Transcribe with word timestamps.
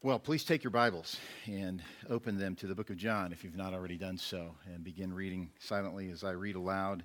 Well, 0.00 0.20
please 0.20 0.44
take 0.44 0.62
your 0.62 0.70
Bibles 0.70 1.16
and 1.46 1.82
open 2.08 2.38
them 2.38 2.54
to 2.56 2.68
the 2.68 2.74
book 2.76 2.88
of 2.88 2.96
John 2.96 3.32
if 3.32 3.42
you've 3.42 3.56
not 3.56 3.74
already 3.74 3.96
done 3.96 4.16
so, 4.16 4.54
and 4.72 4.84
begin 4.84 5.12
reading 5.12 5.50
silently 5.58 6.08
as 6.10 6.22
I 6.22 6.30
read 6.30 6.54
aloud. 6.54 7.02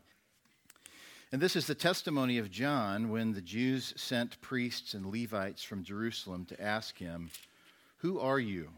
And 1.32 1.42
this 1.42 1.56
is 1.56 1.66
the 1.66 1.74
testimony 1.74 2.38
of 2.38 2.52
John 2.52 3.10
when 3.10 3.34
the 3.34 3.42
Jews 3.42 3.96
sent 3.98 4.40
priests 4.42 4.94
and 4.94 5.08
Levites 5.08 5.64
from 5.64 5.84
Jerusalem 5.84 6.46
to 6.46 6.62
ask 6.62 6.96
him, 7.00 7.32
Who 7.98 8.20
are 8.20 8.38
you? 8.38 8.70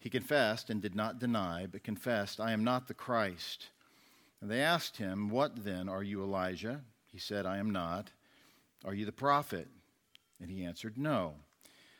He 0.00 0.10
confessed 0.10 0.68
and 0.68 0.82
did 0.82 0.96
not 0.96 1.20
deny, 1.20 1.68
but 1.70 1.84
confessed, 1.84 2.40
I 2.40 2.50
am 2.50 2.64
not 2.64 2.88
the 2.88 2.94
Christ. 2.94 3.68
And 4.40 4.50
they 4.50 4.62
asked 4.62 4.96
him, 4.96 5.28
What 5.28 5.64
then? 5.64 5.88
Are 5.88 6.02
you 6.02 6.24
Elijah? 6.24 6.80
He 7.06 7.20
said, 7.20 7.46
I 7.46 7.58
am 7.58 7.70
not. 7.70 8.10
Are 8.84 8.94
you 8.94 9.06
the 9.06 9.12
prophet? 9.12 9.68
And 10.40 10.50
he 10.50 10.64
answered, 10.64 10.98
No. 10.98 11.36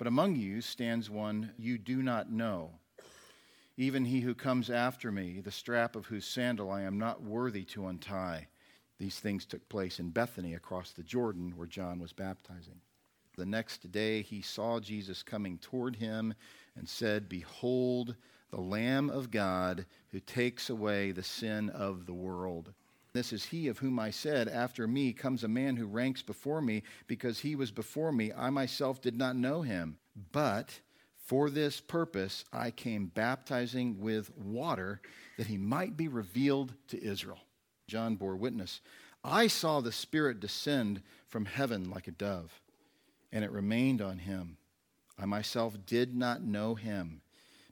but 0.00 0.06
among 0.06 0.34
you 0.34 0.62
stands 0.62 1.10
one 1.10 1.50
you 1.58 1.76
do 1.76 2.02
not 2.02 2.32
know, 2.32 2.70
even 3.76 4.06
he 4.06 4.20
who 4.20 4.34
comes 4.34 4.70
after 4.70 5.12
me, 5.12 5.42
the 5.44 5.50
strap 5.50 5.94
of 5.94 6.06
whose 6.06 6.24
sandal 6.24 6.70
I 6.70 6.80
am 6.80 6.98
not 6.98 7.22
worthy 7.22 7.64
to 7.64 7.86
untie. 7.86 8.46
These 8.98 9.20
things 9.20 9.44
took 9.44 9.68
place 9.68 10.00
in 10.00 10.08
Bethany 10.08 10.54
across 10.54 10.92
the 10.92 11.02
Jordan 11.02 11.52
where 11.54 11.66
John 11.66 12.00
was 12.00 12.14
baptizing. 12.14 12.80
The 13.36 13.44
next 13.44 13.92
day 13.92 14.22
he 14.22 14.40
saw 14.40 14.80
Jesus 14.80 15.22
coming 15.22 15.58
toward 15.58 15.96
him 15.96 16.32
and 16.74 16.88
said, 16.88 17.28
Behold, 17.28 18.16
the 18.50 18.58
Lamb 18.58 19.10
of 19.10 19.30
God 19.30 19.84
who 20.12 20.20
takes 20.20 20.70
away 20.70 21.12
the 21.12 21.22
sin 21.22 21.68
of 21.68 22.06
the 22.06 22.14
world. 22.14 22.72
This 23.12 23.32
is 23.32 23.46
he 23.46 23.68
of 23.68 23.78
whom 23.78 23.98
I 23.98 24.10
said, 24.10 24.48
After 24.48 24.86
me 24.86 25.12
comes 25.12 25.42
a 25.42 25.48
man 25.48 25.76
who 25.76 25.86
ranks 25.86 26.22
before 26.22 26.62
me, 26.62 26.82
because 27.06 27.40
he 27.40 27.56
was 27.56 27.70
before 27.70 28.12
me. 28.12 28.32
I 28.32 28.50
myself 28.50 29.00
did 29.00 29.16
not 29.16 29.36
know 29.36 29.62
him. 29.62 29.98
But 30.32 30.80
for 31.16 31.50
this 31.50 31.80
purpose 31.80 32.44
I 32.52 32.70
came 32.70 33.06
baptizing 33.06 34.00
with 34.00 34.36
water, 34.36 35.00
that 35.38 35.48
he 35.48 35.56
might 35.56 35.96
be 35.96 36.08
revealed 36.08 36.74
to 36.88 37.02
Israel. 37.02 37.40
John 37.88 38.16
bore 38.16 38.36
witness. 38.36 38.80
I 39.24 39.48
saw 39.48 39.80
the 39.80 39.92
Spirit 39.92 40.40
descend 40.40 41.02
from 41.26 41.44
heaven 41.44 41.90
like 41.90 42.08
a 42.08 42.12
dove, 42.12 42.60
and 43.32 43.44
it 43.44 43.50
remained 43.50 44.00
on 44.00 44.18
him. 44.18 44.56
I 45.18 45.26
myself 45.26 45.76
did 45.84 46.14
not 46.14 46.42
know 46.42 46.74
him 46.74 47.22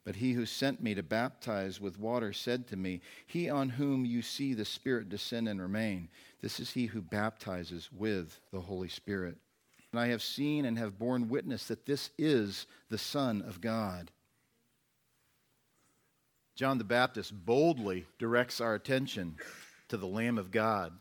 but 0.08 0.16
he 0.16 0.32
who 0.32 0.46
sent 0.46 0.82
me 0.82 0.94
to 0.94 1.02
baptize 1.02 1.82
with 1.82 2.00
water 2.00 2.32
said 2.32 2.66
to 2.66 2.78
me, 2.78 3.02
He 3.26 3.50
on 3.50 3.68
whom 3.68 4.06
you 4.06 4.22
see 4.22 4.54
the 4.54 4.64
Spirit 4.64 5.10
descend 5.10 5.50
and 5.50 5.60
remain, 5.60 6.08
this 6.40 6.60
is 6.60 6.70
he 6.70 6.86
who 6.86 7.02
baptizes 7.02 7.90
with 7.92 8.40
the 8.50 8.62
Holy 8.62 8.88
Spirit. 8.88 9.36
And 9.92 10.00
I 10.00 10.06
have 10.06 10.22
seen 10.22 10.64
and 10.64 10.78
have 10.78 10.98
borne 10.98 11.28
witness 11.28 11.66
that 11.66 11.84
this 11.84 12.08
is 12.16 12.66
the 12.88 12.96
Son 12.96 13.42
of 13.42 13.60
God. 13.60 14.10
John 16.56 16.78
the 16.78 16.84
Baptist 16.84 17.44
boldly 17.44 18.06
directs 18.18 18.62
our 18.62 18.74
attention 18.74 19.36
to 19.88 19.98
the 19.98 20.06
Lamb 20.06 20.38
of 20.38 20.50
God 20.50 20.94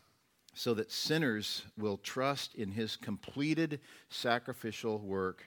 so 0.54 0.74
that 0.74 0.92
sinners 0.92 1.64
will 1.78 1.96
trust 1.96 2.56
in 2.56 2.74
his 2.74 2.98
completed 2.98 3.80
sacrificial 4.10 5.00
work 5.00 5.46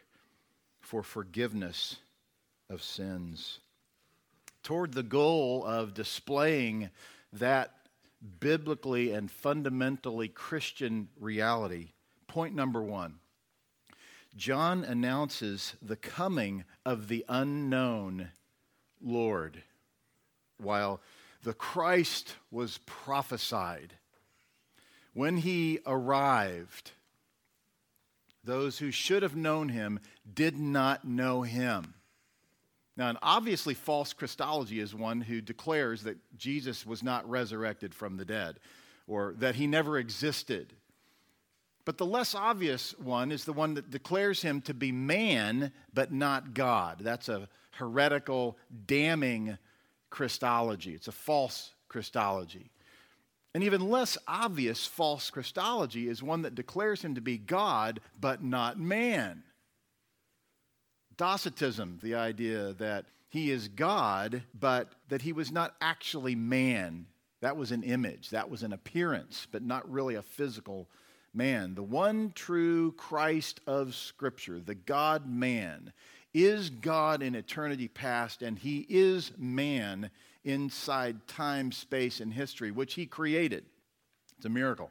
for 0.80 1.02
forgiveness 1.02 1.98
of 2.70 2.82
sins. 2.82 3.58
Toward 4.62 4.94
the 4.94 5.02
goal 5.02 5.64
of 5.64 5.92
displaying 5.94 6.90
that 7.32 7.74
biblically 8.38 9.12
and 9.12 9.30
fundamentally 9.30 10.28
Christian 10.28 11.08
reality, 11.18 11.88
point 12.26 12.54
number 12.54 12.82
one 12.82 13.14
John 14.36 14.84
announces 14.84 15.74
the 15.82 15.96
coming 15.96 16.64
of 16.86 17.08
the 17.08 17.24
unknown 17.28 18.30
Lord, 19.02 19.62
while 20.58 21.00
the 21.42 21.54
Christ 21.54 22.36
was 22.50 22.78
prophesied. 22.86 23.94
When 25.12 25.38
he 25.38 25.80
arrived, 25.86 26.92
those 28.44 28.78
who 28.78 28.90
should 28.90 29.22
have 29.22 29.34
known 29.34 29.70
him 29.70 29.98
did 30.32 30.56
not 30.56 31.04
know 31.04 31.42
him. 31.42 31.94
Now, 33.00 33.08
an 33.08 33.18
obviously 33.22 33.72
false 33.72 34.12
Christology 34.12 34.78
is 34.78 34.94
one 34.94 35.22
who 35.22 35.40
declares 35.40 36.02
that 36.02 36.18
Jesus 36.36 36.84
was 36.84 37.02
not 37.02 37.26
resurrected 37.30 37.94
from 37.94 38.18
the 38.18 38.26
dead 38.26 38.60
or 39.06 39.34
that 39.38 39.54
he 39.54 39.66
never 39.66 39.96
existed. 39.96 40.74
But 41.86 41.96
the 41.96 42.04
less 42.04 42.34
obvious 42.34 42.94
one 42.98 43.32
is 43.32 43.46
the 43.46 43.54
one 43.54 43.72
that 43.72 43.90
declares 43.90 44.42
him 44.42 44.60
to 44.60 44.74
be 44.74 44.92
man 44.92 45.72
but 45.94 46.12
not 46.12 46.52
God. 46.52 46.98
That's 47.00 47.30
a 47.30 47.48
heretical, 47.70 48.58
damning 48.84 49.56
Christology. 50.10 50.92
It's 50.92 51.08
a 51.08 51.12
false 51.12 51.72
Christology. 51.88 52.70
An 53.54 53.62
even 53.62 53.88
less 53.88 54.18
obvious 54.28 54.86
false 54.86 55.30
Christology 55.30 56.06
is 56.06 56.22
one 56.22 56.42
that 56.42 56.54
declares 56.54 57.00
him 57.00 57.14
to 57.14 57.22
be 57.22 57.38
God 57.38 58.00
but 58.20 58.44
not 58.44 58.78
man. 58.78 59.42
Docetism, 61.20 61.98
the 62.02 62.14
idea 62.14 62.72
that 62.78 63.04
he 63.28 63.50
is 63.50 63.68
God, 63.68 64.42
but 64.58 64.88
that 65.10 65.20
he 65.20 65.34
was 65.34 65.52
not 65.52 65.74
actually 65.78 66.34
man. 66.34 67.04
That 67.42 67.58
was 67.58 67.72
an 67.72 67.82
image, 67.82 68.30
that 68.30 68.48
was 68.48 68.62
an 68.62 68.72
appearance, 68.72 69.46
but 69.52 69.62
not 69.62 69.86
really 69.92 70.14
a 70.14 70.22
physical 70.22 70.88
man. 71.34 71.74
The 71.74 71.82
one 71.82 72.32
true 72.34 72.92
Christ 72.92 73.60
of 73.66 73.94
Scripture, 73.94 74.60
the 74.60 74.74
God 74.74 75.28
man, 75.28 75.92
is 76.32 76.70
God 76.70 77.22
in 77.22 77.34
eternity 77.34 77.88
past, 77.88 78.40
and 78.40 78.58
he 78.58 78.86
is 78.88 79.30
man 79.36 80.10
inside 80.42 81.28
time, 81.28 81.70
space, 81.70 82.20
and 82.20 82.32
history, 82.32 82.70
which 82.70 82.94
he 82.94 83.04
created. 83.04 83.66
It's 84.38 84.46
a 84.46 84.48
miracle. 84.48 84.90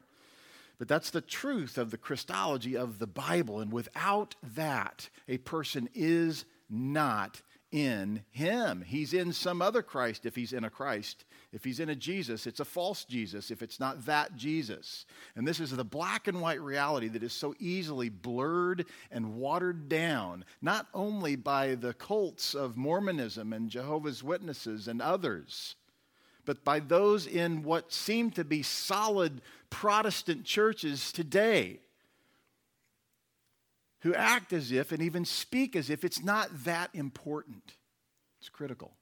But 0.80 0.88
that's 0.88 1.10
the 1.10 1.20
truth 1.20 1.76
of 1.76 1.90
the 1.90 1.98
Christology 1.98 2.74
of 2.74 2.98
the 2.98 3.06
Bible. 3.06 3.60
And 3.60 3.70
without 3.70 4.34
that, 4.54 5.10
a 5.28 5.36
person 5.36 5.90
is 5.92 6.46
not 6.70 7.42
in 7.70 8.24
him. 8.30 8.82
He's 8.86 9.12
in 9.12 9.34
some 9.34 9.60
other 9.60 9.82
Christ 9.82 10.24
if 10.24 10.34
he's 10.34 10.54
in 10.54 10.64
a 10.64 10.70
Christ. 10.70 11.26
If 11.52 11.64
he's 11.64 11.80
in 11.80 11.90
a 11.90 11.94
Jesus, 11.94 12.46
it's 12.46 12.60
a 12.60 12.64
false 12.64 13.04
Jesus 13.04 13.50
if 13.50 13.60
it's 13.60 13.78
not 13.78 14.06
that 14.06 14.36
Jesus. 14.36 15.04
And 15.36 15.46
this 15.46 15.60
is 15.60 15.70
the 15.70 15.84
black 15.84 16.28
and 16.28 16.40
white 16.40 16.62
reality 16.62 17.08
that 17.08 17.22
is 17.22 17.34
so 17.34 17.54
easily 17.58 18.08
blurred 18.08 18.86
and 19.10 19.34
watered 19.34 19.86
down, 19.86 20.46
not 20.62 20.86
only 20.94 21.36
by 21.36 21.74
the 21.74 21.92
cults 21.92 22.54
of 22.54 22.78
Mormonism 22.78 23.52
and 23.52 23.68
Jehovah's 23.68 24.24
Witnesses 24.24 24.88
and 24.88 25.02
others, 25.02 25.76
but 26.50 26.64
by 26.64 26.80
those 26.80 27.28
in 27.28 27.62
what 27.62 27.92
seem 27.92 28.28
to 28.32 28.42
be 28.42 28.60
solid 28.60 29.40
Protestant 29.70 30.44
churches 30.44 31.12
today 31.12 31.78
who 34.00 34.12
act 34.16 34.52
as 34.52 34.72
if 34.72 34.90
and 34.90 35.00
even 35.00 35.24
speak 35.24 35.76
as 35.76 35.90
if 35.90 36.02
it's 36.02 36.24
not 36.24 36.48
that 36.64 36.90
important. 36.92 37.76
It's 38.40 38.48
critical. 38.48 38.96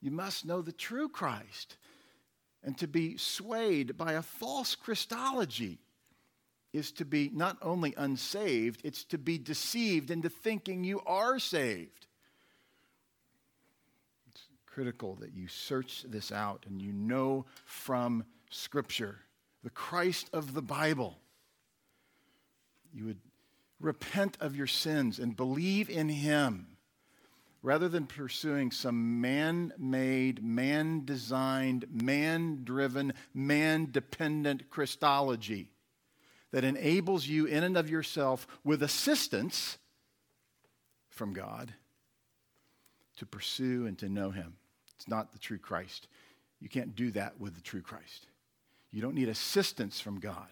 You 0.00 0.12
must 0.12 0.46
know 0.46 0.62
the 0.62 0.72
true 0.72 1.10
Christ. 1.10 1.76
And 2.64 2.74
to 2.78 2.86
be 2.86 3.18
swayed 3.18 3.98
by 3.98 4.14
a 4.14 4.22
false 4.22 4.74
Christology 4.74 5.76
is 6.72 6.90
to 6.92 7.04
be 7.04 7.30
not 7.34 7.58
only 7.60 7.92
unsaved, 7.98 8.80
it's 8.82 9.04
to 9.04 9.18
be 9.18 9.36
deceived 9.36 10.10
into 10.10 10.30
thinking 10.30 10.84
you 10.84 11.02
are 11.04 11.38
saved 11.38 12.06
critical 14.72 15.16
that 15.16 15.34
you 15.34 15.48
search 15.48 16.04
this 16.08 16.30
out 16.30 16.64
and 16.68 16.80
you 16.80 16.92
know 16.92 17.44
from 17.64 18.24
Scripture, 18.50 19.18
the 19.62 19.70
Christ 19.70 20.30
of 20.32 20.54
the 20.54 20.62
Bible. 20.62 21.18
You 22.92 23.06
would 23.06 23.20
repent 23.80 24.36
of 24.40 24.56
your 24.56 24.66
sins 24.66 25.18
and 25.18 25.36
believe 25.36 25.90
in 25.90 26.08
Him 26.08 26.76
rather 27.62 27.88
than 27.88 28.06
pursuing 28.06 28.70
some 28.70 29.20
man 29.20 29.72
made, 29.76 30.42
man 30.42 31.04
designed, 31.04 31.84
man 31.90 32.60
driven, 32.64 33.12
man 33.34 33.88
dependent 33.90 34.70
Christology 34.70 35.70
that 36.52 36.64
enables 36.64 37.26
you 37.26 37.46
in 37.46 37.62
and 37.62 37.76
of 37.76 37.90
yourself 37.90 38.46
with 38.64 38.82
assistance 38.82 39.78
from 41.08 41.32
God 41.32 41.74
to 43.18 43.26
pursue 43.26 43.86
and 43.86 43.98
to 43.98 44.08
know 44.08 44.30
him. 44.30 44.56
It's 45.00 45.08
not 45.08 45.32
the 45.32 45.38
true 45.38 45.56
Christ. 45.56 46.08
You 46.60 46.68
can't 46.68 46.94
do 46.94 47.10
that 47.12 47.40
with 47.40 47.54
the 47.54 47.62
true 47.62 47.80
Christ. 47.80 48.26
You 48.90 49.00
don't 49.00 49.14
need 49.14 49.30
assistance 49.30 49.98
from 49.98 50.20
God. 50.20 50.48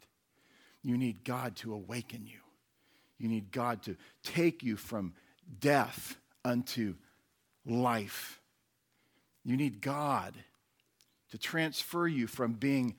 You 0.83 0.97
need 0.97 1.23
God 1.23 1.55
to 1.57 1.75
awaken 1.75 2.25
you. 2.25 2.39
You 3.19 3.29
need 3.29 3.53
God 3.53 3.83
to 3.83 3.97
take 4.23 4.63
you 4.63 4.79
from 4.79 5.13
death 5.61 6.17
unto 6.47 6.95
life. 7.67 8.41
You 9.45 9.59
need 9.59 9.83
God 9.83 10.35
to 11.31 11.37
transfer 11.37 12.09
you 12.09 12.27
from 12.27 12.55
being 12.55 12.97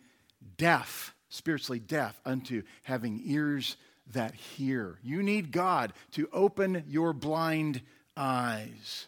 deaf, 0.55 1.15
spiritually 1.29 1.79
deaf, 1.79 2.21
unto 2.27 2.61
having 2.83 3.23
ears 3.25 3.75
that 4.13 4.35
hear. 4.35 4.99
You 5.01 5.23
need 5.23 5.51
God 5.51 5.93
to 6.11 6.29
open 6.31 6.83
your 6.87 7.11
blind 7.11 7.81
eyes. 8.15 9.07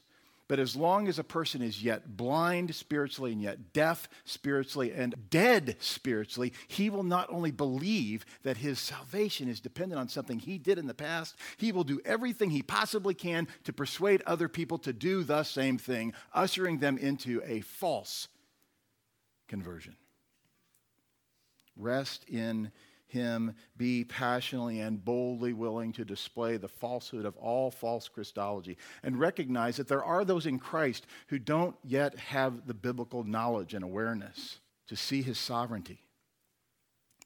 But 0.52 0.60
as 0.60 0.76
long 0.76 1.08
as 1.08 1.18
a 1.18 1.24
person 1.24 1.62
is 1.62 1.82
yet 1.82 2.18
blind 2.18 2.76
spiritually 2.76 3.32
and 3.32 3.42
yet 3.42 3.72
deaf 3.72 4.10
spiritually 4.26 4.92
and 4.92 5.16
dead 5.30 5.78
spiritually, 5.80 6.52
he 6.68 6.90
will 6.90 7.04
not 7.04 7.30
only 7.30 7.52
believe 7.52 8.26
that 8.44 8.58
his 8.58 8.78
salvation 8.78 9.48
is 9.48 9.62
dependent 9.62 10.02
on 10.02 10.10
something 10.10 10.40
he 10.40 10.58
did 10.58 10.78
in 10.78 10.88
the 10.88 10.94
past, 10.94 11.38
he 11.56 11.72
will 11.72 11.86
do 11.86 12.02
everything 12.04 12.50
he 12.50 12.62
possibly 12.62 13.14
can 13.14 13.48
to 13.64 13.72
persuade 13.72 14.24
other 14.26 14.50
people 14.50 14.78
to 14.80 14.92
do 14.92 15.24
the 15.24 15.44
same 15.44 15.78
thing, 15.78 16.12
ushering 16.34 16.80
them 16.80 16.98
into 16.98 17.42
a 17.46 17.62
false 17.62 18.28
conversion. 19.48 19.96
Rest 21.78 22.26
in 22.28 22.74
him, 23.12 23.56
be 23.78 24.04
passionately 24.04 24.80
and 24.80 25.04
boldly 25.04 25.54
willing 25.54 25.92
to 25.94 26.06
display 26.06 26.58
the 26.58 26.68
falsehood 26.68 27.26
of 27.26 27.38
all 27.38 27.72
false 27.72 28.08
Christology, 28.08 28.78
and 29.04 29.20
recognize 29.20 29.78
that 29.78 29.88
there 29.88 30.04
are 30.04 30.26
those 30.26 30.46
in 30.46 30.60
Christ 30.60 31.06
who 31.28 31.40
don't 31.40 31.76
yet 31.84 32.18
have 32.18 32.68
the 32.68 32.74
biblical 32.74 33.24
knowledge 33.24 33.74
and 33.74 33.84
awareness 33.84 34.60
to 34.88 34.96
see 34.96 35.22
his 35.22 35.38
sovereignty, 35.38 36.00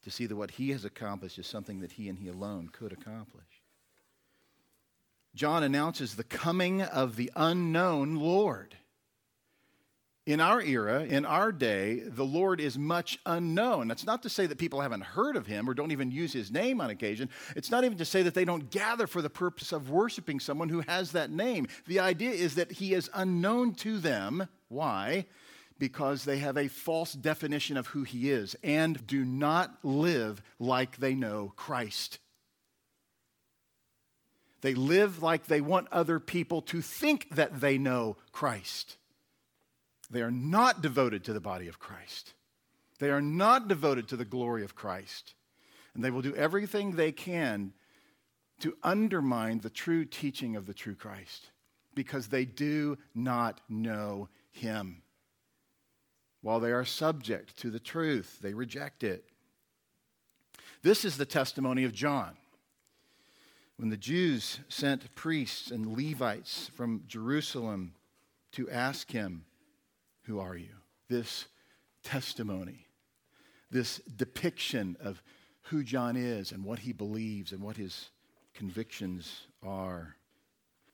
to 0.03 0.11
see 0.11 0.25
that 0.25 0.35
what 0.35 0.51
he 0.51 0.71
has 0.71 0.85
accomplished 0.85 1.39
is 1.39 1.47
something 1.47 1.79
that 1.79 1.93
he 1.93 2.09
and 2.09 2.19
he 2.19 2.27
alone 2.27 2.69
could 2.71 2.91
accomplish. 2.91 3.43
John 5.35 5.63
announces 5.63 6.15
the 6.15 6.23
coming 6.23 6.81
of 6.81 7.15
the 7.15 7.31
unknown 7.35 8.15
Lord. 8.15 8.77
In 10.25 10.39
our 10.41 10.59
era, 10.59 11.03
in 11.03 11.23
our 11.23 11.51
day, 11.51 11.99
the 11.99 12.25
Lord 12.25 12.59
is 12.59 12.79
much 12.79 13.19
unknown. 13.27 13.87
That's 13.87 14.07
not 14.07 14.23
to 14.23 14.29
say 14.29 14.47
that 14.47 14.57
people 14.57 14.81
haven't 14.81 15.03
heard 15.03 15.35
of 15.35 15.45
him 15.45 15.69
or 15.69 15.75
don't 15.75 15.91
even 15.91 16.09
use 16.09 16.33
his 16.33 16.51
name 16.51 16.81
on 16.81 16.89
occasion. 16.89 17.29
It's 17.55 17.69
not 17.69 17.83
even 17.83 17.99
to 17.99 18.05
say 18.05 18.23
that 18.23 18.33
they 18.33 18.45
don't 18.45 18.71
gather 18.71 19.05
for 19.05 19.21
the 19.21 19.29
purpose 19.29 19.71
of 19.71 19.91
worshiping 19.91 20.39
someone 20.39 20.69
who 20.69 20.81
has 20.81 21.11
that 21.11 21.29
name. 21.29 21.67
The 21.85 21.99
idea 21.99 22.31
is 22.31 22.55
that 22.55 22.71
he 22.71 22.95
is 22.95 23.07
unknown 23.13 23.75
to 23.75 23.99
them. 23.99 24.47
Why? 24.67 25.25
Because 25.77 26.25
they 26.25 26.39
have 26.39 26.57
a 26.57 26.69
false 26.69 27.13
definition 27.13 27.77
of 27.77 27.87
who 27.87 28.01
he 28.01 28.31
is 28.31 28.55
and 28.63 29.05
do 29.05 29.23
not 29.23 29.77
live 29.83 30.41
like 30.57 30.97
they 30.97 31.13
know 31.13 31.53
Christ. 31.55 32.17
They 34.61 34.73
live 34.73 35.21
like 35.21 35.45
they 35.45 35.61
want 35.61 35.87
other 35.91 36.19
people 36.19 36.63
to 36.63 36.81
think 36.81 37.27
that 37.35 37.61
they 37.61 37.77
know 37.77 38.17
Christ. 38.31 38.97
They 40.09 40.21
are 40.21 40.31
not 40.31 40.81
devoted 40.81 41.23
to 41.25 41.33
the 41.33 41.39
body 41.39 41.67
of 41.67 41.79
Christ. 41.79 42.33
They 42.99 43.09
are 43.09 43.21
not 43.21 43.67
devoted 43.67 44.07
to 44.09 44.17
the 44.17 44.25
glory 44.25 44.63
of 44.63 44.75
Christ. 44.75 45.33
And 45.93 46.03
they 46.03 46.11
will 46.11 46.21
do 46.21 46.35
everything 46.35 46.91
they 46.91 47.11
can 47.11 47.73
to 48.59 48.77
undermine 48.83 49.59
the 49.59 49.69
true 49.69 50.05
teaching 50.05 50.55
of 50.55 50.65
the 50.65 50.73
true 50.73 50.95
Christ 50.95 51.49
because 51.93 52.27
they 52.27 52.45
do 52.45 52.97
not 53.13 53.61
know 53.69 54.29
him. 54.51 55.01
While 56.41 56.59
they 56.59 56.71
are 56.71 56.85
subject 56.85 57.57
to 57.57 57.71
the 57.71 57.79
truth, 57.79 58.39
they 58.41 58.53
reject 58.53 59.03
it. 59.03 59.25
This 60.83 61.03
is 61.03 61.17
the 61.17 61.25
testimony 61.25 61.83
of 61.83 61.93
John. 61.93 62.37
When 63.77 63.89
the 63.89 63.97
Jews 63.97 64.59
sent 64.69 65.15
priests 65.15 65.71
and 65.71 65.97
Levites 65.97 66.69
from 66.75 67.03
Jerusalem 67.07 67.95
to 68.51 68.69
ask 68.69 69.11
him, 69.11 69.45
who 70.25 70.39
are 70.39 70.55
you? 70.55 70.73
This 71.09 71.45
testimony, 72.03 72.87
this 73.71 73.99
depiction 74.17 74.97
of 74.99 75.21
who 75.63 75.83
John 75.83 76.15
is 76.15 76.51
and 76.51 76.63
what 76.63 76.79
he 76.79 76.93
believes 76.93 77.51
and 77.51 77.61
what 77.61 77.77
his 77.77 78.09
convictions 78.53 79.47
are. 79.63 80.15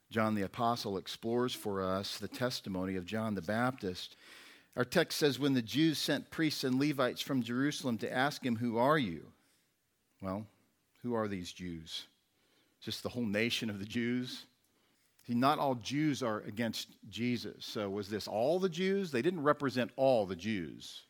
John 0.10 0.36
the 0.36 0.42
Apostle 0.42 0.98
explores 0.98 1.54
for 1.54 1.82
us 1.82 2.18
the 2.18 2.28
testimony 2.28 2.96
of 2.96 3.06
John 3.06 3.36
the 3.36 3.42
Baptist. 3.42 4.18
Our 4.76 4.86
text 4.86 5.18
says, 5.18 5.40
When 5.40 5.54
the 5.54 5.62
Jews 5.62 5.98
sent 5.98 6.32
priests 6.32 6.64
and 6.64 6.80
Levites 6.80 7.22
from 7.22 7.44
Jerusalem 7.44 7.98
to 8.00 8.12
ask 8.12 8.46
him, 8.46 8.58
Who 8.58 8.78
are 8.78 8.98
you? 8.98 9.28
Well, 10.22 10.46
who 11.04 11.14
are 11.14 11.28
these 11.28 11.52
Jews? 11.52 12.08
Just 12.82 13.04
the 13.04 13.10
whole 13.10 13.26
nation 13.26 13.70
of 13.70 13.80
the 13.80 13.86
Jews? 13.86 14.46
See, 15.28 15.34
not 15.36 15.60
all 15.60 15.76
Jews 15.76 16.24
are 16.24 16.40
against 16.42 16.96
Jesus. 17.10 17.66
So 17.66 17.90
was 17.90 18.10
this 18.10 18.28
all 18.28 18.60
the 18.60 18.70
Jews? 18.70 19.12
They 19.12 19.22
didn't 19.22 19.44
represent 19.44 19.92
all 19.96 20.26
the 20.26 20.36
Jews, 20.36 21.04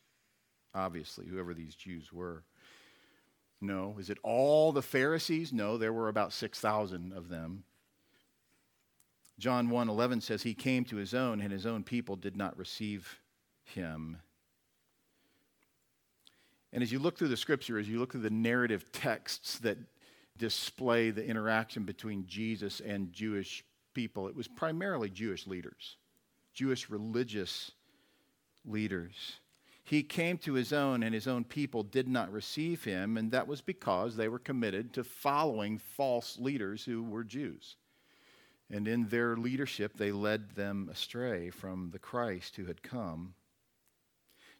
obviously, 0.74 1.26
whoever 1.26 1.54
these 1.54 1.74
Jews 1.74 2.12
were. 2.12 2.44
No. 3.60 3.96
Is 3.98 4.10
it 4.10 4.18
all 4.22 4.72
the 4.72 4.82
Pharisees? 4.82 5.52
No, 5.52 5.78
there 5.78 5.92
were 5.92 6.08
about 6.08 6.32
6,000 6.32 7.12
of 7.12 7.28
them. 7.28 7.64
John 9.38 9.70
1:11 9.70 10.22
says 10.22 10.42
he 10.42 10.54
came 10.54 10.84
to 10.84 10.96
his 10.96 11.14
own 11.14 11.40
and 11.40 11.50
his 11.50 11.66
own 11.66 11.82
people 11.82 12.16
did 12.16 12.36
not 12.36 12.56
receive 12.56 13.20
him. 13.64 14.18
And 16.72 16.82
as 16.82 16.92
you 16.92 16.98
look 16.98 17.18
through 17.18 17.28
the 17.28 17.36
scripture, 17.36 17.78
as 17.78 17.88
you 17.88 17.98
look 17.98 18.12
through 18.12 18.20
the 18.22 18.30
narrative 18.30 18.92
texts 18.92 19.58
that 19.60 19.78
display 20.38 21.10
the 21.10 21.26
interaction 21.26 21.84
between 21.84 22.26
Jesus 22.26 22.80
and 22.80 23.12
Jewish 23.12 23.64
people, 23.94 24.28
it 24.28 24.36
was 24.36 24.48
primarily 24.48 25.10
Jewish 25.10 25.46
leaders, 25.46 25.96
Jewish 26.52 26.90
religious 26.90 27.72
leaders. 28.64 29.38
He 29.84 30.02
came 30.02 30.38
to 30.38 30.54
his 30.54 30.72
own, 30.72 31.02
and 31.02 31.12
his 31.12 31.26
own 31.26 31.44
people 31.44 31.82
did 31.82 32.08
not 32.08 32.32
receive 32.32 32.84
him, 32.84 33.16
and 33.16 33.32
that 33.32 33.48
was 33.48 33.60
because 33.60 34.16
they 34.16 34.28
were 34.28 34.38
committed 34.38 34.92
to 34.92 35.04
following 35.04 35.78
false 35.78 36.38
leaders 36.38 36.84
who 36.84 37.02
were 37.02 37.24
Jews. 37.24 37.76
And 38.70 38.86
in 38.86 39.08
their 39.08 39.36
leadership, 39.36 39.96
they 39.96 40.12
led 40.12 40.54
them 40.54 40.88
astray 40.90 41.50
from 41.50 41.90
the 41.90 41.98
Christ 41.98 42.56
who 42.56 42.66
had 42.66 42.82
come. 42.82 43.34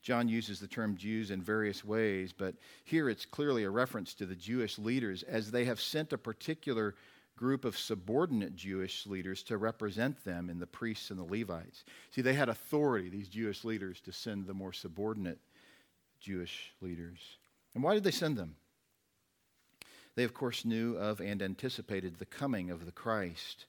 John 0.03 0.29
uses 0.29 0.59
the 0.59 0.67
term 0.67 0.97
Jews 0.97 1.31
in 1.31 1.41
various 1.41 1.85
ways, 1.85 2.35
but 2.37 2.57
here 2.85 3.09
it's 3.09 3.25
clearly 3.25 3.63
a 3.63 3.71
reference 3.71 4.15
to 4.15 4.27
the 4.27 4.35
Jewish 4.35 4.77
leaders 4.77 5.23
as 5.23 5.51
they 5.51 5.65
have 5.65 5.81
sent 5.81 6.13
a 6.13 6.19
particular 6.19 6.97
group 7.37 7.65
of 7.65 7.79
subordinate 7.79 8.55
Jewish 8.55 9.07
leaders 9.07 9.43
to 9.45 9.57
represent 9.57 10.25
them 10.25 10.49
in 10.49 10.59
the 10.59 10.67
priests 10.67 11.11
and 11.11 11.19
the 11.19 11.25
Levites. 11.25 11.85
See, 12.11 12.23
they 12.23 12.35
had 12.35 12.49
authority, 12.49 13.09
these 13.09 13.29
Jewish 13.29 13.65
leaders, 13.65 14.01
to 14.03 14.13
send 14.13 14.47
the 14.47 14.55
more 14.55 14.73
subordinate 14.73 15.39
Jewish 16.21 16.73
leaders. 16.81 17.19
And 17.75 17.83
why 17.83 17.95
did 17.95 18.05
they 18.05 18.11
send 18.11 18.37
them? 18.37 18.57
They, 20.15 20.25
of 20.25 20.35
course, 20.35 20.65
knew 20.65 20.97
of 20.97 21.21
and 21.21 21.43
anticipated 21.43 22.19
the 22.19 22.27
coming 22.27 22.71
of 22.71 22.85
the 22.85 22.93
Christ. 22.93 23.67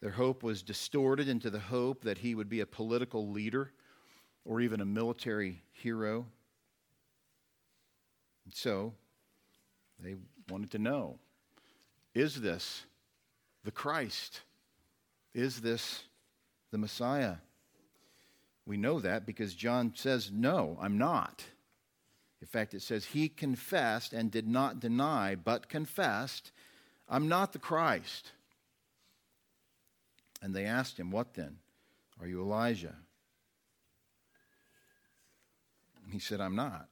Their 0.00 0.12
hope 0.12 0.42
was 0.42 0.62
distorted 0.62 1.28
into 1.28 1.50
the 1.50 1.60
hope 1.60 2.02
that 2.04 2.18
he 2.18 2.34
would 2.34 2.48
be 2.48 2.60
a 2.60 2.66
political 2.66 3.28
leader 3.28 3.72
or 4.46 4.62
even 4.62 4.80
a 4.80 4.86
military 4.86 5.62
hero. 5.72 6.26
And 8.46 8.54
so 8.54 8.94
they 10.02 10.16
wanted 10.48 10.70
to 10.70 10.78
know 10.78 11.18
is 12.14 12.40
this 12.40 12.84
the 13.64 13.70
Christ? 13.70 14.40
Is 15.34 15.60
this 15.60 16.04
the 16.70 16.78
Messiah? 16.78 17.36
We 18.66 18.76
know 18.76 19.00
that 19.00 19.26
because 19.26 19.54
John 19.54 19.92
says, 19.94 20.30
No, 20.32 20.78
I'm 20.80 20.98
not. 20.98 21.44
In 22.40 22.46
fact, 22.46 22.74
it 22.74 22.82
says, 22.82 23.04
He 23.06 23.28
confessed 23.28 24.12
and 24.12 24.30
did 24.30 24.48
not 24.48 24.80
deny, 24.80 25.34
but 25.34 25.68
confessed, 25.68 26.52
I'm 27.08 27.28
not 27.28 27.52
the 27.52 27.58
Christ. 27.58 28.32
And 30.42 30.54
they 30.54 30.64
asked 30.64 30.98
him, 30.98 31.10
What 31.10 31.34
then? 31.34 31.58
Are 32.20 32.26
you 32.26 32.40
Elijah? 32.40 32.94
And 36.04 36.12
he 36.12 36.18
said, 36.18 36.40
I'm 36.40 36.56
not. 36.56 36.88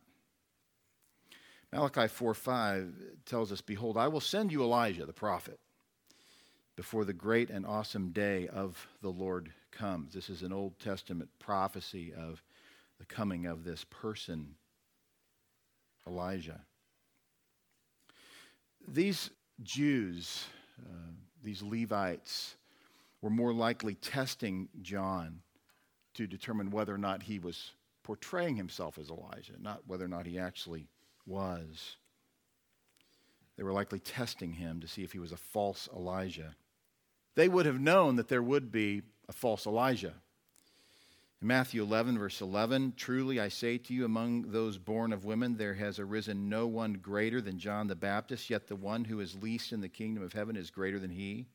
Malachi 1.73 2.09
4 2.09 2.35
5 2.35 2.95
tells 3.27 3.53
us, 3.53 3.61
Behold, 3.61 3.97
I 3.97 4.09
will 4.09 4.21
send 4.21 4.51
you 4.51 4.63
Elijah, 4.63 5.05
the 5.05 5.13
prophet, 5.13 5.61
before 6.77 7.05
the 7.05 7.13
great 7.13 7.51
and 7.51 7.67
awesome 7.67 8.11
day 8.11 8.49
of 8.49 8.87
the 9.03 9.11
Lord 9.11 9.53
comes. 9.71 10.15
This 10.15 10.31
is 10.31 10.43
an 10.43 10.53
Old 10.53 10.79
Testament 10.79 11.29
prophecy 11.39 12.13
of 12.15 12.43
the 12.99 13.05
coming 13.05 13.47
of 13.47 13.65
this 13.65 13.85
person, 13.85 14.55
Elijah. 16.07 16.63
These 18.87 19.31
Jews, 19.63 20.47
uh, 20.81 21.13
these 21.45 21.63
Levites, 21.63 22.57
were 23.21 23.31
more 23.31 23.53
likely 23.53 23.95
testing 23.95 24.69
John 24.81 25.43
to 26.15 26.27
determine 26.27 26.71
whether 26.71 26.95
or 26.95 26.99
not 26.99 27.23
he 27.23 27.39
was 27.39 27.73
portraying 28.03 28.57
himself 28.57 28.99
as 28.99 29.11
Elijah, 29.11 29.53
not 29.61 29.83
whether 29.87 30.07
or 30.07 30.09
not 30.09 30.27
he 30.27 30.39
actually 30.39 30.87
was. 31.29 31.97
They 33.57 33.63
were 33.63 33.73
likely 33.73 33.99
testing 33.99 34.53
him 34.53 34.81
to 34.81 34.89
see 34.89 35.03
if 35.03 35.13
he 35.13 35.19
was 35.19 35.33
a 35.33 35.37
false 35.37 35.89
Elijah. 35.95 36.55
They 37.35 37.49
would 37.49 37.67
have 37.67 37.81
known 37.81 38.17
that 38.17 38.29
there 38.29 38.43
would 38.43 38.73
be 38.73 39.03
a 39.29 39.33
false 39.33 39.67
Elijah. 39.67 40.15
In 41.41 41.47
Matthew 41.47 41.83
11, 41.83 42.19
verse 42.19 42.41
11, 42.41 42.95
truly 42.97 43.39
I 43.39 43.49
say 43.49 43.79
to 43.79 43.95
you, 43.95 44.05
among 44.05 44.51
those 44.51 44.79
born 44.79 45.13
of 45.13 45.25
women, 45.25 45.57
there 45.57 45.75
has 45.75 45.99
arisen 46.01 46.49
no 46.49 46.67
one 46.67 46.95
greater 46.95 47.41
than 47.41 47.61
John 47.61 47.87
the 47.87 47.95
Baptist, 47.95 48.51
yet 48.51 48.67
the 48.67 48.75
one 48.75 49.05
who 49.05 49.21
is 49.21 49.37
least 49.41 49.73
in 49.73 49.81
the 49.81 49.89
kingdom 49.89 50.25
of 50.25 50.33
heaven 50.33 50.57
is 50.57 50.71
greater 50.71 50.99
than 50.99 51.11
he. 51.11 51.47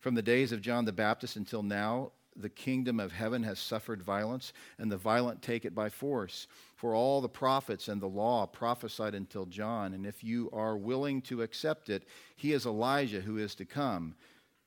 From 0.00 0.14
the 0.14 0.22
days 0.22 0.52
of 0.52 0.60
John 0.60 0.84
the 0.84 0.92
Baptist 0.92 1.36
until 1.36 1.62
now, 1.62 2.12
the 2.36 2.48
kingdom 2.48 2.98
of 2.98 3.12
heaven 3.12 3.42
has 3.42 3.58
suffered 3.58 4.02
violence, 4.02 4.52
and 4.78 4.90
the 4.90 4.96
violent 4.96 5.42
take 5.42 5.64
it 5.64 5.74
by 5.74 5.88
force. 5.88 6.46
For 6.76 6.94
all 6.94 7.20
the 7.20 7.28
prophets 7.28 7.88
and 7.88 8.00
the 8.00 8.06
law 8.06 8.46
prophesied 8.46 9.14
until 9.14 9.46
John, 9.46 9.94
and 9.94 10.04
if 10.04 10.24
you 10.24 10.50
are 10.52 10.76
willing 10.76 11.22
to 11.22 11.42
accept 11.42 11.88
it, 11.88 12.04
he 12.36 12.52
is 12.52 12.66
Elijah 12.66 13.20
who 13.20 13.36
is 13.38 13.54
to 13.56 13.64
come. 13.64 14.14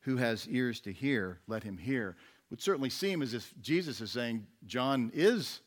Who 0.02 0.18
has 0.18 0.48
ears 0.48 0.80
to 0.82 0.94
hear, 0.94 1.40
let 1.48 1.64
him 1.64 1.78
hear. 1.78 2.16
Would 2.50 2.62
certainly 2.62 2.90
seem 2.90 3.22
as 3.22 3.34
if 3.34 3.54
Jesus 3.62 4.00
is 4.00 4.12
saying 4.12 4.48
John 4.66 5.12
is 5.14 5.60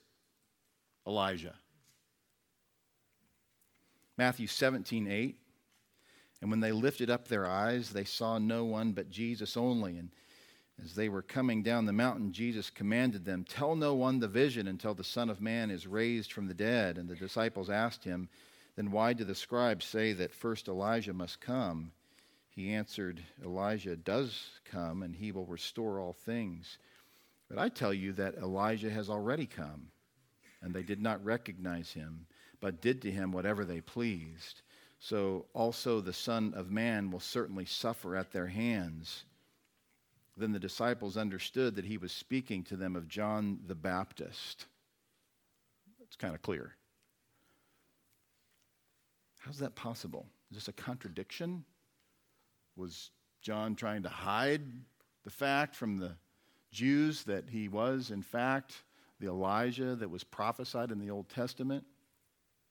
Elijah. 1.06 1.54
Matthew 4.16 4.46
17, 4.46 5.06
8. 5.06 5.36
And 6.40 6.50
when 6.50 6.60
they 6.60 6.72
lifted 6.72 7.10
up 7.10 7.28
their 7.28 7.46
eyes, 7.46 7.90
they 7.90 8.04
saw 8.04 8.38
no 8.38 8.64
one 8.64 8.92
but 8.92 9.10
Jesus 9.10 9.56
only. 9.56 9.98
And 9.98 10.10
as 10.82 10.94
they 10.94 11.08
were 11.08 11.22
coming 11.22 11.62
down 11.62 11.86
the 11.86 11.92
mountain, 11.92 12.32
Jesus 12.32 12.70
commanded 12.70 13.24
them, 13.24 13.44
Tell 13.44 13.76
no 13.76 13.94
one 13.94 14.18
the 14.18 14.28
vision 14.28 14.68
until 14.68 14.94
the 14.94 15.04
Son 15.04 15.30
of 15.30 15.40
Man 15.40 15.70
is 15.70 15.86
raised 15.86 16.32
from 16.32 16.46
the 16.46 16.54
dead. 16.54 16.98
And 16.98 17.08
the 17.08 17.16
disciples 17.16 17.70
asked 17.70 18.04
him, 18.04 18.28
Then 18.76 18.90
why 18.90 19.12
do 19.12 19.24
the 19.24 19.34
scribes 19.34 19.84
say 19.84 20.12
that 20.14 20.34
first 20.34 20.68
Elijah 20.68 21.12
must 21.12 21.40
come? 21.40 21.92
He 22.48 22.72
answered, 22.72 23.22
Elijah 23.44 23.96
does 23.96 24.60
come, 24.64 25.02
and 25.02 25.14
he 25.14 25.32
will 25.32 25.46
restore 25.46 26.00
all 26.00 26.12
things. 26.12 26.78
But 27.48 27.58
I 27.58 27.68
tell 27.68 27.94
you 27.94 28.12
that 28.14 28.36
Elijah 28.36 28.90
has 28.90 29.10
already 29.10 29.46
come, 29.46 29.88
and 30.62 30.74
they 30.74 30.82
did 30.82 31.00
not 31.00 31.24
recognize 31.24 31.92
him, 31.92 32.26
but 32.60 32.80
did 32.80 33.02
to 33.02 33.10
him 33.10 33.32
whatever 33.32 33.64
they 33.64 33.80
pleased 33.80 34.62
so 35.00 35.46
also 35.54 36.00
the 36.00 36.12
Son 36.12 36.52
of 36.54 36.70
Man 36.70 37.10
will 37.10 37.20
certainly 37.20 37.64
suffer 37.64 38.14
at 38.14 38.32
their 38.32 38.46
hands. 38.46 39.24
Then 40.36 40.52
the 40.52 40.58
disciples 40.58 41.16
understood 41.16 41.74
that 41.76 41.84
he 41.84 41.98
was 41.98 42.12
speaking 42.12 42.62
to 42.64 42.76
them 42.76 42.96
of 42.96 43.08
John 43.08 43.60
the 43.66 43.74
Baptist. 43.74 44.66
It's 46.02 46.16
kind 46.16 46.34
of 46.34 46.42
clear. 46.42 46.74
How's 49.40 49.58
that 49.58 49.74
possible? 49.74 50.26
Is 50.50 50.56
this 50.56 50.68
a 50.68 50.72
contradiction? 50.72 51.64
Was 52.76 53.10
John 53.42 53.74
trying 53.74 54.02
to 54.02 54.08
hide 54.08 54.62
the 55.24 55.30
fact 55.30 55.74
from 55.74 55.98
the 55.98 56.12
Jews 56.70 57.24
that 57.24 57.44
he 57.48 57.68
was, 57.68 58.10
in 58.10 58.22
fact, 58.22 58.82
the 59.18 59.26
Elijah 59.26 59.96
that 59.96 60.08
was 60.10 60.24
prophesied 60.24 60.90
in 60.90 60.98
the 60.98 61.10
Old 61.10 61.28
Testament? 61.28 61.84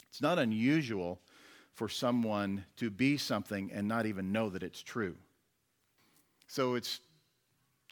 It's 0.10 0.22
not 0.22 0.40
unusual 0.40 1.20
for 1.74 1.88
someone 1.88 2.66
to 2.78 2.90
be 2.90 3.18
something 3.18 3.72
and 3.72 3.88
not 3.88 4.06
even 4.06 4.32
know 4.32 4.50
that 4.50 4.64
it's 4.64 4.82
true. 4.82 5.16
So 6.48 6.76
it's 6.76 7.00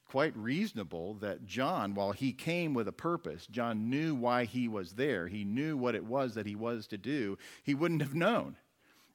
quite 0.08 0.36
reasonable 0.38 1.16
that 1.16 1.46
John, 1.46 1.94
while 1.94 2.12
he 2.12 2.32
came 2.32 2.74
with 2.74 2.88
a 2.88 2.94
purpose, 2.94 3.46
John 3.48 3.90
knew 3.90 4.16
why 4.16 4.46
he 4.46 4.68
was 4.68 4.94
there. 4.94 5.28
He 5.28 5.44
knew 5.44 5.76
what 5.76 5.96
it 5.96 6.06
was 6.06 6.36
that 6.36 6.46
he 6.46 6.56
was 6.56 6.88
to 6.88 6.98
do. 6.98 7.38
He 7.64 7.76
wouldn't 7.76 8.02
have 8.02 8.16
known 8.16 8.56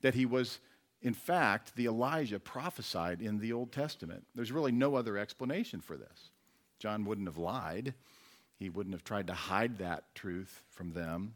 that 0.03 0.15
he 0.15 0.27
was, 0.27 0.61
in 1.01 1.15
fact, 1.15 1.75
the 1.75 1.87
Elijah 1.87 2.39
prophesied 2.39 3.23
in 3.23 3.39
the 3.39 3.53
Old 3.53 3.73
Testament. 3.73 4.25
There's 4.35 4.53
really 4.53 4.73
no 4.73 4.95
other 4.95 5.17
explanation 5.17 5.81
for 5.81 5.97
this. 5.97 6.31
John 6.79 7.05
wouldn't 7.05 7.29
have 7.29 7.39
lied, 7.39 7.95
he 8.59 8.69
wouldn't 8.69 8.95
have 8.95 9.05
tried 9.05 9.29
to 9.29 9.35
hide 9.35 9.79
that 9.79 10.15
truth 10.15 10.63
from 10.69 10.93
them. 10.93 11.35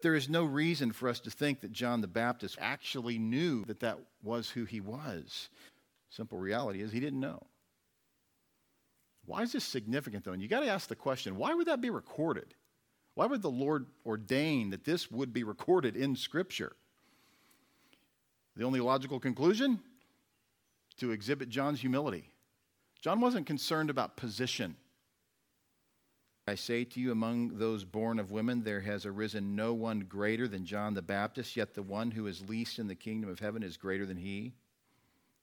There 0.00 0.14
is 0.14 0.28
no 0.28 0.44
reason 0.44 0.92
for 0.92 1.08
us 1.08 1.20
to 1.20 1.30
think 1.30 1.60
that 1.60 1.72
John 1.72 2.00
the 2.00 2.06
Baptist 2.06 2.56
actually 2.60 3.18
knew 3.18 3.64
that 3.64 3.80
that 3.80 3.98
was 4.22 4.50
who 4.50 4.64
he 4.64 4.80
was. 4.80 5.48
Simple 6.10 6.38
reality 6.38 6.82
is 6.82 6.92
he 6.92 7.00
didn't 7.00 7.20
know. 7.20 7.42
Why 9.28 9.42
is 9.42 9.52
this 9.52 9.64
significant, 9.64 10.24
though? 10.24 10.32
And 10.32 10.40
you 10.40 10.48
got 10.48 10.60
to 10.60 10.70
ask 10.70 10.88
the 10.88 10.96
question 10.96 11.36
why 11.36 11.52
would 11.52 11.66
that 11.66 11.82
be 11.82 11.90
recorded? 11.90 12.54
Why 13.12 13.26
would 13.26 13.42
the 13.42 13.50
Lord 13.50 13.84
ordain 14.06 14.70
that 14.70 14.84
this 14.84 15.10
would 15.10 15.34
be 15.34 15.44
recorded 15.44 15.96
in 15.96 16.16
Scripture? 16.16 16.74
The 18.56 18.64
only 18.64 18.80
logical 18.80 19.20
conclusion? 19.20 19.80
To 21.00 21.10
exhibit 21.10 21.50
John's 21.50 21.80
humility. 21.80 22.30
John 23.02 23.20
wasn't 23.20 23.46
concerned 23.46 23.90
about 23.90 24.16
position. 24.16 24.76
I 26.46 26.54
say 26.54 26.84
to 26.84 26.98
you, 26.98 27.12
among 27.12 27.58
those 27.58 27.84
born 27.84 28.18
of 28.18 28.32
women, 28.32 28.62
there 28.62 28.80
has 28.80 29.04
arisen 29.04 29.54
no 29.54 29.74
one 29.74 30.00
greater 30.00 30.48
than 30.48 30.64
John 30.64 30.94
the 30.94 31.02
Baptist, 31.02 31.54
yet 31.54 31.74
the 31.74 31.82
one 31.82 32.10
who 32.10 32.26
is 32.26 32.48
least 32.48 32.78
in 32.78 32.88
the 32.88 32.94
kingdom 32.94 33.28
of 33.28 33.40
heaven 33.40 33.62
is 33.62 33.76
greater 33.76 34.06
than 34.06 34.16
he. 34.16 34.54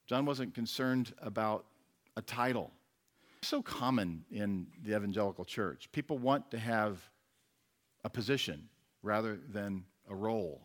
John 0.07 0.25
wasn't 0.25 0.55
concerned 0.55 1.13
about 1.21 1.65
a 2.17 2.23
title. 2.23 2.71
So 3.45 3.61
common 3.61 4.25
in 4.31 4.67
the 4.83 4.95
evangelical 4.95 5.45
church. 5.45 5.91
People 5.91 6.17
want 6.17 6.49
to 6.51 6.57
have 6.57 6.97
a 8.03 8.09
position 8.09 8.69
rather 9.03 9.37
than 9.51 9.85
a 10.09 10.15
role. 10.15 10.61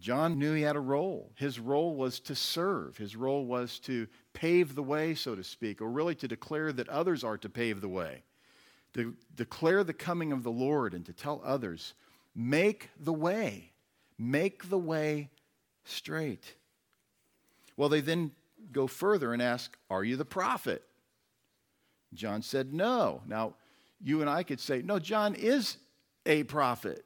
John 0.00 0.38
knew 0.38 0.54
he 0.54 0.62
had 0.62 0.76
a 0.76 0.80
role. 0.80 1.32
His 1.36 1.60
role 1.60 1.94
was 1.94 2.20
to 2.20 2.34
serve. 2.34 2.96
His 2.96 3.16
role 3.16 3.44
was 3.44 3.78
to 3.80 4.06
pave 4.32 4.74
the 4.74 4.82
way, 4.82 5.14
so 5.14 5.34
to 5.34 5.44
speak, 5.44 5.80
or 5.80 5.90
really 5.90 6.14
to 6.16 6.26
declare 6.26 6.72
that 6.72 6.88
others 6.88 7.22
are 7.22 7.38
to 7.38 7.48
pave 7.48 7.80
the 7.80 7.88
way 7.88 8.22
to 8.96 9.14
declare 9.34 9.84
the 9.84 9.92
coming 9.92 10.32
of 10.32 10.42
the 10.42 10.50
Lord 10.50 10.94
and 10.94 11.04
to 11.04 11.12
tell 11.12 11.42
others, 11.44 11.92
make 12.34 12.88
the 12.98 13.12
way, 13.12 13.72
make 14.18 14.70
the 14.70 14.78
way 14.78 15.28
straight. 15.84 16.54
Well, 17.76 17.90
they 17.90 18.00
then 18.00 18.32
go 18.72 18.86
further 18.86 19.34
and 19.34 19.42
ask, 19.42 19.76
Are 19.90 20.02
you 20.02 20.16
the 20.16 20.24
prophet? 20.24 20.82
John 22.16 22.42
said, 22.42 22.72
No. 22.72 23.22
Now, 23.26 23.54
you 24.02 24.20
and 24.20 24.30
I 24.30 24.42
could 24.42 24.60
say, 24.60 24.82
No, 24.82 24.98
John 24.98 25.34
is 25.34 25.76
a 26.24 26.42
prophet. 26.44 27.04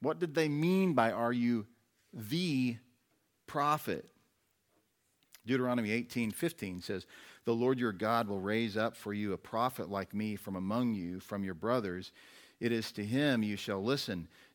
What 0.00 0.18
did 0.18 0.34
they 0.34 0.48
mean 0.48 0.94
by, 0.94 1.12
Are 1.12 1.32
you 1.32 1.66
the 2.12 2.76
prophet? 3.46 4.06
Deuteronomy 5.46 5.90
18 5.92 6.30
15 6.30 6.82
says, 6.82 7.06
the 7.48 7.54
Lord 7.54 7.80
your 7.80 7.92
God 7.92 8.28
will 8.28 8.40
raise 8.42 8.76
up 8.76 8.94
for 8.94 9.14
you 9.14 9.32
a 9.32 9.38
prophet 9.38 9.88
like 9.88 10.12
me 10.12 10.36
from 10.36 10.54
among 10.54 10.92
you, 10.92 11.18
from 11.18 11.42
your 11.42 11.54
brothers. 11.54 12.12
It 12.60 12.72
is 12.72 12.92
to 12.92 13.02
him 13.02 13.42
you 13.42 13.56
shall 13.56 13.82
listen, 13.82 14.28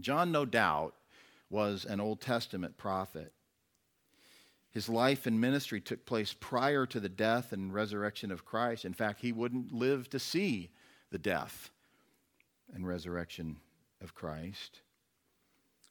John, 0.00 0.32
no 0.32 0.44
doubt, 0.44 0.94
was 1.50 1.84
an 1.84 2.00
Old 2.00 2.20
Testament 2.20 2.76
prophet. 2.76 3.32
His 4.70 4.88
life 4.88 5.26
and 5.26 5.40
ministry 5.40 5.80
took 5.80 6.04
place 6.04 6.34
prior 6.38 6.84
to 6.86 7.00
the 7.00 7.08
death 7.08 7.52
and 7.52 7.72
resurrection 7.72 8.30
of 8.30 8.44
Christ. 8.44 8.84
In 8.84 8.92
fact, 8.92 9.20
he 9.20 9.32
wouldn't 9.32 9.72
live 9.72 10.10
to 10.10 10.18
see 10.18 10.70
the 11.10 11.18
death 11.18 11.70
and 12.74 12.86
resurrection 12.86 13.56
of 14.02 14.14
Christ. 14.14 14.80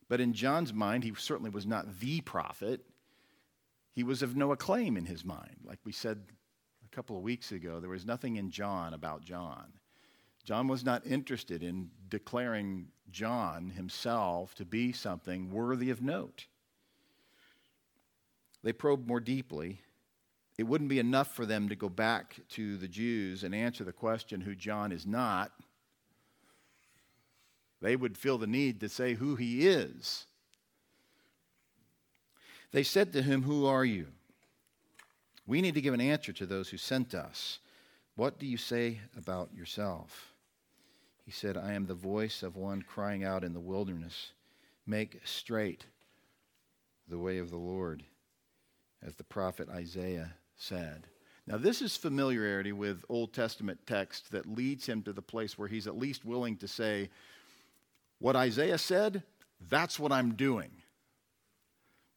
But 0.08 0.22
in 0.22 0.34
John's 0.34 0.74
mind, 0.74 1.04
he 1.04 1.14
certainly 1.18 1.50
was 1.50 1.66
not 1.66 2.00
the 2.00 2.22
prophet 2.22 2.86
he 3.96 4.04
was 4.04 4.22
of 4.22 4.36
no 4.36 4.52
acclaim 4.52 4.98
in 4.98 5.06
his 5.06 5.24
mind. 5.24 5.56
Like 5.64 5.80
we 5.86 5.94
said 5.94 6.22
a 6.86 6.96
couple 6.96 7.16
of 7.16 7.24
weeks 7.24 7.54
ago, 7.54 7.80
there 7.80 7.90
was 7.90 8.06
nothing 8.06 8.36
in 8.36 8.52
John 8.52 8.94
about 8.94 9.24
John. 9.24 9.72
John 10.46 10.68
was 10.68 10.86
not 10.86 11.06
interested 11.06 11.64
in 11.64 11.90
declaring 12.08 12.88
John 13.12 13.72
himself 13.72 14.54
to 14.56 14.66
be 14.66 14.92
something 14.92 15.52
worthy 15.52 15.90
of 15.90 16.02
note. 16.02 16.46
They 18.64 18.72
probed 18.72 19.08
more 19.08 19.20
deeply, 19.20 19.82
it 20.58 20.64
wouldn't 20.64 20.90
be 20.90 21.00
enough 21.00 21.36
for 21.36 21.46
them 21.46 21.68
to 21.70 21.76
go 21.76 21.90
back 21.90 22.38
to 22.52 22.78
the 22.78 22.88
Jews 22.88 23.44
and 23.44 23.54
answer 23.54 23.84
the 23.84 23.92
question 23.92 24.40
who 24.40 24.56
John 24.56 24.92
is 24.92 25.06
not. 25.06 25.52
They 27.82 27.96
would 27.96 28.18
feel 28.18 28.38
the 28.38 28.48
need 28.48 28.80
to 28.80 28.90
say 28.90 29.16
who 29.16 29.36
he 29.36 29.68
is. 29.68 30.26
They 32.72 32.84
said 32.84 33.12
to 33.14 33.22
him, 33.22 33.44
Who 33.44 33.66
are 33.66 33.84
you? 33.84 34.08
We 35.46 35.62
need 35.62 35.76
to 35.76 35.82
give 35.82 35.94
an 35.94 36.02
answer 36.02 36.32
to 36.34 36.46
those 36.46 36.70
who 36.70 36.78
sent 36.78 37.14
us. 37.14 37.60
What 38.16 38.40
do 38.40 38.46
you 38.46 38.58
say 38.58 39.02
about 39.18 39.54
yourself? 39.54 40.35
He 41.26 41.32
said, 41.32 41.58
I 41.58 41.74
am 41.74 41.88
the 41.88 41.96
voice 41.96 42.44
of 42.44 42.56
one 42.56 42.84
crying 42.84 43.24
out 43.24 43.44
in 43.44 43.54
the 43.54 43.60
wilderness, 43.60 44.32
Make 44.88 45.22
straight 45.26 45.88
the 47.08 47.18
way 47.18 47.40
of 47.40 47.50
the 47.50 47.58
Lord, 47.58 48.04
as 49.04 49.16
the 49.16 49.24
prophet 49.24 49.68
Isaiah 49.68 50.36
said. 50.56 51.08
Now, 51.48 51.58
this 51.58 51.82
is 51.82 51.98
familiarity 51.98 52.72
with 52.72 53.04
Old 53.10 53.34
Testament 53.34 53.80
text 53.88 54.32
that 54.32 54.48
leads 54.48 54.86
him 54.88 55.02
to 55.04 55.14
the 55.14 55.22
place 55.22 55.58
where 55.58 55.68
he's 55.68 55.88
at 55.88 55.98
least 55.98 56.26
willing 56.26 56.58
to 56.58 56.68
say, 56.68 57.10
What 58.20 58.36
Isaiah 58.36 58.78
said, 58.78 59.24
that's 59.70 60.00
what 60.00 60.12
I'm 60.12 60.36
doing. 60.36 60.72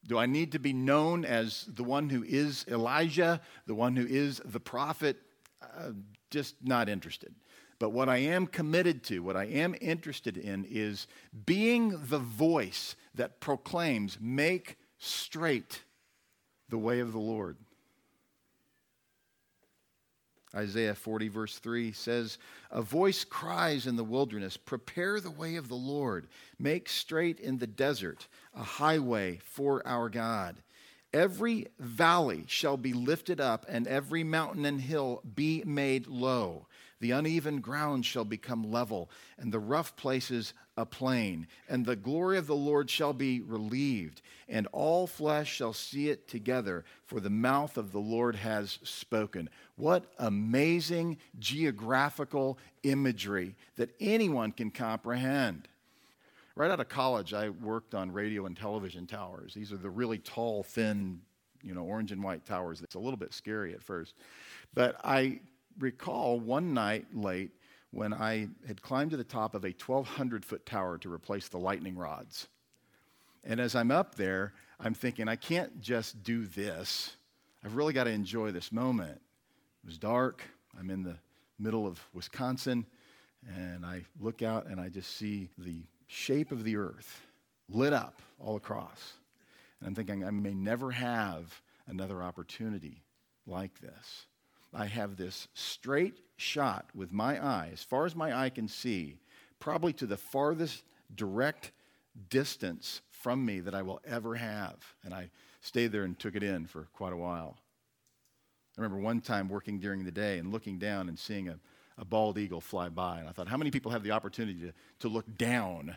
Do 0.07 0.19
I 0.19 0.27
need 0.27 0.53
to 0.53 0.59
be 0.59 0.73
known 0.73 1.25
as 1.25 1.69
the 1.69 1.85
one 1.85 2.09
who 2.09 2.23
is 2.23 2.65
Elijah, 2.69 3.41
the 3.67 3.75
one 3.75 3.97
who 3.97 4.07
is 4.07 4.41
the 4.45 4.61
prophet? 4.61 5.17
Uh, 5.63 5.91
just 6.31 6.55
not 6.63 6.89
interested. 6.89 7.35
But 7.79 7.91
what 7.91 8.09
I 8.09 8.19
am 8.19 8.47
committed 8.47 9.05
to, 9.05 9.21
what 9.21 9.37
I 9.37 9.45
am 9.45 9.75
interested 9.81 10.37
in, 10.37 10.67
is 10.69 11.07
being 11.47 11.91
the 12.07 12.19
voice 12.19 12.97
that 13.15 13.41
proclaims, 13.41 14.19
make 14.21 14.77
straight 14.99 15.83
the 16.69 16.79
way 16.79 17.01
of 17.01 17.13
the 17.13 17.19
Lord. 17.19 17.57
Isaiah 20.55 20.95
40, 20.95 21.29
verse 21.29 21.59
3 21.59 21.93
says, 21.93 22.39
A 22.71 22.81
voice 22.81 23.23
cries 23.23 23.87
in 23.87 23.97
the 23.97 24.05
wilderness, 24.05 24.57
Prepare 24.57 25.21
the 25.21 25.31
way 25.31 25.57
of 25.57 25.69
the 25.69 25.75
Lord, 25.75 26.27
make 26.59 26.89
straight 26.89 27.39
in 27.39 27.59
the 27.59 27.67
desert 27.67 28.29
a 28.57 28.63
highway 28.63 29.41
for 29.45 29.87
our 29.87 30.09
God. 30.09 30.57
Every 31.13 31.69
valley 31.79 32.45
shall 32.49 32.77
be 32.77 32.93
lifted 32.93 33.41
up, 33.41 33.67
and 33.69 33.87
every 33.87 34.25
mountain 34.25 34.65
and 34.65 34.81
hill 34.81 35.23
be 35.35 35.63
made 35.65 36.07
low. 36.07 36.67
The 37.01 37.13
uneven 37.13 37.61
ground 37.61 38.05
shall 38.05 38.25
become 38.25 38.71
level, 38.71 39.09
and 39.39 39.53
the 39.53 39.61
rough 39.61 39.95
places 39.97 40.53
a 40.77 40.85
plain. 40.85 41.47
And 41.69 41.87
the 41.87 41.97
glory 41.97 42.39
of 42.39 42.47
the 42.47 42.57
Lord 42.57 42.91
shall 42.91 43.13
be 43.13 43.41
relieved, 43.41 44.23
and 44.49 44.67
all 44.73 45.07
flesh 45.07 45.53
shall 45.53 45.73
see 45.73 46.09
it 46.09 46.27
together, 46.27 46.85
for 47.05 47.21
the 47.21 47.31
mouth 47.31 47.77
of 47.77 47.93
the 47.93 48.01
Lord 48.01 48.35
has 48.37 48.79
spoken. 48.83 49.49
What 49.77 50.13
amazing 50.19 51.19
geographical 51.39 52.59
imagery 52.83 53.55
that 53.77 53.95
anyone 54.01 54.53
can 54.53 54.71
comprehend. 54.71 55.69
Right 56.57 56.73
out 56.73 56.81
of 56.81 56.89
college, 56.89 57.35
I 57.35 57.51
worked 57.51 57.95
on 57.95 58.11
radio 58.11 58.47
and 58.47 58.57
television 58.57 59.07
towers. 59.07 59.55
These 59.55 59.73
are 59.73 59.77
the 59.77 59.91
really 59.91 60.19
tall, 60.19 60.65
thin, 60.65 61.21
you 61.63 61.73
know, 61.73 61.83
orange 61.83 62.11
and 62.11 62.23
white 62.23 62.45
towers. 62.45 62.83
It's 62.83 62.97
a 62.97 62.99
little 62.99 63.17
bit 63.17 63.33
scary 63.33 63.75
at 63.75 63.83
first. 63.83 64.15
But 64.75 64.97
I 65.05 65.39
recall 65.79 66.41
one 66.41 66.75
night 66.75 67.07
late 67.15 67.51
when 67.91 68.13
I 68.13 68.49
had 68.67 68.83
climbed 68.83 69.13
to 69.13 69.17
the 69.17 69.25
top 69.25 69.55
of 69.55 69.65
a 69.65 69.69
1,200 69.69 70.45
foot 70.45 70.67
tower 70.67 70.99
to 70.99 71.13
replace 71.13 71.49
the 71.49 71.59
lightning 71.59 71.97
rods. 71.97 72.49
And 73.45 73.61
as 73.61 73.75
I'm 73.75 73.91
up 73.91 74.17
there, 74.17 74.53
I'm 74.79 74.95
thinking, 74.95 75.29
I 75.29 75.37
can't 75.37 75.81
just 75.81 76.23
do 76.23 76.45
this. 76.47 77.17
I've 77.65 77.77
really 77.77 77.93
got 77.93 78.05
to 78.05 78.11
enjoy 78.11 78.53
this 78.53 78.71
moment. 78.71 79.21
It 79.83 79.87
was 79.87 79.99
dark. 79.99 80.43
I'm 80.79 80.91
in 80.91 81.03
the 81.03 81.17
middle 81.59 81.87
of 81.87 82.01
Wisconsin, 82.13 82.87
and 83.57 83.85
I 83.85 84.05
look 84.21 84.43
out 84.43 84.67
and 84.67 84.81
I 84.81 84.89
just 84.89 85.17
see 85.17 85.49
the 85.59 85.83
shape 86.07 86.53
of 86.53 86.65
the 86.65 86.77
earth 86.77 87.23
lit 87.69 87.93
up 87.93 88.21
all 88.39 88.57
across. 88.57 89.15
And 89.81 89.89
I'm 89.89 89.95
thinking, 89.95 90.25
I 90.25 90.31
may 90.31 90.55
never 90.55 90.91
have 90.91 91.61
another 91.87 92.23
opportunity 92.23 93.03
like 93.47 93.81
this. 93.81 94.27
I 94.75 94.87
have 94.87 95.17
this 95.17 95.49
straight 95.55 96.19
shot 96.37 96.87
with 96.95 97.13
my 97.13 97.43
eye, 97.45 97.71
as 97.73 97.83
far 97.83 98.07
as 98.07 98.15
my 98.15 98.39
eye 98.39 98.51
can 98.51 98.69
see, 98.69 99.19
probably 99.59 99.93
to 99.95 100.07
the 100.07 100.17
farthest 100.17 100.85
direct 101.15 101.73
distance 102.31 103.01
from 103.11 103.45
me 103.45 103.61
that 103.61 103.75
I 103.75 103.83
will 103.83 104.01
ever 104.05 104.35
have. 104.35 104.77
And 105.05 105.15
I 105.15 105.31
stayed 105.61 105.93
there 105.93 106.05
and 106.05 106.19
took 106.19 106.37
it 106.37 106.43
in 106.43 106.67
for 106.67 106.89
quite 106.93 107.13
a 107.13 107.17
while. 107.17 107.57
I 108.77 108.81
remember 108.81 109.03
one 109.03 109.21
time 109.21 109.49
working 109.49 109.81
during 109.81 110.05
the 110.05 110.13
day 110.13 110.39
and 110.39 110.53
looking 110.53 110.79
down 110.79 111.09
and 111.09 111.19
seeing 111.19 111.49
a, 111.49 111.59
a 111.97 112.05
bald 112.05 112.39
eagle 112.39 112.61
fly 112.61 112.89
by. 112.89 113.19
And 113.19 113.29
I 113.29 113.33
thought, 113.33 113.49
how 113.49 113.57
many 113.57 113.71
people 113.71 113.91
have 113.91 114.05
the 114.05 114.13
opportunity 114.13 114.61
to, 114.61 114.73
to 115.01 115.09
look 115.09 115.37
down 115.37 115.97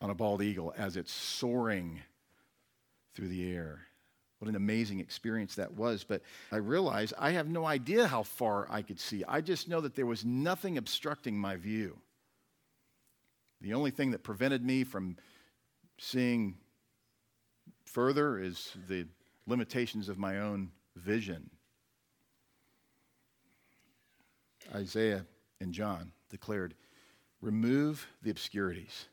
on 0.00 0.08
a 0.08 0.14
bald 0.14 0.42
eagle 0.42 0.72
as 0.78 0.96
it's 0.96 1.12
soaring 1.12 2.00
through 3.14 3.28
the 3.28 3.52
air? 3.52 3.80
What 4.40 4.48
an 4.48 4.56
amazing 4.56 5.00
experience 5.00 5.54
that 5.56 5.74
was. 5.74 6.02
But 6.02 6.22
I 6.50 6.56
realized 6.56 7.12
I 7.18 7.32
have 7.32 7.48
no 7.48 7.66
idea 7.66 8.06
how 8.06 8.22
far 8.22 8.66
I 8.70 8.80
could 8.82 8.98
see. 8.98 9.22
I 9.28 9.42
just 9.42 9.68
know 9.68 9.82
that 9.82 9.94
there 9.94 10.06
was 10.06 10.24
nothing 10.24 10.78
obstructing 10.78 11.38
my 11.38 11.56
view. 11.56 11.98
The 13.60 13.74
only 13.74 13.90
thing 13.90 14.12
that 14.12 14.22
prevented 14.22 14.64
me 14.64 14.84
from 14.84 15.18
seeing 15.98 16.56
further 17.84 18.38
is 18.38 18.72
the 18.88 19.06
limitations 19.46 20.08
of 20.08 20.18
my 20.18 20.38
own 20.38 20.70
vision. 20.96 21.50
Isaiah 24.74 25.26
and 25.60 25.72
John 25.74 26.12
declared, 26.30 26.74
Remove 27.42 28.06
the 28.22 28.30
obscurities. 28.30 29.06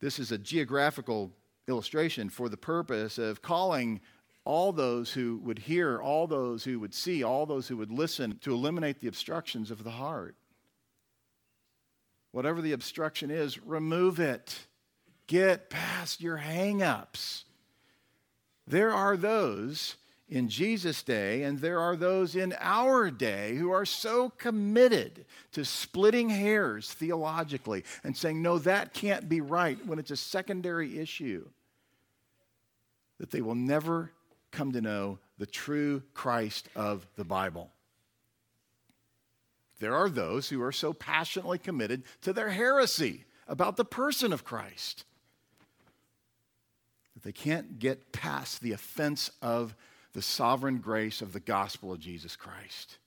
This 0.00 0.18
is 0.18 0.32
a 0.32 0.38
geographical 0.38 1.32
illustration 1.68 2.28
for 2.28 2.48
the 2.48 2.56
purpose 2.56 3.18
of 3.18 3.42
calling 3.42 4.00
all 4.44 4.72
those 4.72 5.12
who 5.12 5.38
would 5.38 5.58
hear, 5.58 6.00
all 6.00 6.26
those 6.26 6.64
who 6.64 6.78
would 6.78 6.94
see, 6.94 7.22
all 7.22 7.46
those 7.46 7.68
who 7.68 7.76
would 7.76 7.90
listen 7.90 8.38
to 8.42 8.52
eliminate 8.52 9.00
the 9.00 9.08
obstructions 9.08 9.70
of 9.70 9.84
the 9.84 9.90
heart. 9.90 10.36
Whatever 12.32 12.60
the 12.60 12.72
obstruction 12.72 13.30
is, 13.30 13.62
remove 13.64 14.20
it. 14.20 14.66
Get 15.26 15.70
past 15.70 16.20
your 16.20 16.36
hang 16.36 16.82
ups. 16.82 17.44
There 18.66 18.92
are 18.92 19.16
those 19.16 19.96
in 20.28 20.48
Jesus' 20.48 21.02
day, 21.02 21.42
and 21.42 21.58
there 21.58 21.78
are 21.78 21.96
those 21.96 22.34
in 22.34 22.54
our 22.58 23.10
day 23.10 23.56
who 23.56 23.70
are 23.70 23.84
so 23.84 24.30
committed 24.30 25.26
to 25.52 25.64
splitting 25.64 26.30
hairs 26.30 26.90
theologically 26.92 27.84
and 28.02 28.16
saying, 28.16 28.40
no, 28.40 28.58
that 28.58 28.94
can't 28.94 29.28
be 29.28 29.40
right 29.40 29.84
when 29.86 29.98
it's 29.98 30.10
a 30.10 30.16
secondary 30.16 30.98
issue, 30.98 31.46
that 33.18 33.30
they 33.30 33.42
will 33.42 33.54
never 33.54 34.12
come 34.50 34.72
to 34.72 34.80
know 34.80 35.18
the 35.38 35.46
true 35.46 36.02
Christ 36.14 36.68
of 36.74 37.06
the 37.16 37.24
Bible. 37.24 37.70
There 39.80 39.94
are 39.94 40.08
those 40.08 40.48
who 40.48 40.62
are 40.62 40.72
so 40.72 40.92
passionately 40.92 41.58
committed 41.58 42.04
to 42.22 42.32
their 42.32 42.50
heresy 42.50 43.24
about 43.46 43.76
the 43.76 43.84
person 43.84 44.32
of 44.32 44.44
Christ 44.44 45.04
that 47.12 47.24
they 47.24 47.32
can't 47.32 47.78
get 47.78 48.12
past 48.12 48.62
the 48.62 48.72
offense 48.72 49.30
of 49.42 49.74
the 50.14 50.22
sovereign 50.22 50.78
grace 50.78 51.20
of 51.20 51.32
the 51.32 51.40
gospel 51.40 51.92
of 51.92 52.00
Jesus 52.00 52.36
Christ. 52.36 52.98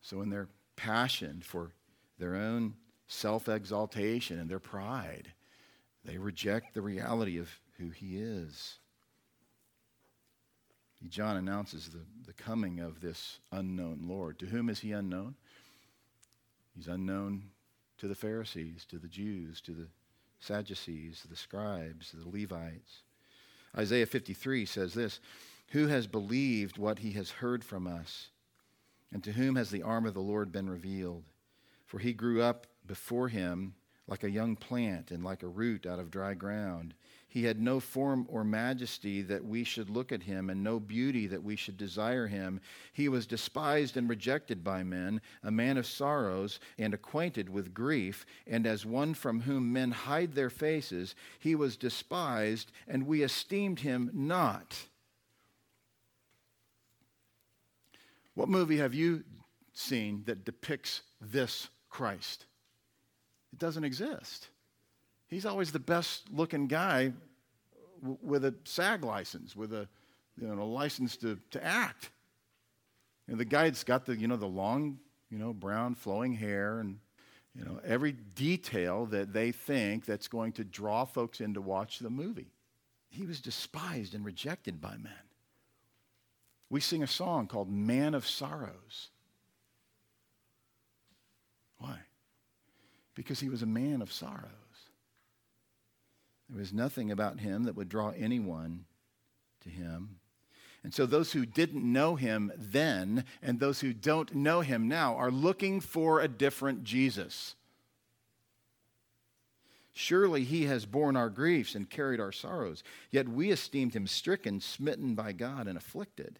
So, 0.00 0.22
in 0.22 0.30
their 0.30 0.48
passion 0.76 1.42
for 1.44 1.72
their 2.18 2.36
own 2.36 2.74
self 3.08 3.48
exaltation 3.48 4.38
and 4.38 4.48
their 4.48 4.60
pride, 4.60 5.32
they 6.04 6.16
reject 6.16 6.72
the 6.72 6.82
reality 6.82 7.38
of 7.38 7.50
who 7.78 7.90
he 7.90 8.16
is. 8.16 8.78
John 11.08 11.36
announces 11.36 11.88
the, 11.88 12.00
the 12.26 12.32
coming 12.32 12.80
of 12.80 13.00
this 13.00 13.38
unknown 13.52 14.00
Lord. 14.02 14.38
To 14.40 14.46
whom 14.46 14.68
is 14.68 14.80
he 14.80 14.92
unknown? 14.92 15.34
He's 16.74 16.88
unknown 16.88 17.50
to 17.98 18.08
the 18.08 18.14
Pharisees, 18.14 18.84
to 18.86 18.98
the 18.98 19.08
Jews, 19.08 19.60
to 19.62 19.72
the 19.72 19.88
Sadducees, 20.40 21.20
to 21.20 21.28
the 21.28 21.36
scribes, 21.36 22.10
to 22.10 22.16
the 22.16 22.28
Levites. 22.28 23.02
Isaiah 23.76 24.06
53 24.06 24.64
says 24.66 24.94
this 24.94 25.20
Who 25.70 25.86
has 25.88 26.06
believed 26.06 26.78
what 26.78 27.00
he 27.00 27.12
has 27.12 27.30
heard 27.30 27.64
from 27.64 27.86
us? 27.86 28.28
And 29.12 29.22
to 29.24 29.32
whom 29.32 29.56
has 29.56 29.70
the 29.70 29.82
arm 29.82 30.06
of 30.06 30.14
the 30.14 30.20
Lord 30.20 30.50
been 30.50 30.68
revealed? 30.68 31.24
For 31.86 31.98
he 31.98 32.12
grew 32.12 32.42
up 32.42 32.66
before 32.86 33.28
him 33.28 33.74
like 34.08 34.24
a 34.24 34.30
young 34.30 34.56
plant 34.56 35.10
and 35.10 35.24
like 35.24 35.42
a 35.42 35.48
root 35.48 35.86
out 35.86 35.98
of 35.98 36.10
dry 36.10 36.34
ground. 36.34 36.94
He 37.36 37.44
had 37.44 37.60
no 37.60 37.80
form 37.80 38.24
or 38.30 38.44
majesty 38.44 39.20
that 39.20 39.44
we 39.44 39.62
should 39.62 39.90
look 39.90 40.10
at 40.10 40.22
him, 40.22 40.48
and 40.48 40.64
no 40.64 40.80
beauty 40.80 41.26
that 41.26 41.42
we 41.42 41.54
should 41.54 41.76
desire 41.76 42.26
him. 42.26 42.62
He 42.94 43.10
was 43.10 43.26
despised 43.26 43.98
and 43.98 44.08
rejected 44.08 44.64
by 44.64 44.84
men, 44.84 45.20
a 45.42 45.50
man 45.50 45.76
of 45.76 45.84
sorrows 45.84 46.58
and 46.78 46.94
acquainted 46.94 47.50
with 47.50 47.74
grief, 47.74 48.24
and 48.46 48.66
as 48.66 48.86
one 48.86 49.12
from 49.12 49.42
whom 49.42 49.70
men 49.70 49.90
hide 49.90 50.32
their 50.32 50.48
faces, 50.48 51.14
he 51.38 51.54
was 51.54 51.76
despised, 51.76 52.72
and 52.88 53.06
we 53.06 53.22
esteemed 53.22 53.80
him 53.80 54.10
not. 54.14 54.74
What 58.32 58.48
movie 58.48 58.78
have 58.78 58.94
you 58.94 59.24
seen 59.74 60.22
that 60.24 60.46
depicts 60.46 61.02
this 61.20 61.68
Christ? 61.90 62.46
It 63.52 63.58
doesn't 63.58 63.84
exist. 63.84 64.48
He's 65.28 65.44
always 65.44 65.72
the 65.72 65.78
best 65.78 66.30
looking 66.32 66.66
guy 66.66 67.12
with 68.02 68.44
a 68.44 68.54
SAG 68.64 69.04
license, 69.04 69.56
with 69.56 69.72
a 69.72 69.88
you 70.40 70.46
know, 70.46 70.62
a 70.62 70.64
license 70.64 71.16
to, 71.18 71.38
to 71.50 71.64
act. 71.64 72.10
And 73.28 73.38
the 73.38 73.44
guy's 73.44 73.82
got 73.84 74.06
the, 74.06 74.16
you 74.16 74.28
know, 74.28 74.36
the 74.36 74.46
long, 74.46 74.98
you 75.30 75.38
know, 75.38 75.52
brown 75.52 75.94
flowing 75.94 76.34
hair 76.34 76.80
and, 76.80 76.98
you 77.54 77.64
know, 77.64 77.80
every 77.84 78.12
detail 78.12 79.06
that 79.06 79.32
they 79.32 79.50
think 79.50 80.04
that's 80.04 80.28
going 80.28 80.52
to 80.52 80.64
draw 80.64 81.04
folks 81.04 81.40
in 81.40 81.54
to 81.54 81.60
watch 81.60 81.98
the 81.98 82.10
movie. 82.10 82.52
He 83.08 83.24
was 83.24 83.40
despised 83.40 84.14
and 84.14 84.24
rejected 84.24 84.80
by 84.80 84.96
men. 84.96 85.12
We 86.68 86.80
sing 86.80 87.02
a 87.02 87.08
song 87.08 87.46
called 87.46 87.70
Man 87.70 88.14
of 88.14 88.26
Sorrows. 88.26 89.08
Why? 91.78 91.98
Because 93.14 93.40
he 93.40 93.48
was 93.48 93.62
a 93.62 93.66
man 93.66 94.02
of 94.02 94.12
sorrows. 94.12 94.65
There 96.48 96.58
was 96.58 96.72
nothing 96.72 97.10
about 97.10 97.40
him 97.40 97.64
that 97.64 97.76
would 97.76 97.88
draw 97.88 98.10
anyone 98.10 98.84
to 99.62 99.68
him. 99.68 100.20
And 100.84 100.94
so 100.94 101.04
those 101.04 101.32
who 101.32 101.44
didn't 101.44 101.82
know 101.82 102.14
him 102.14 102.52
then 102.56 103.24
and 103.42 103.58
those 103.58 103.80
who 103.80 103.92
don't 103.92 104.34
know 104.34 104.60
him 104.60 104.86
now 104.86 105.16
are 105.16 105.32
looking 105.32 105.80
for 105.80 106.20
a 106.20 106.28
different 106.28 106.84
Jesus. 106.84 107.56
Surely 109.92 110.44
he 110.44 110.64
has 110.64 110.86
borne 110.86 111.16
our 111.16 111.30
griefs 111.30 111.74
and 111.74 111.88
carried 111.90 112.20
our 112.20 112.30
sorrows, 112.30 112.84
yet 113.10 113.28
we 113.28 113.50
esteemed 113.50 113.94
him 113.94 114.06
stricken, 114.06 114.60
smitten 114.60 115.14
by 115.14 115.32
God, 115.32 115.66
and 115.66 115.76
afflicted. 115.76 116.38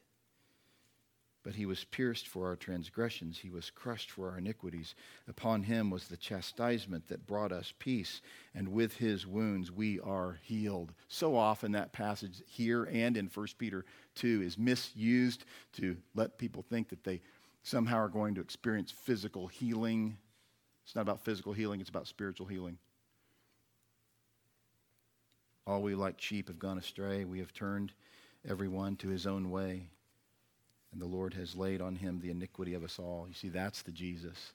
But 1.46 1.54
he 1.54 1.64
was 1.64 1.84
pierced 1.84 2.26
for 2.26 2.48
our 2.48 2.56
transgressions, 2.56 3.38
he 3.38 3.50
was 3.50 3.70
crushed 3.70 4.10
for 4.10 4.30
our 4.30 4.38
iniquities. 4.38 4.96
Upon 5.28 5.62
him 5.62 5.90
was 5.90 6.08
the 6.08 6.16
chastisement 6.16 7.06
that 7.06 7.24
brought 7.24 7.52
us 7.52 7.72
peace, 7.78 8.20
and 8.52 8.66
with 8.72 8.96
his 8.96 9.28
wounds 9.28 9.70
we 9.70 10.00
are 10.00 10.40
healed. 10.42 10.92
So 11.06 11.36
often 11.36 11.70
that 11.70 11.92
passage 11.92 12.42
here 12.48 12.88
and 12.92 13.16
in 13.16 13.30
1 13.32 13.46
Peter 13.58 13.84
2 14.16 14.42
is 14.42 14.58
misused 14.58 15.44
to 15.74 15.96
let 16.16 16.36
people 16.36 16.64
think 16.68 16.88
that 16.88 17.04
they 17.04 17.20
somehow 17.62 17.98
are 17.98 18.08
going 18.08 18.34
to 18.34 18.40
experience 18.40 18.90
physical 18.90 19.46
healing. 19.46 20.18
It's 20.84 20.96
not 20.96 21.02
about 21.02 21.24
physical 21.24 21.52
healing, 21.52 21.80
it's 21.80 21.90
about 21.90 22.08
spiritual 22.08 22.48
healing. 22.48 22.76
All 25.64 25.80
we 25.80 25.94
like 25.94 26.20
sheep 26.20 26.48
have 26.48 26.58
gone 26.58 26.78
astray. 26.78 27.24
We 27.24 27.38
have 27.38 27.52
turned 27.52 27.92
everyone 28.48 28.96
to 28.96 29.08
his 29.10 29.28
own 29.28 29.52
way 29.52 29.90
and 30.92 31.00
the 31.00 31.06
Lord 31.06 31.34
has 31.34 31.54
laid 31.54 31.80
on 31.80 31.96
him 31.96 32.20
the 32.20 32.30
iniquity 32.30 32.74
of 32.74 32.84
us 32.84 32.98
all. 32.98 33.26
You 33.28 33.34
see, 33.34 33.48
that's 33.48 33.82
the 33.82 33.92
Jesus. 33.92 34.52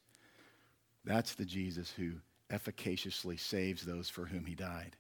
That's 1.03 1.35
the 1.35 1.45
Jesus 1.45 1.91
who 1.91 2.13
efficaciously 2.49 3.37
saves 3.37 3.83
those 3.83 4.09
for 4.09 4.25
whom 4.25 4.45
he 4.45 4.55
died. 4.55 4.95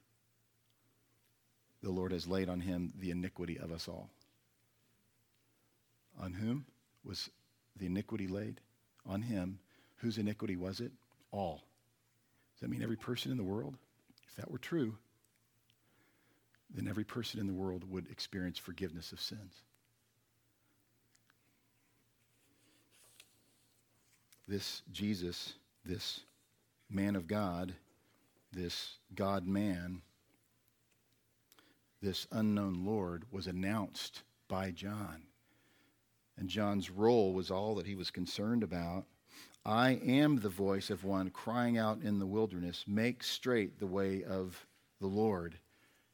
The 1.83 1.91
Lord 1.91 2.11
has 2.11 2.27
laid 2.27 2.47
on 2.47 2.59
him 2.59 2.93
the 2.99 3.11
iniquity 3.11 3.57
of 3.59 3.71
us 3.71 3.87
all. 3.87 4.09
On 6.21 6.33
whom 6.33 6.65
was 7.03 7.29
the 7.77 7.87
iniquity 7.87 8.27
laid? 8.27 8.59
On 9.05 9.21
him. 9.21 9.59
Whose 9.97 10.17
iniquity 10.17 10.55
was 10.55 10.79
it? 10.79 10.91
All. 11.31 11.61
Does 12.53 12.61
that 12.61 12.69
mean 12.69 12.83
every 12.83 12.97
person 12.97 13.31
in 13.31 13.37
the 13.37 13.43
world? 13.43 13.75
If 14.27 14.35
that 14.35 14.51
were 14.51 14.59
true, 14.59 14.95
then 16.73 16.87
every 16.87 17.03
person 17.03 17.39
in 17.39 17.47
the 17.47 17.53
world 17.53 17.89
would 17.89 18.09
experience 18.11 18.57
forgiveness 18.57 19.11
of 19.11 19.19
sins. 19.19 19.53
This 24.51 24.81
Jesus, 24.91 25.53
this 25.85 26.19
man 26.89 27.15
of 27.15 27.25
God, 27.25 27.73
this 28.51 28.97
God 29.15 29.47
man, 29.47 30.01
this 32.01 32.27
unknown 32.33 32.85
Lord 32.85 33.23
was 33.31 33.47
announced 33.47 34.23
by 34.49 34.71
John. 34.71 35.23
And 36.37 36.49
John's 36.49 36.89
role 36.89 37.31
was 37.33 37.49
all 37.49 37.75
that 37.75 37.85
he 37.85 37.95
was 37.95 38.11
concerned 38.11 38.61
about. 38.61 39.05
I 39.65 39.91
am 40.05 40.41
the 40.41 40.49
voice 40.49 40.89
of 40.89 41.05
one 41.05 41.29
crying 41.29 41.77
out 41.77 42.01
in 42.01 42.19
the 42.19 42.25
wilderness, 42.25 42.83
make 42.85 43.23
straight 43.23 43.79
the 43.79 43.87
way 43.87 44.25
of 44.25 44.67
the 44.99 45.07
Lord, 45.07 45.55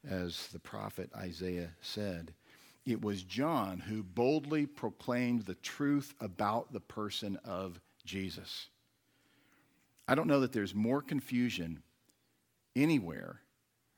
as 0.08 0.46
the 0.52 0.60
prophet 0.60 1.10
Isaiah 1.16 1.70
said. 1.80 2.34
It 2.86 3.02
was 3.02 3.24
John 3.24 3.80
who 3.80 4.04
boldly 4.04 4.66
proclaimed 4.66 5.42
the 5.42 5.56
truth 5.56 6.14
about 6.20 6.72
the 6.72 6.80
person 6.80 7.36
of 7.44 7.80
Jesus. 8.08 8.68
I 10.08 10.14
don't 10.14 10.26
know 10.26 10.40
that 10.40 10.52
there's 10.52 10.74
more 10.74 11.02
confusion 11.02 11.82
anywhere 12.74 13.42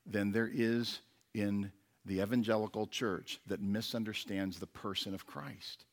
than 0.05 0.33
there 0.33 0.51
is 0.53 1.01
in 1.33 1.71
the 2.05 2.21
evangelical 2.21 2.89
church 2.89 3.41
that 3.47 3.63
misunderstands 3.63 4.59
the 4.59 4.67
person 4.67 5.15
of 5.15 5.27
Christ. 5.27 5.85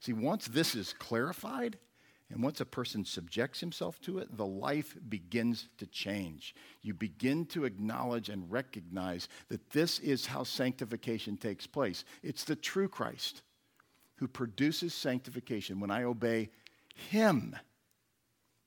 See, 0.00 0.14
once 0.14 0.46
this 0.46 0.74
is 0.74 0.94
clarified, 0.94 1.76
and 2.30 2.42
once 2.42 2.60
a 2.60 2.64
person 2.64 3.04
subjects 3.04 3.60
himself 3.60 4.00
to 4.00 4.18
it, 4.18 4.36
the 4.36 4.46
life 4.46 4.96
begins 5.08 5.68
to 5.78 5.86
change. 5.86 6.54
You 6.82 6.94
begin 6.94 7.44
to 7.46 7.64
acknowledge 7.64 8.30
and 8.30 8.50
recognize 8.50 9.28
that 9.48 9.70
this 9.70 9.98
is 9.98 10.26
how 10.26 10.42
sanctification 10.42 11.36
takes 11.36 11.66
place. 11.66 12.04
It's 12.22 12.44
the 12.44 12.56
true 12.56 12.88
Christ 12.88 13.42
who 14.16 14.26
produces 14.26 14.94
sanctification 14.94 15.78
when 15.78 15.90
I 15.90 16.04
obey 16.04 16.48
him 16.96 17.56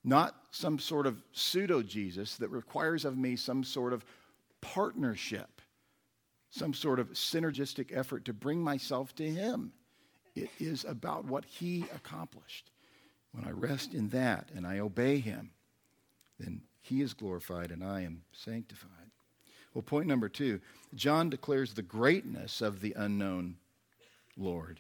not 0.04 0.36
some 0.52 0.80
sort 0.80 1.06
of 1.06 1.22
pseudo 1.34 1.82
Jesus 1.82 2.36
that 2.38 2.50
requires 2.50 3.06
of 3.06 3.18
me 3.18 3.36
some 3.36 3.64
sort 3.64 3.94
of 3.94 4.06
partnership, 4.62 5.62
some 6.50 6.74
sort 6.74 7.00
of 7.00 7.12
synergistic 7.12 7.96
effort 7.96 8.26
to 8.26 8.34
bring 8.34 8.62
myself 8.62 9.14
to 9.16 9.30
Him. 9.30 9.72
It 10.36 10.50
is 10.60 10.86
about 10.86 11.26
what 11.26 11.46
He 11.46 11.86
accomplished. 11.94 12.72
When 13.32 13.46
I 13.46 13.52
rest 13.52 13.94
in 13.94 14.10
that 14.10 14.50
and 14.56 14.66
I 14.66 14.80
obey 14.80 15.20
Him, 15.20 15.52
then 16.40 16.62
He 16.82 17.02
is 17.02 17.14
glorified 17.14 17.72
and 17.72 17.84
I 17.84 18.02
am 18.02 18.24
sanctified. 18.32 18.90
Well, 19.74 19.84
point 19.84 20.08
number 20.08 20.30
two 20.30 20.62
John 20.96 21.30
declares 21.30 21.74
the 21.74 21.84
greatness 21.84 22.62
of 22.62 22.82
the 22.82 22.94
unknown 22.98 23.58
Lord. 24.36 24.80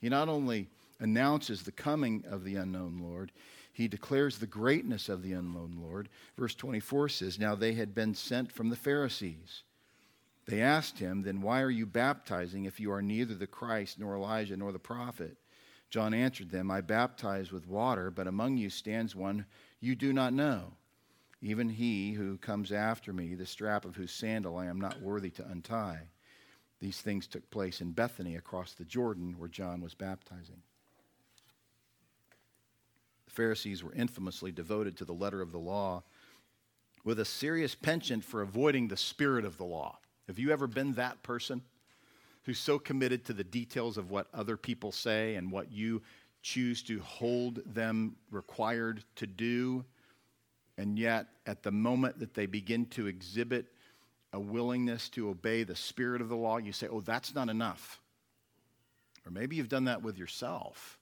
He 0.00 0.08
not 0.08 0.28
only 0.28 0.68
announces 1.00 1.62
the 1.62 1.72
coming 1.72 2.24
of 2.28 2.44
the 2.44 2.56
unknown 2.56 2.98
Lord, 3.02 3.32
he 3.72 3.86
declares 3.86 4.38
the 4.38 4.46
greatness 4.46 5.08
of 5.08 5.22
the 5.22 5.32
unknown 5.32 5.78
Lord. 5.80 6.08
Verse 6.36 6.54
24 6.54 7.10
says, 7.10 7.38
Now 7.38 7.54
they 7.54 7.74
had 7.74 7.94
been 7.94 8.14
sent 8.14 8.50
from 8.50 8.70
the 8.70 8.76
Pharisees. 8.76 9.62
They 10.46 10.60
asked 10.60 10.98
him, 10.98 11.22
Then 11.22 11.42
why 11.42 11.60
are 11.62 11.70
you 11.70 11.86
baptizing 11.86 12.64
if 12.64 12.80
you 12.80 12.90
are 12.90 13.02
neither 13.02 13.34
the 13.34 13.46
Christ, 13.46 13.98
nor 13.98 14.16
Elijah, 14.16 14.56
nor 14.56 14.72
the 14.72 14.78
prophet? 14.78 15.36
John 15.90 16.12
answered 16.12 16.50
them, 16.50 16.70
I 16.70 16.80
baptize 16.80 17.52
with 17.52 17.68
water, 17.68 18.10
but 18.10 18.26
among 18.26 18.56
you 18.56 18.68
stands 18.68 19.14
one 19.14 19.46
you 19.80 19.94
do 19.94 20.12
not 20.12 20.32
know, 20.32 20.72
even 21.40 21.68
he 21.68 22.12
who 22.12 22.36
comes 22.38 22.72
after 22.72 23.12
me, 23.12 23.34
the 23.34 23.46
strap 23.46 23.84
of 23.84 23.94
whose 23.94 24.10
sandal 24.10 24.56
I 24.56 24.66
am 24.66 24.80
not 24.80 25.00
worthy 25.00 25.30
to 25.30 25.46
untie. 25.46 26.08
These 26.80 27.00
things 27.00 27.26
took 27.26 27.48
place 27.50 27.80
in 27.80 27.92
Bethany 27.92 28.36
across 28.36 28.72
the 28.72 28.84
Jordan 28.84 29.36
where 29.38 29.48
John 29.48 29.80
was 29.80 29.94
baptizing. 29.94 30.62
Pharisees 33.38 33.84
were 33.84 33.92
infamously 33.92 34.50
devoted 34.50 34.96
to 34.96 35.04
the 35.04 35.12
letter 35.12 35.40
of 35.40 35.52
the 35.52 35.60
law 35.60 36.02
with 37.04 37.20
a 37.20 37.24
serious 37.24 37.72
penchant 37.72 38.24
for 38.24 38.42
avoiding 38.42 38.88
the 38.88 38.96
spirit 38.96 39.44
of 39.44 39.56
the 39.58 39.64
law. 39.64 39.96
Have 40.26 40.40
you 40.40 40.50
ever 40.50 40.66
been 40.66 40.94
that 40.94 41.22
person 41.22 41.62
who's 42.42 42.58
so 42.58 42.80
committed 42.80 43.24
to 43.26 43.32
the 43.32 43.44
details 43.44 43.96
of 43.96 44.10
what 44.10 44.26
other 44.34 44.56
people 44.56 44.90
say 44.90 45.36
and 45.36 45.52
what 45.52 45.70
you 45.70 46.02
choose 46.42 46.82
to 46.82 46.98
hold 46.98 47.60
them 47.64 48.16
required 48.32 49.04
to 49.14 49.28
do? 49.28 49.84
And 50.76 50.98
yet, 50.98 51.28
at 51.46 51.62
the 51.62 51.70
moment 51.70 52.18
that 52.18 52.34
they 52.34 52.46
begin 52.46 52.86
to 52.86 53.06
exhibit 53.06 53.66
a 54.32 54.40
willingness 54.40 55.08
to 55.10 55.28
obey 55.28 55.62
the 55.62 55.76
spirit 55.76 56.20
of 56.20 56.28
the 56.28 56.34
law, 56.34 56.56
you 56.56 56.72
say, 56.72 56.88
oh, 56.88 57.02
that's 57.02 57.36
not 57.36 57.48
enough. 57.48 58.00
Or 59.24 59.30
maybe 59.30 59.54
you've 59.54 59.68
done 59.68 59.84
that 59.84 60.02
with 60.02 60.18
yourself 60.18 60.97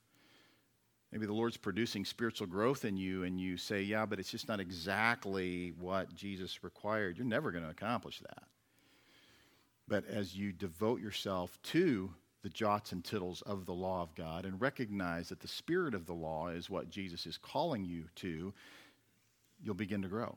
Maybe 1.16 1.24
the 1.24 1.32
Lord's 1.32 1.56
producing 1.56 2.04
spiritual 2.04 2.46
growth 2.46 2.84
in 2.84 2.98
you, 2.98 3.22
and 3.22 3.40
you 3.40 3.56
say, 3.56 3.80
Yeah, 3.80 4.04
but 4.04 4.20
it's 4.20 4.30
just 4.30 4.48
not 4.48 4.60
exactly 4.60 5.72
what 5.80 6.14
Jesus 6.14 6.62
required. 6.62 7.16
You're 7.16 7.26
never 7.26 7.50
going 7.50 7.64
to 7.64 7.70
accomplish 7.70 8.18
that. 8.18 8.42
But 9.88 10.06
as 10.10 10.36
you 10.36 10.52
devote 10.52 11.00
yourself 11.00 11.58
to 11.72 12.12
the 12.42 12.50
jots 12.50 12.92
and 12.92 13.02
tittles 13.02 13.40
of 13.40 13.64
the 13.64 13.72
law 13.72 14.02
of 14.02 14.14
God 14.14 14.44
and 14.44 14.60
recognize 14.60 15.30
that 15.30 15.40
the 15.40 15.48
spirit 15.48 15.94
of 15.94 16.04
the 16.04 16.12
law 16.12 16.48
is 16.48 16.68
what 16.68 16.90
Jesus 16.90 17.24
is 17.24 17.38
calling 17.38 17.82
you 17.82 18.04
to, 18.16 18.52
you'll 19.64 19.74
begin 19.74 20.02
to 20.02 20.08
grow. 20.08 20.36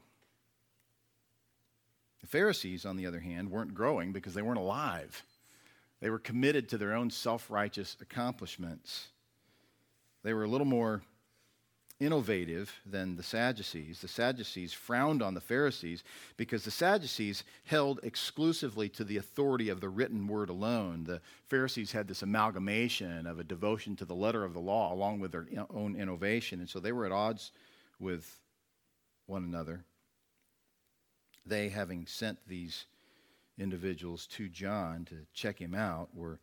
The 2.21 2.27
Pharisees, 2.27 2.85
on 2.85 2.95
the 2.95 3.05
other 3.05 3.19
hand, 3.19 3.51
weren't 3.51 3.73
growing 3.73 4.13
because 4.13 4.33
they 4.33 4.41
weren't 4.41 4.57
alive. 4.57 5.25
They 5.99 6.09
were 6.09 6.19
committed 6.19 6.69
to 6.69 6.77
their 6.77 6.93
own 6.93 7.09
self 7.09 7.51
righteous 7.51 7.97
accomplishments. 7.99 9.09
They 10.23 10.33
were 10.33 10.43
a 10.43 10.49
little 10.49 10.65
more 10.67 11.01
innovative 11.99 12.73
than 12.85 13.17
the 13.17 13.23
Sadducees. 13.23 13.99
The 13.99 14.07
Sadducees 14.07 14.71
frowned 14.71 15.21
on 15.21 15.33
the 15.33 15.41
Pharisees 15.41 16.03
because 16.37 16.63
the 16.63 16.71
Sadducees 16.71 17.43
held 17.65 17.99
exclusively 18.03 18.87
to 18.89 19.03
the 19.03 19.17
authority 19.17 19.67
of 19.69 19.81
the 19.81 19.89
written 19.89 20.27
word 20.27 20.49
alone. 20.49 21.03
The 21.03 21.21
Pharisees 21.47 21.91
had 21.91 22.07
this 22.07 22.21
amalgamation 22.21 23.27
of 23.27 23.39
a 23.39 23.43
devotion 23.43 23.95
to 23.97 24.05
the 24.05 24.15
letter 24.15 24.45
of 24.45 24.53
the 24.53 24.61
law 24.61 24.93
along 24.93 25.19
with 25.19 25.33
their 25.33 25.47
own 25.69 25.95
innovation, 25.95 26.59
and 26.59 26.69
so 26.69 26.79
they 26.79 26.93
were 26.93 27.05
at 27.05 27.11
odds 27.11 27.51
with 27.99 28.39
one 29.25 29.43
another. 29.43 29.83
They, 31.45 31.69
having 31.69 32.05
sent 32.05 32.39
these 32.47 32.85
individuals 33.57 34.25
to 34.27 34.47
John 34.47 35.03
to 35.05 35.25
check 35.33 35.59
him 35.59 35.75
out, 35.75 36.09
were 36.15 36.39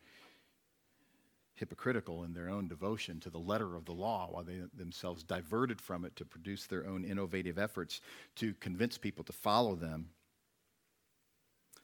hypocritical 1.57 2.23
in 2.23 2.33
their 2.33 2.49
own 2.49 2.69
devotion 2.69 3.19
to 3.21 3.31
the 3.31 3.39
letter 3.39 3.75
of 3.75 3.85
the 3.85 3.93
law 3.93 4.29
while 4.31 4.45
they 4.45 4.61
themselves 4.75 5.23
diverted 5.23 5.81
from 5.81 6.05
it 6.05 6.15
to 6.17 6.25
produce 6.25 6.67
their 6.67 6.87
own 6.87 7.05
innovative 7.05 7.59
efforts 7.59 8.01
to 8.37 8.55
convince 8.55 8.97
people 8.97 9.25
to 9.25 9.33
follow 9.33 9.75
them. 9.75 10.11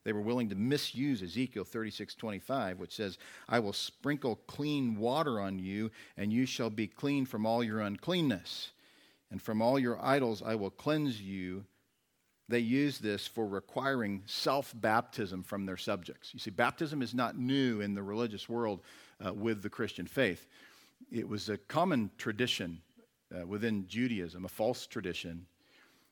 They 0.05 0.13
were 0.13 0.21
willing 0.21 0.49
to 0.51 0.55
misuse 0.55 1.23
Ezekiel 1.23 1.65
36:25 1.65 2.79
which 2.79 2.95
says, 2.95 3.19
"I 3.49 3.61
will 3.61 3.73
sprinkle 3.73 4.37
clean 4.47 4.97
water 4.97 5.41
on 5.41 5.59
you 5.59 5.91
and 6.17 6.33
you 6.33 6.45
shall 6.45 6.71
be 6.71 6.87
clean 6.87 7.25
from 7.25 7.47
all 7.47 7.63
your 7.63 7.81
uncleanness, 7.81 8.73
and 9.31 9.41
from 9.41 9.63
all 9.63 9.79
your 9.79 10.03
idols 10.05 10.43
I 10.43 10.55
will 10.55 10.71
cleanse 10.71 11.23
you." 11.23 11.67
They 12.49 12.59
use 12.59 12.99
this 12.99 13.27
for 13.27 13.47
requiring 13.47 14.25
self 14.27 14.75
baptism 14.79 15.43
from 15.45 15.65
their 15.65 15.77
subjects. 15.77 16.35
You 16.35 16.41
see, 16.41 16.51
baptism 16.51 17.01
is 17.01 17.15
not 17.15 17.39
new 17.39 17.81
in 17.81 17.95
the 17.95 18.03
religious 18.03 18.49
world 18.49 18.83
uh, 19.25 19.33
with 19.33 19.63
the 19.63 19.71
Christian 19.71 20.07
faith. 20.07 20.47
It 21.11 21.29
was 21.29 21.49
a 21.49 21.59
common 21.59 22.11
tradition 22.19 22.81
uh, 23.35 23.47
within 23.47 23.87
Judaism, 23.87 24.45
a 24.45 24.49
false 24.49 24.87
tradition. 24.87 25.47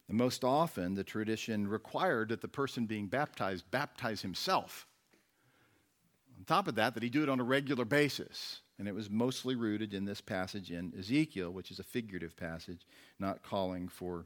And 0.09 0.18
most 0.18 0.44
often, 0.44 0.94
the 0.94 1.05
tradition 1.05 1.68
required 1.68 2.31
that 2.31 2.40
the 2.40 2.49
person 2.49 2.87
being 2.87 3.07
baptized 3.07 3.70
baptize 3.70 4.23
himself. 4.23 4.87
On 6.38 6.44
top 6.44 6.68
of 6.68 6.75
that, 6.77 6.94
that 6.94 7.03
he 7.03 7.11
do 7.11 7.23
it 7.23 7.29
on 7.29 7.40
a 7.40 7.44
regular 7.44 7.85
basis. 7.85 8.61
And 8.79 8.88
it 8.88 8.94
was 8.94 9.11
mostly 9.11 9.55
rooted 9.55 9.92
in 9.92 10.07
this 10.07 10.20
passage 10.23 10.70
in 10.70 10.92
Ezekiel, 10.99 11.51
which 11.51 11.70
is 11.70 11.79
a 11.79 11.85
figurative 11.85 12.35
passage, 12.37 12.87
not 13.18 13.42
calling 13.42 13.88
for 13.88 14.25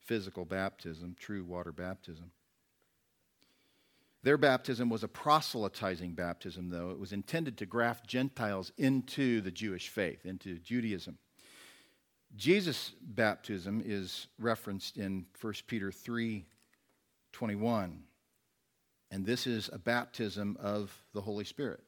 physical 0.00 0.44
baptism, 0.44 1.14
true 1.18 1.44
water 1.44 1.70
baptism. 1.70 2.30
Their 4.22 4.38
baptism 4.38 4.88
was 4.88 5.02
a 5.02 5.08
proselytizing 5.08 6.12
baptism, 6.12 6.68
though. 6.68 6.90
It 6.90 6.98
was 6.98 7.12
intended 7.12 7.58
to 7.58 7.66
graft 7.66 8.06
Gentiles 8.06 8.70
into 8.78 9.40
the 9.40 9.50
Jewish 9.50 9.88
faith, 9.88 10.24
into 10.24 10.58
Judaism. 10.58 11.18
Jesus' 12.36 12.92
baptism 13.00 13.82
is 13.84 14.28
referenced 14.38 14.96
in 14.96 15.26
1 15.40 15.54
Peter 15.66 15.90
3 15.90 16.46
21. 17.32 18.02
And 19.10 19.26
this 19.26 19.46
is 19.46 19.70
a 19.72 19.78
baptism 19.78 20.56
of 20.60 20.94
the 21.14 21.20
Holy 21.20 21.44
Spirit. 21.44 21.82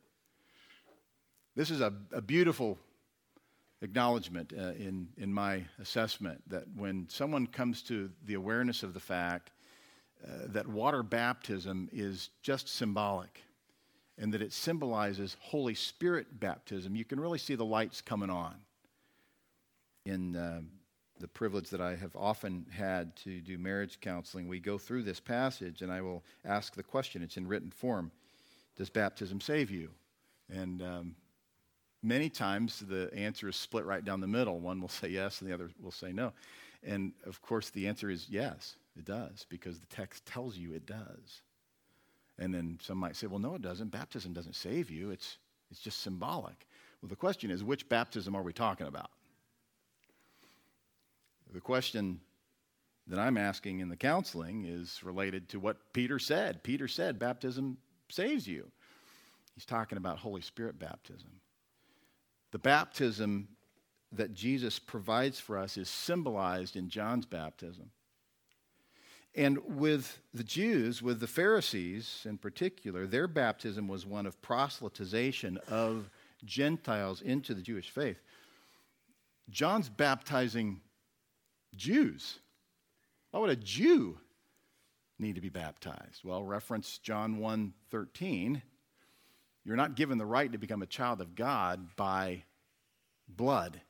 This 1.55 1.70
is 1.70 1.81
a, 1.81 1.92
a 2.12 2.20
beautiful 2.20 2.79
acknowledgement 3.81 4.53
uh, 4.59 4.73
in, 4.73 5.09
in 5.18 5.33
my 5.33 5.64
assessment 5.81 6.42
that 6.49 6.64
when 6.75 7.07
someone 7.09 7.47
comes 7.47 7.83
to 7.83 8.11
the 8.25 8.35
awareness 8.35 8.83
of 8.83 8.94
the 8.94 9.01
fact 9.01 9.53
uh, 10.26 10.46
that 10.46 10.66
water 10.66 11.02
baptism 11.02 11.88
is 11.92 12.30
just 12.42 12.68
symbolic 12.68 13.42
and 14.18 14.32
that 14.32 14.42
it 14.42 14.52
symbolizes 14.52 15.37
Holy 15.40 15.74
Spirit 15.74 16.40
baptism, 16.40 16.94
you 16.94 17.04
can 17.04 17.18
really 17.18 17.38
see 17.38 17.54
the 17.54 17.64
lights 17.64 18.00
coming 18.00 18.30
on. 18.30 18.54
In 20.06 20.37
uh, 20.37 20.60
the 21.18 21.28
privilege 21.28 21.70
that 21.70 21.80
I 21.80 21.96
have 21.96 22.14
often 22.14 22.66
had 22.70 23.16
to 23.16 23.40
do 23.40 23.58
marriage 23.58 23.98
counseling, 24.00 24.46
we 24.46 24.60
go 24.60 24.78
through 24.78 25.02
this 25.02 25.20
passage 25.20 25.82
and 25.82 25.90
I 25.90 26.00
will 26.00 26.22
ask 26.44 26.74
the 26.74 26.82
question, 26.82 27.22
it's 27.22 27.37
in 27.37 27.46
written 27.46 27.70
form 27.70 28.10
Does 28.76 28.90
baptism 28.90 29.40
save 29.40 29.70
you? 29.70 29.90
And 30.50 30.82
um, 30.82 31.16
many 32.02 32.28
times 32.28 32.80
the 32.80 33.10
answer 33.14 33.48
is 33.48 33.56
split 33.56 33.84
right 33.84 34.04
down 34.04 34.20
the 34.20 34.26
middle. 34.26 34.60
One 34.60 34.80
will 34.80 34.88
say 34.88 35.08
yes 35.08 35.40
and 35.40 35.50
the 35.50 35.54
other 35.54 35.70
will 35.82 35.90
say 35.90 36.12
no. 36.12 36.32
And 36.82 37.12
of 37.26 37.40
course, 37.40 37.70
the 37.70 37.88
answer 37.88 38.10
is 38.10 38.26
yes. 38.28 38.76
It 38.96 39.04
does, 39.04 39.46
because 39.48 39.80
the 39.80 39.87
text 39.87 40.24
tells 40.24 40.57
you 40.57 40.72
it 40.72 40.87
does. 40.87 41.42
And 42.38 42.54
then 42.54 42.78
some 42.83 42.98
might 42.98 43.16
say, 43.16 43.26
well, 43.26 43.38
no, 43.38 43.54
it 43.54 43.62
doesn't. 43.62 43.90
Baptism 43.90 44.33
doesn't 44.33 44.57
save 44.57 44.90
you, 44.90 45.11
it's, 45.11 45.38
it's 45.70 45.80
just 45.80 46.00
symbolic. 46.00 46.66
Well, 47.00 47.09
the 47.09 47.16
question 47.16 47.50
is, 47.50 47.62
which 47.62 47.88
baptism 47.88 48.35
are 48.35 48.42
we 48.42 48.52
talking 48.52 48.87
about? 48.87 49.11
The 51.52 51.61
question 51.61 52.20
that 53.07 53.18
I'm 53.18 53.37
asking 53.37 53.80
in 53.80 53.88
the 53.88 53.96
counseling 53.96 54.64
is 54.64 55.00
related 55.04 55.48
to 55.50 55.61
what 55.61 55.92
Peter 55.92 56.18
said. 56.18 56.62
Peter 56.62 56.88
said, 56.88 57.18
baptism 57.18 57.76
saves 58.09 58.46
you. 58.46 58.70
He's 59.54 59.66
talking 59.66 59.98
about 59.98 60.18
Holy 60.18 60.40
Spirit 60.40 60.78
baptism. 60.78 61.30
The 62.52 62.59
baptism 62.59 63.48
that 64.12 64.33
Jesus 64.33 64.78
provides 64.78 65.38
for 65.38 65.59
us 65.59 65.76
is 65.76 65.88
symbolized 65.88 66.76
in 66.76 66.88
John's 66.88 67.26
baptism. 67.26 67.90
And 69.35 69.59
with 69.77 70.20
the 70.33 70.44
Jews, 70.44 71.03
with 71.03 71.18
the 71.18 71.27
Pharisees 71.27 72.25
in 72.25 72.38
particular, 72.38 73.07
their 73.07 73.27
baptism 73.27 73.88
was 73.88 74.07
one 74.07 74.27
of 74.27 74.40
proselytization 74.42 75.59
of 75.68 76.09
Gentiles 76.44 77.20
into 77.20 77.55
the 77.55 77.62
Jewish 77.62 77.90
faith. 77.90 78.20
John's 79.51 79.88
baptizing 79.88 80.81
Jews. 81.75 82.38
Why 83.31 83.40
would 83.40 83.51
a 83.51 83.57
Jew 83.57 84.18
need 85.18 85.35
to 85.35 85.40
be 85.40 85.49
baptized? 85.49 86.25
Well, 86.25 86.44
reference 86.44 86.99
John 86.99 87.38
1 87.38 87.75
13. 87.90 88.62
You're 89.64 89.77
not 89.77 89.97
given 89.97 90.18
the 90.18 90.27
right 90.27 90.53
to 90.53 90.59
become 90.59 90.83
a 90.83 90.87
child 90.87 91.20
of 91.20 91.35
God 91.35 91.97
by 91.97 92.44
blood. 93.29 93.81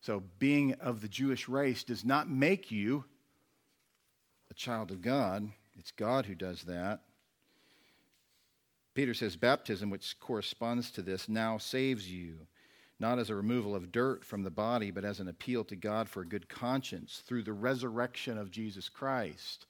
So, 0.00 0.22
being 0.38 0.74
of 0.74 1.00
the 1.00 1.08
Jewish 1.08 1.48
race 1.48 1.82
does 1.82 2.04
not 2.04 2.28
make 2.28 2.70
you 2.70 3.04
a 4.50 4.54
child 4.54 4.90
of 4.90 5.02
God. 5.02 5.50
It's 5.78 5.90
God 5.90 6.26
who 6.26 6.34
does 6.34 6.62
that. 6.62 7.00
Peter 8.94 9.14
says 9.14 9.36
baptism, 9.36 9.90
which 9.90 10.18
corresponds 10.20 10.90
to 10.92 11.02
this, 11.02 11.28
now 11.28 11.58
saves 11.58 12.10
you, 12.10 12.46
not 13.00 13.18
as 13.18 13.28
a 13.28 13.34
removal 13.34 13.74
of 13.74 13.90
dirt 13.90 14.24
from 14.24 14.44
the 14.44 14.50
body, 14.50 14.92
but 14.92 15.04
as 15.04 15.18
an 15.18 15.26
appeal 15.26 15.64
to 15.64 15.74
God 15.74 16.08
for 16.08 16.22
a 16.22 16.28
good 16.28 16.48
conscience 16.48 17.22
through 17.26 17.42
the 17.42 17.52
resurrection 17.52 18.38
of 18.38 18.52
Jesus 18.52 18.88
Christ. 18.88 19.66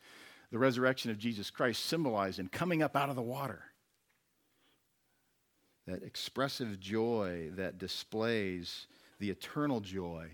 The 0.50 0.58
resurrection 0.58 1.10
of 1.10 1.18
Jesus 1.18 1.50
Christ 1.50 1.86
symbolized 1.86 2.38
in 2.38 2.48
coming 2.48 2.82
up 2.82 2.94
out 2.94 3.08
of 3.08 3.16
the 3.16 3.22
water. 3.22 3.62
That 5.86 6.02
expressive 6.02 6.78
joy 6.78 7.50
that 7.56 7.78
displays 7.78 8.86
the 9.18 9.30
eternal 9.30 9.80
joy 9.80 10.28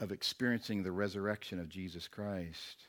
of 0.00 0.12
experiencing 0.12 0.82
the 0.82 0.92
resurrection 0.92 1.58
of 1.60 1.68
Jesus 1.68 2.08
Christ. 2.08 2.88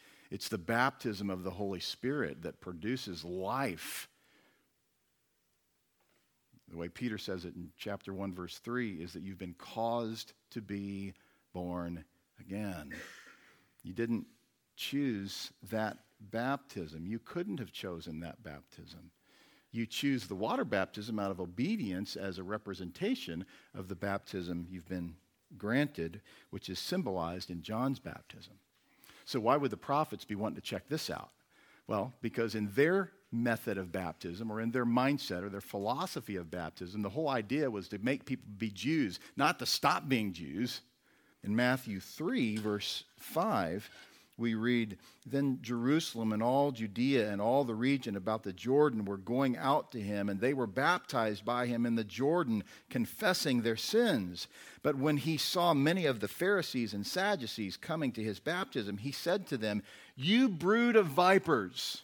It's 0.31 0.47
the 0.47 0.57
baptism 0.57 1.29
of 1.29 1.43
the 1.43 1.51
Holy 1.51 1.81
Spirit 1.81 2.43
that 2.43 2.61
produces 2.61 3.25
life. 3.25 4.07
The 6.69 6.77
way 6.77 6.87
Peter 6.87 7.17
says 7.17 7.43
it 7.43 7.55
in 7.55 7.69
chapter 7.77 8.13
1, 8.13 8.33
verse 8.33 8.57
3 8.59 8.93
is 8.93 9.11
that 9.11 9.23
you've 9.23 9.37
been 9.37 9.55
caused 9.57 10.31
to 10.51 10.61
be 10.61 11.13
born 11.53 12.05
again. 12.39 12.93
You 13.83 13.91
didn't 13.91 14.25
choose 14.77 15.51
that 15.69 15.97
baptism. 16.21 17.05
You 17.05 17.19
couldn't 17.19 17.59
have 17.59 17.73
chosen 17.73 18.21
that 18.21 18.41
baptism. 18.41 19.11
You 19.73 19.85
choose 19.85 20.27
the 20.27 20.35
water 20.35 20.63
baptism 20.63 21.19
out 21.19 21.31
of 21.31 21.41
obedience 21.41 22.15
as 22.15 22.37
a 22.37 22.43
representation 22.43 23.45
of 23.75 23.89
the 23.89 23.95
baptism 23.95 24.65
you've 24.69 24.87
been 24.87 25.15
granted, 25.57 26.21
which 26.51 26.69
is 26.69 26.79
symbolized 26.79 27.49
in 27.49 27.61
John's 27.61 27.99
baptism. 27.99 28.53
So, 29.31 29.39
why 29.39 29.55
would 29.55 29.71
the 29.71 29.77
prophets 29.77 30.25
be 30.25 30.35
wanting 30.35 30.57
to 30.57 30.61
check 30.61 30.89
this 30.89 31.09
out? 31.09 31.29
Well, 31.87 32.11
because 32.21 32.53
in 32.53 32.69
their 32.75 33.11
method 33.31 33.77
of 33.77 33.89
baptism 33.89 34.51
or 34.51 34.59
in 34.59 34.71
their 34.71 34.85
mindset 34.85 35.41
or 35.41 35.47
their 35.47 35.61
philosophy 35.61 36.35
of 36.35 36.51
baptism, 36.51 37.01
the 37.01 37.07
whole 37.07 37.29
idea 37.29 37.71
was 37.71 37.87
to 37.89 37.99
make 37.99 38.25
people 38.25 38.49
be 38.57 38.69
Jews, 38.69 39.21
not 39.37 39.57
to 39.59 39.65
stop 39.65 40.09
being 40.09 40.33
Jews. 40.33 40.81
In 41.45 41.55
Matthew 41.55 42.01
3, 42.01 42.57
verse 42.57 43.05
5, 43.19 43.89
we 44.41 44.55
read, 44.55 44.97
Then 45.25 45.59
Jerusalem 45.61 46.33
and 46.33 46.43
all 46.43 46.71
Judea 46.71 47.31
and 47.31 47.39
all 47.39 47.63
the 47.63 47.75
region 47.75 48.17
about 48.17 48.43
the 48.43 48.51
Jordan 48.51 49.05
were 49.05 49.17
going 49.17 49.55
out 49.55 49.91
to 49.93 50.01
him, 50.01 50.27
and 50.27 50.41
they 50.41 50.53
were 50.53 50.67
baptized 50.67 51.45
by 51.45 51.67
him 51.67 51.85
in 51.85 51.95
the 51.95 52.03
Jordan, 52.03 52.65
confessing 52.89 53.61
their 53.61 53.77
sins. 53.77 54.47
But 54.83 54.97
when 54.97 55.17
he 55.17 55.37
saw 55.37 55.73
many 55.73 56.05
of 56.05 56.19
the 56.19 56.27
Pharisees 56.27 56.93
and 56.93 57.07
Sadducees 57.07 57.77
coming 57.77 58.11
to 58.11 58.23
his 58.23 58.41
baptism, 58.41 58.97
he 58.97 59.13
said 59.13 59.47
to 59.47 59.57
them, 59.57 59.83
You 60.17 60.49
brood 60.49 60.97
of 60.97 61.05
vipers. 61.05 62.01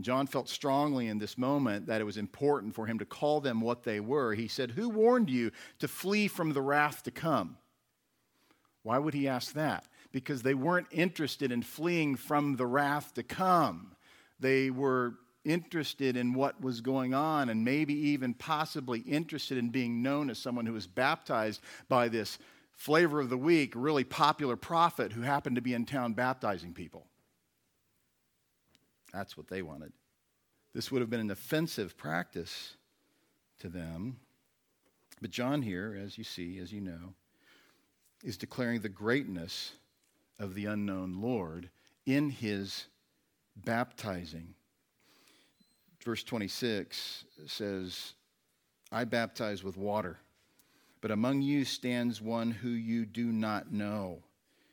John 0.00 0.26
felt 0.26 0.48
strongly 0.48 1.08
in 1.08 1.18
this 1.18 1.36
moment 1.36 1.86
that 1.86 2.00
it 2.00 2.04
was 2.04 2.16
important 2.16 2.74
for 2.74 2.86
him 2.86 2.98
to 3.00 3.04
call 3.04 3.42
them 3.42 3.60
what 3.60 3.82
they 3.82 4.00
were. 4.00 4.32
He 4.32 4.48
said, 4.48 4.70
Who 4.70 4.88
warned 4.88 5.28
you 5.28 5.50
to 5.80 5.88
flee 5.88 6.28
from 6.28 6.54
the 6.54 6.62
wrath 6.62 7.02
to 7.02 7.10
come? 7.10 7.58
Why 8.82 8.98
would 8.98 9.14
he 9.14 9.28
ask 9.28 9.52
that? 9.52 9.86
Because 10.12 10.42
they 10.42 10.54
weren't 10.54 10.86
interested 10.90 11.50
in 11.50 11.62
fleeing 11.62 12.16
from 12.16 12.56
the 12.56 12.66
wrath 12.66 13.14
to 13.14 13.22
come. 13.22 13.96
They 14.38 14.70
were 14.70 15.14
interested 15.44 16.16
in 16.16 16.34
what 16.34 16.60
was 16.60 16.80
going 16.80 17.14
on 17.14 17.48
and 17.48 17.64
maybe 17.64 17.94
even 17.94 18.34
possibly 18.34 19.00
interested 19.00 19.58
in 19.58 19.70
being 19.70 20.02
known 20.02 20.30
as 20.30 20.38
someone 20.38 20.66
who 20.66 20.72
was 20.72 20.86
baptized 20.86 21.60
by 21.88 22.08
this 22.08 22.38
flavor 22.72 23.20
of 23.20 23.30
the 23.30 23.36
week, 23.36 23.72
really 23.74 24.04
popular 24.04 24.56
prophet 24.56 25.12
who 25.12 25.22
happened 25.22 25.56
to 25.56 25.62
be 25.62 25.74
in 25.74 25.84
town 25.84 26.12
baptizing 26.12 26.72
people. 26.72 27.06
That's 29.12 29.36
what 29.36 29.48
they 29.48 29.62
wanted. 29.62 29.92
This 30.74 30.90
would 30.90 31.00
have 31.00 31.10
been 31.10 31.20
an 31.20 31.30
offensive 31.30 31.96
practice 31.96 32.76
to 33.60 33.68
them. 33.68 34.18
But 35.20 35.30
John, 35.30 35.62
here, 35.62 35.98
as 36.02 36.16
you 36.16 36.24
see, 36.24 36.58
as 36.58 36.72
you 36.72 36.80
know, 36.80 37.14
is 38.24 38.36
declaring 38.36 38.80
the 38.80 38.88
greatness 38.88 39.72
of 40.38 40.54
the 40.54 40.66
unknown 40.66 41.20
Lord 41.20 41.70
in 42.06 42.30
his 42.30 42.86
baptizing. 43.56 44.54
Verse 46.04 46.24
26 46.24 47.24
says, 47.46 48.14
I 48.90 49.04
baptize 49.04 49.62
with 49.62 49.76
water, 49.76 50.18
but 51.00 51.10
among 51.10 51.42
you 51.42 51.64
stands 51.64 52.20
one 52.20 52.50
who 52.50 52.70
you 52.70 53.06
do 53.06 53.26
not 53.26 53.72
know. 53.72 54.22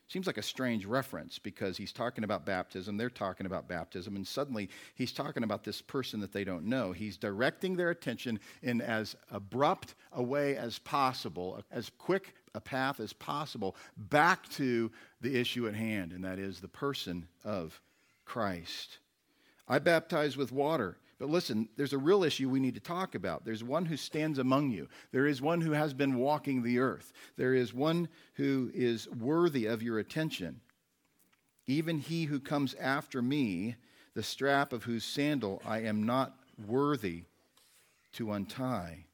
Seems 0.09 0.25
like 0.25 0.39
a 0.39 0.43
strange 0.43 0.87
reference 0.87 1.37
because 1.37 1.77
he's 1.77 1.93
talking 1.93 2.23
about 2.23 2.43
baptism, 2.43 2.97
they're 2.97 3.11
talking 3.11 3.45
about 3.45 3.67
baptism, 3.67 4.15
and 4.15 4.27
suddenly 4.27 4.67
he's 4.95 5.11
talking 5.11 5.43
about 5.43 5.63
this 5.63 5.83
person 5.83 6.19
that 6.21 6.33
they 6.33 6.43
don't 6.43 6.65
know. 6.65 6.91
He's 6.91 7.15
directing 7.15 7.75
their 7.75 7.91
attention 7.91 8.39
in 8.63 8.81
as 8.81 9.15
abrupt 9.29 9.93
a 10.11 10.23
way 10.23 10.57
as 10.57 10.79
possible, 10.79 11.63
as 11.71 11.91
quick 11.99 12.33
a 12.55 12.59
path 12.59 12.99
as 12.99 13.13
possible 13.13 13.75
back 13.95 14.49
to 14.49 14.91
the 15.21 15.39
issue 15.39 15.67
at 15.67 15.75
hand, 15.75 16.11
and 16.11 16.23
that 16.23 16.39
is 16.39 16.59
the 16.59 16.67
person 16.67 17.27
of 17.45 17.79
Christ. 18.25 18.97
I 19.67 19.77
baptize 19.77 20.35
with 20.35 20.51
water. 20.51 20.97
But 21.19 21.29
listen, 21.29 21.67
there's 21.75 21.93
a 21.93 21.97
real 21.97 22.23
issue 22.23 22.49
we 22.49 22.61
need 22.61 22.75
to 22.75 22.79
talk 22.79 23.13
about. 23.13 23.43
There's 23.43 23.63
one 23.63 23.85
who 23.85 23.97
stands 23.97 24.39
among 24.39 24.71
you. 24.71 24.87
There 25.11 25.27
is 25.27 25.41
one 25.41 25.59
who 25.59 25.73
has 25.73 25.93
been 25.93 26.15
walking 26.15 26.63
the 26.63 26.79
earth. 26.79 27.11
There 27.35 27.53
is 27.53 27.73
one 27.73 28.07
who 28.35 28.71
is 28.73 29.09
worthy 29.09 29.65
of 29.65 29.83
your 29.83 29.99
attention. 29.99 30.61
Even 31.67 31.99
he 31.99 32.23
who 32.23 32.39
comes 32.39 32.73
after 32.75 33.21
me, 33.21 33.75
the 34.13 34.23
strap 34.23 34.71
of 34.71 34.85
whose 34.85 35.03
sandal 35.03 35.61
I 35.65 35.81
am 35.81 36.03
not 36.03 36.35
worthy 36.65 37.25
to 38.13 38.31
untie. 38.31 39.05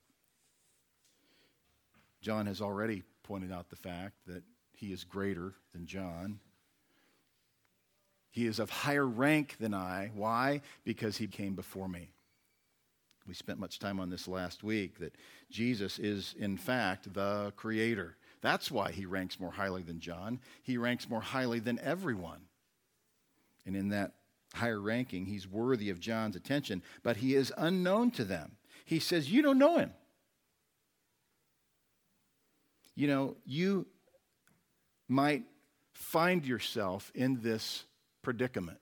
John 2.21 2.45
has 2.45 2.61
already 2.61 3.03
pointed 3.23 3.51
out 3.51 3.69
the 3.69 3.75
fact 3.75 4.15
that 4.27 4.43
he 4.73 4.93
is 4.93 5.03
greater 5.03 5.53
than 5.73 5.87
John. 5.87 6.39
He 8.35 8.45
is 8.45 8.59
of 8.59 8.69
higher 8.69 9.07
rank 9.07 9.55
than 9.59 9.73
I. 9.73 10.11
Why? 10.13 10.61
Because 10.83 11.17
he 11.17 11.27
came 11.27 11.55
before 11.55 11.87
me. 11.87 12.09
We 13.27 13.33
spent 13.33 13.59
much 13.59 13.79
time 13.79 13.99
on 13.99 14.09
this 14.09 14.27
last 14.27 14.63
week 14.63 14.99
that 14.99 15.15
Jesus 15.49 15.97
is, 15.97 16.35
in 16.37 16.57
fact, 16.57 17.13
the 17.13 17.53
creator. 17.55 18.17
That's 18.41 18.69
why 18.69 18.91
he 18.91 19.05
ranks 19.05 19.39
more 19.39 19.51
highly 19.51 19.81
than 19.81 19.99
John. 19.99 20.39
He 20.61 20.77
ranks 20.77 21.09
more 21.09 21.21
highly 21.21 21.59
than 21.59 21.79
everyone. 21.79 22.41
And 23.65 23.75
in 23.75 23.89
that 23.89 24.11
higher 24.53 24.79
ranking, 24.79 25.25
he's 25.25 25.47
worthy 25.47 25.89
of 25.89 25.99
John's 25.99 26.35
attention, 26.35 26.83
but 27.01 27.17
he 27.17 27.33
is 27.33 27.51
unknown 27.57 28.11
to 28.11 28.23
them. 28.23 28.57
He 28.83 28.99
says, 28.99 29.31
You 29.31 29.41
don't 29.41 29.57
know 29.57 29.77
him 29.77 29.93
you 32.95 33.07
know, 33.07 33.35
you 33.45 33.85
might 35.07 35.43
find 35.93 36.45
yourself 36.45 37.11
in 37.13 37.41
this 37.41 37.83
predicament. 38.25 38.79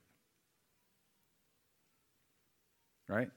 Right? 3.08 3.30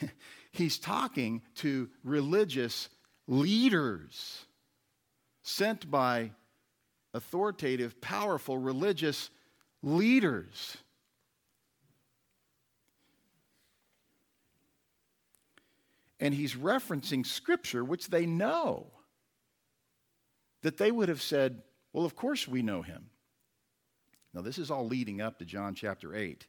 He's 0.50 0.78
talking 0.78 1.42
to 1.56 1.88
religious 2.02 2.88
leaders 3.28 4.46
sent 5.42 5.88
by 5.88 6.32
authoritative, 7.12 8.00
powerful 8.00 8.58
religious 8.58 9.30
leaders. 9.82 10.78
and 16.20 16.32
he's 16.32 16.54
referencing 16.54 17.26
scripture, 17.26 17.84
which 17.84 18.06
they 18.08 18.24
know, 18.24 18.86
that 20.62 20.78
they 20.78 20.90
would 20.90 21.10
have 21.10 21.20
said, 21.20 21.60
Well, 21.92 22.06
of 22.06 22.16
course 22.16 22.48
we 22.48 22.62
know 22.62 22.80
him. 22.80 23.10
Now, 24.34 24.40
this 24.40 24.58
is 24.58 24.70
all 24.70 24.86
leading 24.86 25.20
up 25.20 25.38
to 25.38 25.44
John 25.44 25.74
chapter 25.74 26.14
8 26.14 26.46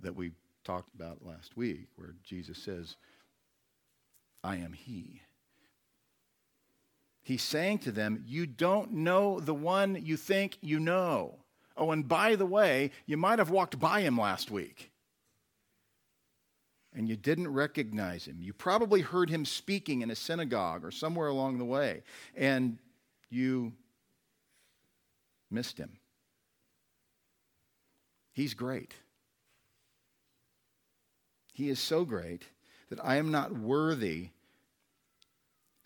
that 0.00 0.14
we 0.14 0.32
talked 0.64 0.94
about 0.94 1.26
last 1.26 1.56
week, 1.56 1.88
where 1.96 2.14
Jesus 2.22 2.58
says, 2.58 2.96
I 4.44 4.56
am 4.56 4.72
he. 4.72 5.22
He's 7.22 7.42
saying 7.42 7.78
to 7.80 7.92
them, 7.92 8.22
You 8.26 8.46
don't 8.46 8.92
know 8.92 9.40
the 9.40 9.54
one 9.54 10.00
you 10.02 10.16
think 10.16 10.58
you 10.60 10.78
know. 10.78 11.34
Oh, 11.76 11.90
and 11.90 12.06
by 12.06 12.36
the 12.36 12.46
way, 12.46 12.92
you 13.06 13.16
might 13.16 13.38
have 13.38 13.50
walked 13.50 13.78
by 13.78 14.00
him 14.00 14.18
last 14.18 14.50
week 14.50 14.90
and 16.94 17.08
you 17.08 17.16
didn't 17.16 17.48
recognize 17.48 18.26
him. 18.26 18.38
You 18.40 18.52
probably 18.52 19.02
heard 19.02 19.30
him 19.30 19.44
speaking 19.44 20.02
in 20.02 20.10
a 20.10 20.16
synagogue 20.16 20.84
or 20.84 20.90
somewhere 20.90 21.28
along 21.28 21.58
the 21.58 21.64
way, 21.64 22.02
and 22.34 22.78
you 23.30 23.72
missed 25.50 25.78
him. 25.78 25.98
He's 28.38 28.54
great. 28.54 28.94
He 31.52 31.70
is 31.70 31.80
so 31.80 32.04
great 32.04 32.44
that 32.88 33.04
I 33.04 33.16
am 33.16 33.32
not 33.32 33.50
worthy 33.50 34.28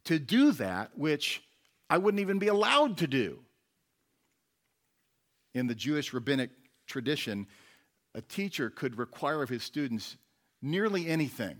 to 0.04 0.18
do 0.18 0.52
that 0.52 0.90
which 0.94 1.42
I 1.88 1.96
wouldn't 1.96 2.20
even 2.20 2.38
be 2.38 2.48
allowed 2.48 2.98
to 2.98 3.06
do. 3.06 3.38
In 5.54 5.66
the 5.66 5.74
Jewish 5.74 6.12
rabbinic 6.12 6.50
tradition, 6.86 7.46
a 8.14 8.20
teacher 8.20 8.68
could 8.68 8.98
require 8.98 9.42
of 9.42 9.48
his 9.48 9.62
students 9.62 10.18
nearly 10.60 11.06
anything 11.06 11.56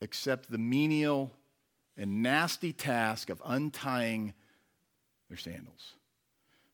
except 0.00 0.48
the 0.48 0.58
menial 0.58 1.32
and 1.96 2.22
nasty 2.22 2.72
task 2.72 3.28
of 3.28 3.42
untying 3.44 4.32
their 5.28 5.36
sandals. 5.36 5.94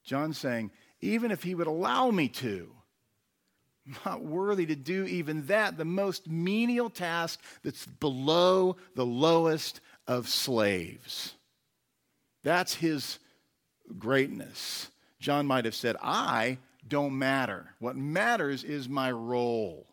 John's 0.05 0.37
saying, 0.37 0.71
even 1.07 1.31
if 1.31 1.43
he 1.43 1.55
would 1.55 1.67
allow 1.67 2.11
me 2.11 2.29
to, 2.29 2.71
not 4.05 4.23
worthy 4.23 4.67
to 4.67 4.77
do 4.77 5.05
even 5.05 5.47
that, 5.47 5.77
the 5.77 5.85
most 5.85 6.29
menial 6.29 6.91
task 6.91 7.41
that's 7.63 7.87
below 7.87 8.77
the 8.95 9.07
lowest 9.07 9.81
of 10.07 10.29
slaves. 10.29 11.35
That's 12.43 12.75
his 12.75 13.19
greatness. 13.99 14.91
John 15.21 15.47
might 15.47 15.65
have 15.65 15.75
said, 15.75 15.97
I 16.03 16.59
don't 16.87 17.19
matter. 17.19 17.75
What 17.79 17.97
matters 17.97 18.65
is 18.65 18.89
my 18.89 19.11
role. 19.11 19.87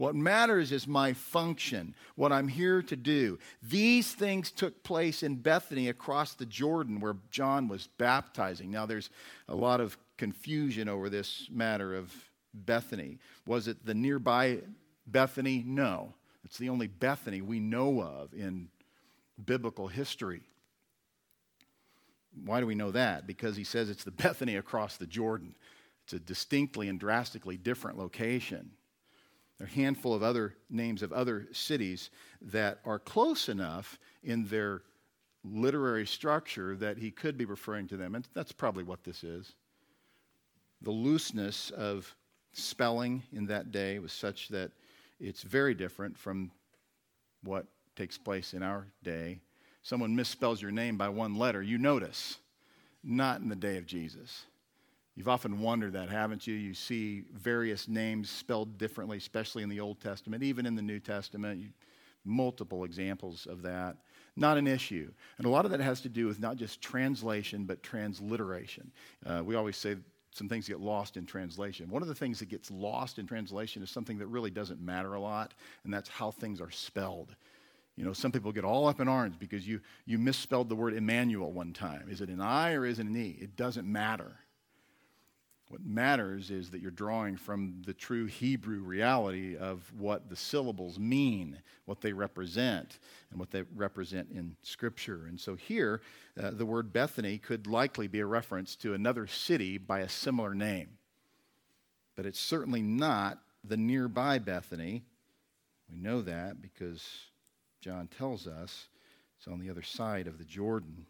What 0.00 0.14
matters 0.14 0.72
is 0.72 0.86
my 0.86 1.12
function, 1.12 1.94
what 2.16 2.32
I'm 2.32 2.48
here 2.48 2.80
to 2.80 2.96
do. 2.96 3.38
These 3.62 4.10
things 4.14 4.50
took 4.50 4.82
place 4.82 5.22
in 5.22 5.34
Bethany 5.34 5.90
across 5.90 6.32
the 6.32 6.46
Jordan 6.46 7.00
where 7.00 7.16
John 7.30 7.68
was 7.68 7.86
baptizing. 7.98 8.70
Now, 8.70 8.86
there's 8.86 9.10
a 9.46 9.54
lot 9.54 9.78
of 9.78 9.98
confusion 10.16 10.88
over 10.88 11.10
this 11.10 11.48
matter 11.52 11.94
of 11.94 12.14
Bethany. 12.54 13.18
Was 13.46 13.68
it 13.68 13.84
the 13.84 13.92
nearby 13.92 14.60
Bethany? 15.06 15.62
No. 15.66 16.14
It's 16.46 16.56
the 16.56 16.70
only 16.70 16.86
Bethany 16.86 17.42
we 17.42 17.60
know 17.60 18.00
of 18.00 18.32
in 18.32 18.68
biblical 19.44 19.86
history. 19.86 20.40
Why 22.46 22.60
do 22.60 22.66
we 22.66 22.74
know 22.74 22.92
that? 22.92 23.26
Because 23.26 23.54
he 23.54 23.64
says 23.64 23.90
it's 23.90 24.04
the 24.04 24.12
Bethany 24.12 24.56
across 24.56 24.96
the 24.96 25.06
Jordan. 25.06 25.54
It's 26.04 26.14
a 26.14 26.18
distinctly 26.18 26.88
and 26.88 26.98
drastically 26.98 27.58
different 27.58 27.98
location. 27.98 28.70
There 29.60 29.66
are 29.66 29.70
a 29.70 29.74
handful 29.74 30.14
of 30.14 30.22
other 30.22 30.54
names 30.70 31.02
of 31.02 31.12
other 31.12 31.46
cities 31.52 32.08
that 32.40 32.80
are 32.86 32.98
close 32.98 33.50
enough 33.50 33.98
in 34.22 34.46
their 34.46 34.80
literary 35.44 36.06
structure 36.06 36.74
that 36.76 36.96
he 36.96 37.10
could 37.10 37.36
be 37.36 37.44
referring 37.44 37.86
to 37.88 37.98
them. 37.98 38.14
And 38.14 38.26
that's 38.32 38.52
probably 38.52 38.84
what 38.84 39.04
this 39.04 39.22
is. 39.22 39.52
The 40.80 40.90
looseness 40.90 41.68
of 41.72 42.16
spelling 42.54 43.22
in 43.32 43.44
that 43.48 43.70
day 43.70 43.98
was 43.98 44.14
such 44.14 44.48
that 44.48 44.72
it's 45.18 45.42
very 45.42 45.74
different 45.74 46.16
from 46.16 46.50
what 47.44 47.66
takes 47.96 48.16
place 48.16 48.54
in 48.54 48.62
our 48.62 48.86
day. 49.02 49.40
Someone 49.82 50.16
misspells 50.16 50.62
your 50.62 50.70
name 50.70 50.96
by 50.96 51.10
one 51.10 51.36
letter, 51.36 51.62
you 51.62 51.76
notice. 51.76 52.38
Not 53.04 53.42
in 53.42 53.50
the 53.50 53.56
day 53.56 53.76
of 53.76 53.84
Jesus. 53.84 54.46
You've 55.20 55.28
often 55.28 55.60
wondered 55.60 55.92
that, 55.92 56.08
haven't 56.08 56.46
you? 56.46 56.54
You 56.54 56.72
see 56.72 57.24
various 57.34 57.88
names 57.88 58.30
spelled 58.30 58.78
differently, 58.78 59.18
especially 59.18 59.62
in 59.62 59.68
the 59.68 59.78
Old 59.78 60.00
Testament, 60.00 60.42
even 60.42 60.64
in 60.64 60.74
the 60.74 60.80
New 60.80 60.98
Testament. 60.98 61.62
Multiple 62.24 62.84
examples 62.84 63.46
of 63.46 63.60
that. 63.60 63.98
Not 64.34 64.56
an 64.56 64.66
issue. 64.66 65.12
And 65.36 65.46
a 65.46 65.50
lot 65.50 65.66
of 65.66 65.72
that 65.72 65.80
has 65.80 66.00
to 66.00 66.08
do 66.08 66.24
with 66.24 66.40
not 66.40 66.56
just 66.56 66.80
translation, 66.80 67.66
but 67.66 67.82
transliteration. 67.82 68.90
Uh, 69.26 69.42
we 69.44 69.56
always 69.56 69.76
say 69.76 69.96
some 70.32 70.48
things 70.48 70.66
get 70.66 70.80
lost 70.80 71.18
in 71.18 71.26
translation. 71.26 71.90
One 71.90 72.00
of 72.00 72.08
the 72.08 72.14
things 72.14 72.38
that 72.38 72.48
gets 72.48 72.70
lost 72.70 73.18
in 73.18 73.26
translation 73.26 73.82
is 73.82 73.90
something 73.90 74.16
that 74.20 74.26
really 74.28 74.50
doesn't 74.50 74.80
matter 74.80 75.12
a 75.12 75.20
lot, 75.20 75.52
and 75.84 75.92
that's 75.92 76.08
how 76.08 76.30
things 76.30 76.62
are 76.62 76.70
spelled. 76.70 77.36
You 77.96 78.06
know, 78.06 78.14
some 78.14 78.32
people 78.32 78.52
get 78.52 78.64
all 78.64 78.88
up 78.88 79.00
in 79.00 79.06
arms 79.06 79.36
because 79.38 79.68
you, 79.68 79.82
you 80.06 80.16
misspelled 80.16 80.70
the 80.70 80.76
word 80.76 80.94
Emmanuel 80.94 81.52
one 81.52 81.74
time. 81.74 82.08
Is 82.10 82.22
it 82.22 82.30
an 82.30 82.40
I 82.40 82.72
or 82.72 82.86
is 82.86 82.98
it 82.98 83.04
an 83.04 83.14
E? 83.14 83.36
It 83.38 83.54
doesn't 83.54 83.86
matter. 83.86 84.38
What 85.70 85.86
matters 85.86 86.50
is 86.50 86.68
that 86.70 86.80
you're 86.80 86.90
drawing 86.90 87.36
from 87.36 87.80
the 87.86 87.94
true 87.94 88.26
Hebrew 88.26 88.80
reality 88.80 89.56
of 89.56 89.80
what 89.96 90.28
the 90.28 90.34
syllables 90.34 90.98
mean, 90.98 91.62
what 91.84 92.00
they 92.00 92.12
represent, 92.12 92.98
and 93.30 93.38
what 93.38 93.52
they 93.52 93.62
represent 93.76 94.30
in 94.34 94.56
Scripture. 94.64 95.26
And 95.28 95.38
so 95.38 95.54
here, 95.54 96.00
uh, 96.42 96.50
the 96.50 96.66
word 96.66 96.92
Bethany 96.92 97.38
could 97.38 97.68
likely 97.68 98.08
be 98.08 98.18
a 98.18 98.26
reference 98.26 98.74
to 98.76 98.94
another 98.94 99.28
city 99.28 99.78
by 99.78 100.00
a 100.00 100.08
similar 100.08 100.56
name. 100.56 100.88
But 102.16 102.26
it's 102.26 102.40
certainly 102.40 102.82
not 102.82 103.38
the 103.62 103.76
nearby 103.76 104.40
Bethany. 104.40 105.04
We 105.88 105.98
know 105.98 106.20
that 106.22 106.60
because 106.60 107.06
John 107.80 108.08
tells 108.08 108.48
us 108.48 108.88
it's 109.38 109.46
on 109.46 109.60
the 109.60 109.70
other 109.70 109.82
side 109.82 110.26
of 110.26 110.38
the 110.38 110.44
Jordan. 110.44 111.06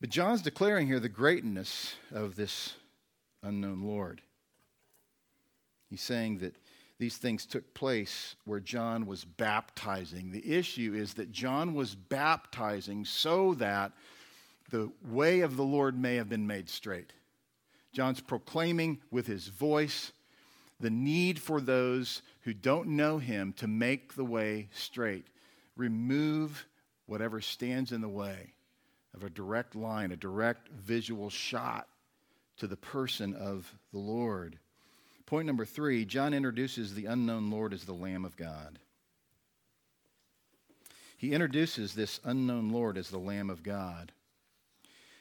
But 0.00 0.10
John's 0.10 0.42
declaring 0.42 0.88
here 0.88 0.98
the 0.98 1.08
greatness 1.08 1.94
of 2.10 2.34
this 2.34 2.74
unknown 3.42 3.82
Lord. 3.82 4.22
He's 5.90 6.02
saying 6.02 6.38
that 6.38 6.56
these 6.98 7.16
things 7.16 7.44
took 7.46 7.74
place 7.74 8.36
where 8.44 8.60
John 8.60 9.06
was 9.06 9.24
baptizing. 9.24 10.30
The 10.30 10.56
issue 10.56 10.94
is 10.94 11.14
that 11.14 11.32
John 11.32 11.74
was 11.74 11.94
baptizing 11.94 13.04
so 13.04 13.54
that 13.54 13.92
the 14.70 14.90
way 15.08 15.40
of 15.40 15.56
the 15.56 15.64
Lord 15.64 15.98
may 15.98 16.16
have 16.16 16.28
been 16.28 16.46
made 16.46 16.68
straight. 16.68 17.12
John's 17.92 18.20
proclaiming 18.20 19.00
with 19.10 19.26
his 19.26 19.48
voice 19.48 20.12
the 20.80 20.90
need 20.90 21.38
for 21.38 21.60
those 21.60 22.22
who 22.42 22.54
don't 22.54 22.88
know 22.88 23.18
him 23.18 23.52
to 23.54 23.68
make 23.68 24.14
the 24.14 24.24
way 24.24 24.68
straight. 24.72 25.26
Remove 25.76 26.66
whatever 27.06 27.40
stands 27.40 27.92
in 27.92 28.00
the 28.00 28.08
way 28.08 28.52
of 29.14 29.24
a 29.24 29.30
direct 29.30 29.74
line, 29.74 30.12
a 30.12 30.16
direct 30.16 30.68
visual 30.68 31.30
shot 31.30 31.88
to 32.58 32.66
the 32.66 32.76
person 32.76 33.34
of 33.34 33.72
the 33.92 33.98
Lord. 33.98 34.58
Point 35.26 35.46
number 35.46 35.64
three 35.64 36.04
John 36.04 36.34
introduces 36.34 36.94
the 36.94 37.06
unknown 37.06 37.50
Lord 37.50 37.72
as 37.72 37.84
the 37.84 37.94
Lamb 37.94 38.24
of 38.24 38.36
God. 38.36 38.78
He 41.16 41.32
introduces 41.32 41.94
this 41.94 42.20
unknown 42.24 42.70
Lord 42.70 42.98
as 42.98 43.08
the 43.08 43.18
Lamb 43.18 43.48
of 43.48 43.62
God. 43.62 44.12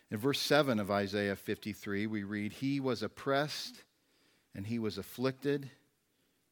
In 0.10 0.18
verse 0.18 0.42
7 0.42 0.80
of 0.80 0.92
Isaiah 0.92 1.36
53, 1.36 2.08
we 2.08 2.24
read, 2.24 2.52
He 2.52 2.80
was 2.80 3.04
oppressed 3.04 3.84
and 4.54 4.66
he 4.66 4.80
was 4.80 4.98
afflicted, 4.98 5.70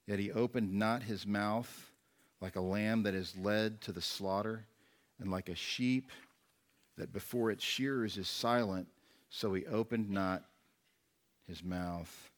yet 0.08 0.20
he 0.20 0.32
opened 0.32 0.74
not 0.74 1.04
his 1.04 1.28
mouth, 1.28 1.92
like 2.40 2.56
a 2.56 2.62
lamb 2.62 3.04
that 3.04 3.14
is 3.14 3.36
led 3.36 3.82
to 3.82 3.92
the 3.92 4.02
slaughter, 4.02 4.66
and 5.20 5.30
like 5.30 5.50
a 5.50 5.56
sheep 5.56 6.12
that 6.98 7.12
before 7.12 7.52
its 7.52 7.64
shearers 7.64 8.18
is 8.18 8.30
silent, 8.30 8.88
so 9.30 9.54
he 9.54 9.66
opened 9.66 10.10
not 10.10 10.44
his 11.50 11.64
mouth. 11.64 12.32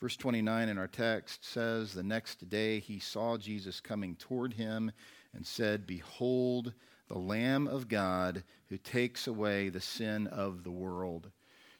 Verse 0.00 0.16
29 0.16 0.68
in 0.68 0.76
our 0.76 0.88
text 0.88 1.44
says, 1.44 1.94
The 1.94 2.02
next 2.02 2.48
day 2.50 2.80
he 2.80 2.98
saw 2.98 3.38
Jesus 3.38 3.80
coming 3.80 4.16
toward 4.16 4.52
him 4.52 4.92
and 5.32 5.46
said, 5.46 5.86
Behold, 5.86 6.74
the 7.08 7.18
Lamb 7.18 7.66
of 7.68 7.88
God 7.88 8.42
who 8.68 8.76
takes 8.76 9.26
away 9.26 9.68
the 9.68 9.80
sin 9.80 10.26
of 10.26 10.64
the 10.64 10.70
world. 10.70 11.30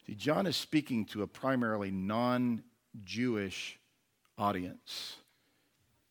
See, 0.06 0.14
John 0.14 0.46
is 0.46 0.56
speaking 0.56 1.04
to 1.06 1.22
a 1.22 1.26
primarily 1.26 1.90
non 1.90 2.62
Jewish 3.04 3.78
audience. 4.38 5.16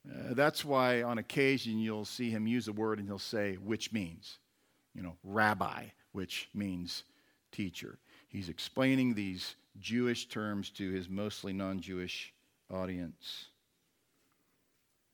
Uh, 0.08 0.34
that's 0.34 0.66
why 0.66 1.02
on 1.02 1.18
occasion 1.18 1.80
you'll 1.80 2.06
see 2.06 2.30
him 2.30 2.46
use 2.46 2.68
a 2.68 2.74
word 2.74 3.00
and 3.00 3.08
he'll 3.08 3.18
say, 3.18 3.56
which 3.56 3.94
means, 3.94 4.40
you 4.94 5.02
know, 5.02 5.16
rabbi, 5.24 5.86
which 6.12 6.50
means 6.54 7.04
teacher. 7.52 7.98
He's 8.34 8.50
explaining 8.50 9.14
these 9.14 9.56
Jewish 9.80 10.28
terms 10.28 10.72
to 10.72 10.92
his 10.92 11.08
mostly 11.08 11.54
non 11.54 11.80
Jewish 11.80 12.34
audience. 12.70 13.46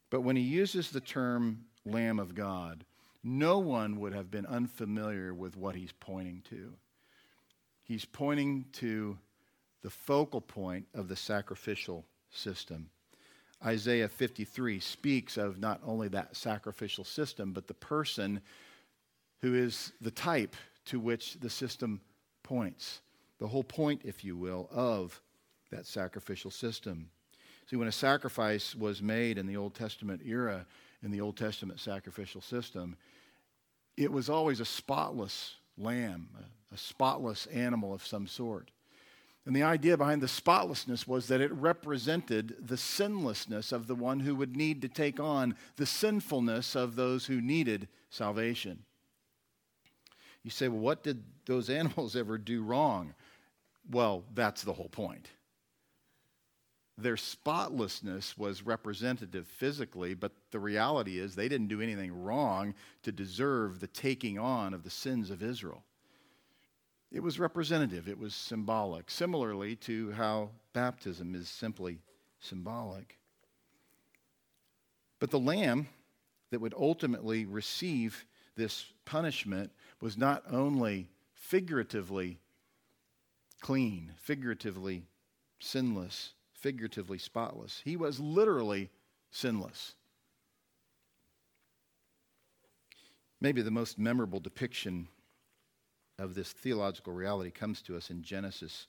But 0.09 0.21
when 0.21 0.37
he 0.37 0.41
uses 0.41 0.89
the 0.89 1.01
term 1.01 1.65
Lamb 1.85 2.17
of 2.17 2.33
God, 2.33 2.85
no 3.21 3.59
one 3.59 3.99
would 3.99 4.13
have 4.13 4.31
been 4.31 4.45
unfamiliar 4.45 5.33
with 5.33 5.57
what 5.57 5.75
he's 5.75 5.91
pointing 5.91 6.43
to. 6.49 6.73
He's 7.83 8.05
pointing 8.05 8.65
to 8.73 9.17
the 9.81 9.89
focal 9.89 10.39
point 10.39 10.87
of 10.93 11.09
the 11.09 11.17
sacrificial 11.17 12.05
system. 12.31 12.89
Isaiah 13.65 14.07
53 14.07 14.79
speaks 14.79 15.35
of 15.35 15.59
not 15.59 15.81
only 15.85 16.07
that 16.07 16.37
sacrificial 16.37 17.03
system, 17.03 17.51
but 17.51 17.67
the 17.67 17.73
person 17.73 18.39
who 19.41 19.55
is 19.55 19.91
the 19.99 20.11
type 20.11 20.55
to 20.85 21.01
which 21.01 21.33
the 21.41 21.49
system 21.49 21.99
points 22.43 23.01
the 23.39 23.47
whole 23.47 23.63
point, 23.63 24.01
if 24.03 24.23
you 24.23 24.35
will, 24.37 24.69
of 24.71 25.21
that 25.71 25.85
sacrificial 25.85 26.51
system. 26.51 27.09
See, 27.69 27.75
when 27.75 27.87
a 27.87 27.91
sacrifice 27.91 28.75
was 28.75 29.01
made 29.01 29.37
in 29.37 29.45
the 29.45 29.57
Old 29.57 29.75
Testament 29.75 30.21
era, 30.25 30.65
in 31.03 31.11
the 31.11 31.21
Old 31.21 31.37
Testament 31.37 31.79
sacrificial 31.79 32.41
system, 32.41 32.97
it 33.95 34.11
was 34.11 34.29
always 34.29 34.59
a 34.59 34.65
spotless 34.65 35.55
lamb, 35.77 36.29
a, 36.73 36.77
spotless 36.77 37.45
animal 37.47 37.93
of 37.93 38.05
some 38.05 38.27
sort. 38.27 38.71
And 39.45 39.55
the 39.55 39.63
idea 39.63 39.97
behind 39.97 40.21
the 40.21 40.27
spotlessness 40.27 41.07
was 41.07 41.27
that 41.27 41.41
it 41.41 41.51
represented 41.53 42.55
the 42.59 42.77
sinlessness 42.77 43.71
of 43.71 43.87
the 43.87 43.95
one 43.95 44.19
who 44.19 44.35
would 44.35 44.55
need 44.55 44.81
to 44.81 44.87
take 44.87 45.19
on 45.19 45.55
the 45.77 45.85
sinfulness 45.85 46.75
of 46.75 46.95
those 46.95 47.25
who 47.25 47.41
needed 47.41 47.87
salvation. 48.09 48.83
You 50.43 50.51
say, 50.51 50.67
well, 50.67 50.79
what 50.79 51.03
did 51.03 51.23
those 51.45 51.69
animals 51.69 52.15
ever 52.15 52.37
do 52.37 52.63
wrong? 52.63 53.13
Well, 53.89 54.23
that's 54.33 54.63
the 54.63 54.73
whole 54.73 54.89
point. 54.89 55.29
Their 56.97 57.17
spotlessness 57.17 58.37
was 58.37 58.61
representative 58.61 59.47
physically, 59.47 60.13
but 60.13 60.33
the 60.51 60.59
reality 60.59 61.17
is 61.17 61.33
they 61.33 61.47
didn't 61.47 61.69
do 61.69 61.81
anything 61.81 62.11
wrong 62.11 62.75
to 63.03 63.11
deserve 63.11 63.79
the 63.79 63.87
taking 63.87 64.37
on 64.37 64.73
of 64.73 64.83
the 64.83 64.89
sins 64.89 65.29
of 65.29 65.41
Israel. 65.41 65.83
It 67.11 67.21
was 67.21 67.39
representative, 67.39 68.07
it 68.07 68.19
was 68.19 68.35
symbolic, 68.35 69.09
similarly 69.09 69.75
to 69.77 70.11
how 70.11 70.51
baptism 70.73 71.33
is 71.33 71.49
simply 71.49 71.99
symbolic. 72.39 73.17
But 75.19 75.31
the 75.31 75.39
lamb 75.39 75.87
that 76.51 76.61
would 76.61 76.73
ultimately 76.77 77.45
receive 77.45 78.25
this 78.55 78.85
punishment 79.05 79.71
was 80.01 80.17
not 80.17 80.43
only 80.51 81.09
figuratively 81.33 82.39
clean, 83.59 84.13
figuratively 84.17 85.03
sinless, 85.59 86.33
figuratively 86.53 87.17
spotless. 87.17 87.81
He 87.83 87.95
was 87.95 88.19
literally 88.19 88.89
sinless. 89.31 89.95
Maybe 93.41 93.61
the 93.61 93.71
most 93.71 93.97
memorable 93.97 94.39
depiction 94.39 95.07
of 96.17 96.35
this 96.35 96.51
theological 96.51 97.13
reality 97.13 97.51
comes 97.51 97.81
to 97.83 97.95
us 97.95 98.09
in 98.09 98.21
Genesis 98.21 98.87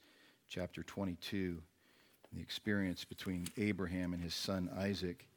chapter 0.48 0.82
22, 0.82 1.62
the 2.32 2.40
experience 2.40 3.04
between 3.04 3.46
Abraham 3.56 4.12
and 4.12 4.22
his 4.22 4.34
son 4.34 4.68
Isaac. 4.76 5.28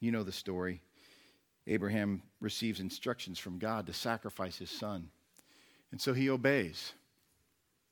You 0.00 0.12
know 0.12 0.22
the 0.22 0.32
story. 0.32 0.80
Abraham 1.66 2.22
receives 2.40 2.80
instructions 2.80 3.38
from 3.38 3.58
God 3.58 3.86
to 3.86 3.92
sacrifice 3.92 4.56
his 4.56 4.70
son, 4.70 5.10
and 5.92 6.00
so 6.00 6.14
he 6.14 6.30
obeys. 6.30 6.94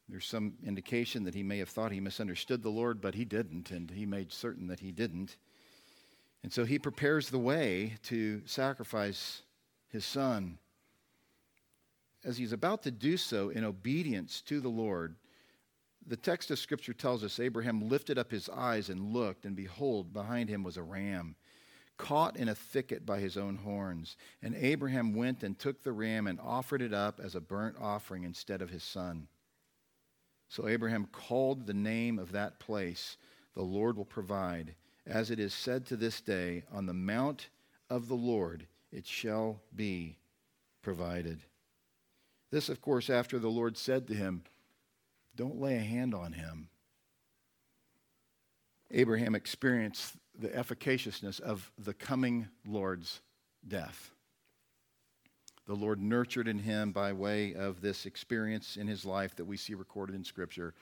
There's 0.08 0.26
some 0.26 0.54
indication 0.64 1.24
that 1.24 1.34
he 1.34 1.42
may 1.42 1.58
have 1.58 1.68
thought 1.68 1.92
he 1.92 2.00
misunderstood 2.00 2.62
the 2.62 2.70
Lord, 2.70 3.00
but 3.00 3.14
he 3.14 3.24
didn't, 3.24 3.70
and 3.70 3.90
he 3.90 4.06
made 4.06 4.32
certain 4.32 4.68
that 4.68 4.80
he 4.80 4.90
didn't. 4.90 5.36
And 6.42 6.52
so 6.52 6.64
he 6.64 6.78
prepares 6.78 7.28
the 7.28 7.38
way 7.38 7.94
to 8.04 8.42
sacrifice 8.46 9.42
his 9.88 10.04
son. 10.04 10.58
As 12.24 12.38
he's 12.38 12.52
about 12.52 12.82
to 12.84 12.90
do 12.90 13.16
so 13.16 13.50
in 13.50 13.64
obedience 13.64 14.40
to 14.42 14.60
the 14.60 14.68
Lord, 14.68 15.16
the 16.06 16.16
text 16.16 16.50
of 16.50 16.58
Scripture 16.58 16.94
tells 16.94 17.22
us 17.22 17.38
Abraham 17.38 17.88
lifted 17.88 18.16
up 18.18 18.30
his 18.30 18.48
eyes 18.48 18.88
and 18.88 19.12
looked, 19.12 19.44
and 19.44 19.54
behold, 19.54 20.14
behind 20.14 20.48
him 20.48 20.62
was 20.62 20.78
a 20.78 20.82
ram, 20.82 21.36
caught 21.98 22.36
in 22.36 22.48
a 22.48 22.54
thicket 22.54 23.04
by 23.04 23.18
his 23.18 23.36
own 23.36 23.56
horns. 23.56 24.16
And 24.42 24.54
Abraham 24.54 25.14
went 25.14 25.42
and 25.42 25.58
took 25.58 25.82
the 25.82 25.92
ram 25.92 26.26
and 26.26 26.40
offered 26.40 26.80
it 26.80 26.94
up 26.94 27.20
as 27.22 27.34
a 27.34 27.40
burnt 27.40 27.76
offering 27.78 28.24
instead 28.24 28.62
of 28.62 28.70
his 28.70 28.82
son. 28.82 29.28
So 30.48 30.66
Abraham 30.66 31.06
called 31.12 31.66
the 31.66 31.74
name 31.74 32.18
of 32.18 32.32
that 32.32 32.58
place, 32.58 33.16
The 33.54 33.62
Lord 33.62 33.96
will 33.96 34.04
provide. 34.04 34.74
As 35.06 35.30
it 35.30 35.38
is 35.38 35.54
said 35.54 35.86
to 35.86 35.96
this 35.96 36.20
day, 36.20 36.64
On 36.72 36.86
the 36.86 36.94
mount 36.94 37.48
of 37.90 38.08
the 38.08 38.14
Lord 38.14 38.66
it 38.90 39.06
shall 39.06 39.60
be 39.74 40.16
provided. 40.82 41.40
This, 42.50 42.68
of 42.70 42.80
course, 42.80 43.10
after 43.10 43.38
the 43.38 43.50
Lord 43.50 43.76
said 43.76 44.06
to 44.08 44.14
him, 44.14 44.42
Don't 45.36 45.60
lay 45.60 45.76
a 45.76 45.80
hand 45.80 46.14
on 46.14 46.32
him. 46.32 46.68
Abraham 48.90 49.34
experienced 49.34 50.14
the 50.38 50.48
efficaciousness 50.48 51.40
of 51.40 51.70
the 51.78 51.92
coming 51.92 52.48
Lord's 52.66 53.20
death 53.66 54.12
the 55.68 55.76
Lord 55.76 56.00
nurtured 56.00 56.48
in 56.48 56.58
him 56.58 56.92
by 56.92 57.12
way 57.12 57.54
of 57.54 57.82
this 57.82 58.06
experience 58.06 58.78
in 58.78 58.88
his 58.88 59.04
life 59.04 59.36
that 59.36 59.44
we 59.44 59.58
see 59.58 59.74
recorded 59.74 60.16
in 60.16 60.24
Scripture 60.24 60.74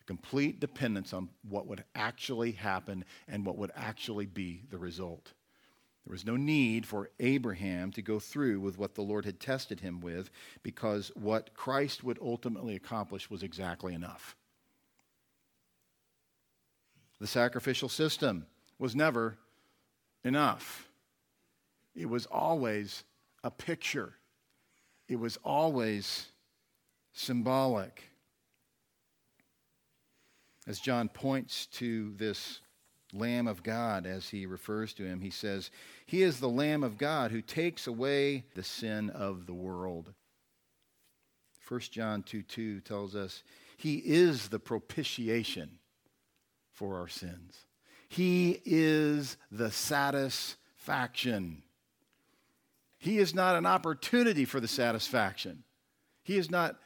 a 0.00 0.04
complete 0.04 0.60
dependence 0.60 1.12
on 1.12 1.28
what 1.46 1.66
would 1.66 1.84
actually 1.94 2.52
happen 2.52 3.04
and 3.28 3.44
what 3.44 3.58
would 3.58 3.70
actually 3.76 4.24
be 4.24 4.62
the 4.70 4.78
result. 4.78 5.34
There 6.06 6.12
was 6.12 6.24
no 6.24 6.36
need 6.36 6.86
for 6.86 7.10
Abraham 7.20 7.92
to 7.92 8.00
go 8.00 8.18
through 8.18 8.60
with 8.60 8.78
what 8.78 8.94
the 8.94 9.02
Lord 9.02 9.26
had 9.26 9.40
tested 9.40 9.80
him 9.80 10.00
with 10.00 10.30
because 10.62 11.12
what 11.14 11.52
Christ 11.52 12.02
would 12.02 12.18
ultimately 12.22 12.74
accomplish 12.74 13.28
was 13.28 13.42
exactly 13.42 13.92
enough. 13.92 14.36
The 17.20 17.26
sacrificial 17.26 17.90
system 17.90 18.46
was 18.78 18.96
never 18.96 19.36
enough, 20.24 20.88
it 21.94 22.08
was 22.08 22.24
always 22.24 23.04
a 23.44 23.50
picture 23.50 24.14
it 25.10 25.18
was 25.18 25.36
always 25.44 26.28
symbolic. 27.12 28.04
As 30.68 30.78
John 30.78 31.08
points 31.08 31.66
to 31.66 32.12
this 32.16 32.60
Lamb 33.12 33.48
of 33.48 33.64
God, 33.64 34.06
as 34.06 34.28
he 34.28 34.46
refers 34.46 34.94
to 34.94 35.04
him, 35.04 35.20
he 35.20 35.30
says, 35.30 35.72
He 36.06 36.22
is 36.22 36.38
the 36.38 36.48
Lamb 36.48 36.84
of 36.84 36.96
God 36.96 37.32
who 37.32 37.42
takes 37.42 37.88
away 37.88 38.44
the 38.54 38.62
sin 38.62 39.10
of 39.10 39.46
the 39.46 39.52
world. 39.52 40.14
1 41.66 41.80
John 41.90 42.22
2 42.22 42.42
2 42.44 42.80
tells 42.80 43.16
us, 43.16 43.42
He 43.76 43.96
is 43.96 44.48
the 44.48 44.60
propitiation 44.60 45.80
for 46.72 47.00
our 47.00 47.08
sins. 47.08 47.66
He 48.08 48.62
is 48.64 49.36
the 49.50 49.72
satisfaction. 49.72 51.64
He 53.00 53.16
is 53.18 53.34
not 53.34 53.56
an 53.56 53.64
opportunity 53.64 54.44
for 54.44 54.60
the 54.60 54.68
satisfaction. 54.68 55.64
He 56.22 56.36
is 56.36 56.50
not 56.50 56.76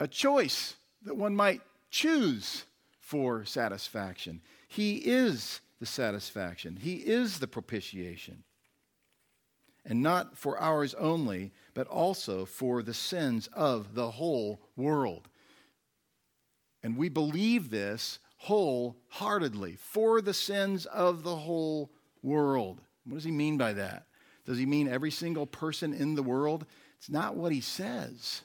a 0.00 0.08
choice 0.08 0.74
that 1.02 1.14
one 1.14 1.36
might 1.36 1.60
choose 1.90 2.64
for 3.00 3.44
satisfaction. 3.44 4.40
He 4.66 4.96
is 4.96 5.60
the 5.78 5.86
satisfaction, 5.86 6.76
He 6.76 6.94
is 6.94 7.38
the 7.38 7.46
propitiation. 7.46 8.44
And 9.84 10.02
not 10.02 10.36
for 10.36 10.58
ours 10.58 10.94
only, 10.94 11.52
but 11.74 11.86
also 11.86 12.44
for 12.44 12.82
the 12.82 12.94
sins 12.94 13.46
of 13.52 13.94
the 13.94 14.12
whole 14.12 14.60
world. 14.74 15.28
And 16.82 16.96
we 16.96 17.08
believe 17.08 17.70
this 17.70 18.18
wholeheartedly 18.38 19.76
for 19.76 20.20
the 20.20 20.34
sins 20.34 20.86
of 20.86 21.22
the 21.22 21.36
whole 21.36 21.92
world. 22.22 22.80
What 23.04 23.14
does 23.14 23.24
he 23.24 23.30
mean 23.30 23.58
by 23.58 23.74
that? 23.74 24.05
Does 24.46 24.58
he 24.58 24.64
mean 24.66 24.88
every 24.88 25.10
single 25.10 25.46
person 25.46 25.92
in 25.92 26.14
the 26.14 26.22
world? 26.22 26.64
It's 26.98 27.10
not 27.10 27.36
what 27.36 27.52
he 27.52 27.60
says. 27.60 28.42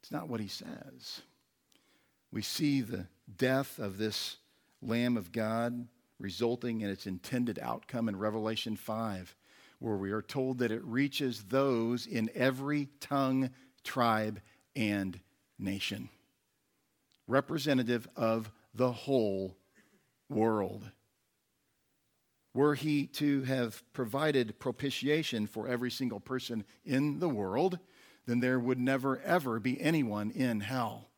It's 0.00 0.10
not 0.10 0.28
what 0.28 0.40
he 0.40 0.48
says. 0.48 1.20
We 2.32 2.42
see 2.42 2.80
the 2.80 3.06
death 3.36 3.78
of 3.78 3.98
this 3.98 4.38
Lamb 4.82 5.16
of 5.16 5.30
God 5.30 5.86
resulting 6.18 6.80
in 6.80 6.90
its 6.90 7.06
intended 7.06 7.58
outcome 7.60 8.08
in 8.08 8.16
Revelation 8.16 8.76
5, 8.76 9.36
where 9.78 9.96
we 9.96 10.10
are 10.10 10.22
told 10.22 10.58
that 10.58 10.72
it 10.72 10.84
reaches 10.84 11.44
those 11.44 12.06
in 12.06 12.30
every 12.34 12.88
tongue, 13.00 13.50
tribe, 13.84 14.40
and 14.74 15.20
nation, 15.58 16.08
representative 17.26 18.08
of 18.16 18.50
the 18.74 18.92
whole 18.92 19.56
world. 20.28 20.90
Were 22.52 22.74
he 22.74 23.06
to 23.06 23.42
have 23.42 23.82
provided 23.92 24.58
propitiation 24.58 25.46
for 25.46 25.68
every 25.68 25.90
single 25.90 26.20
person 26.20 26.64
in 26.84 27.20
the 27.20 27.28
world, 27.28 27.78
then 28.26 28.40
there 28.40 28.58
would 28.58 28.78
never, 28.78 29.20
ever 29.20 29.60
be 29.60 29.80
anyone 29.80 30.30
in 30.30 30.60
hell. 30.60 31.10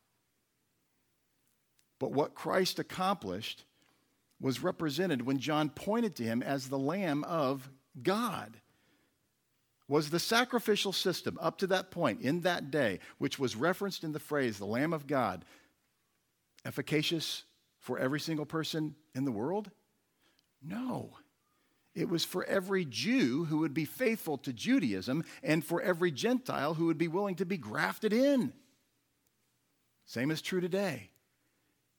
But 1.99 2.11
what 2.11 2.35
Christ 2.35 2.79
accomplished 2.79 3.65
was 4.39 4.61
represented 4.61 5.21
when 5.21 5.39
John 5.39 5.69
pointed 5.69 6.15
to 6.17 6.23
him 6.23 6.43
as 6.43 6.67
the 6.67 6.77
Lamb 6.77 7.23
of 7.23 7.69
God. 8.01 8.59
Was 9.87 10.09
the 10.09 10.19
sacrificial 10.19 10.91
system 10.91 11.37
up 11.41 11.57
to 11.59 11.67
that 11.67 11.91
point 11.91 12.21
in 12.21 12.41
that 12.41 12.71
day, 12.71 12.99
which 13.17 13.39
was 13.39 13.55
referenced 13.55 14.03
in 14.03 14.11
the 14.11 14.19
phrase 14.19 14.57
the 14.57 14.65
Lamb 14.65 14.93
of 14.93 15.07
God, 15.07 15.45
efficacious 16.65 17.43
for 17.79 17.99
every 17.99 18.19
single 18.19 18.45
person 18.45 18.95
in 19.15 19.25
the 19.25 19.31
world? 19.31 19.71
No. 20.61 21.11
It 21.95 22.09
was 22.09 22.25
for 22.25 22.43
every 22.45 22.85
Jew 22.85 23.45
who 23.45 23.59
would 23.59 23.73
be 23.73 23.85
faithful 23.85 24.37
to 24.39 24.53
Judaism 24.53 25.23
and 25.43 25.63
for 25.63 25.81
every 25.81 26.11
Gentile 26.11 26.73
who 26.73 26.87
would 26.87 26.97
be 26.97 27.07
willing 27.07 27.35
to 27.35 27.45
be 27.45 27.57
grafted 27.57 28.11
in. 28.11 28.53
Same 30.05 30.31
is 30.31 30.41
true 30.41 30.59
today. 30.59 31.09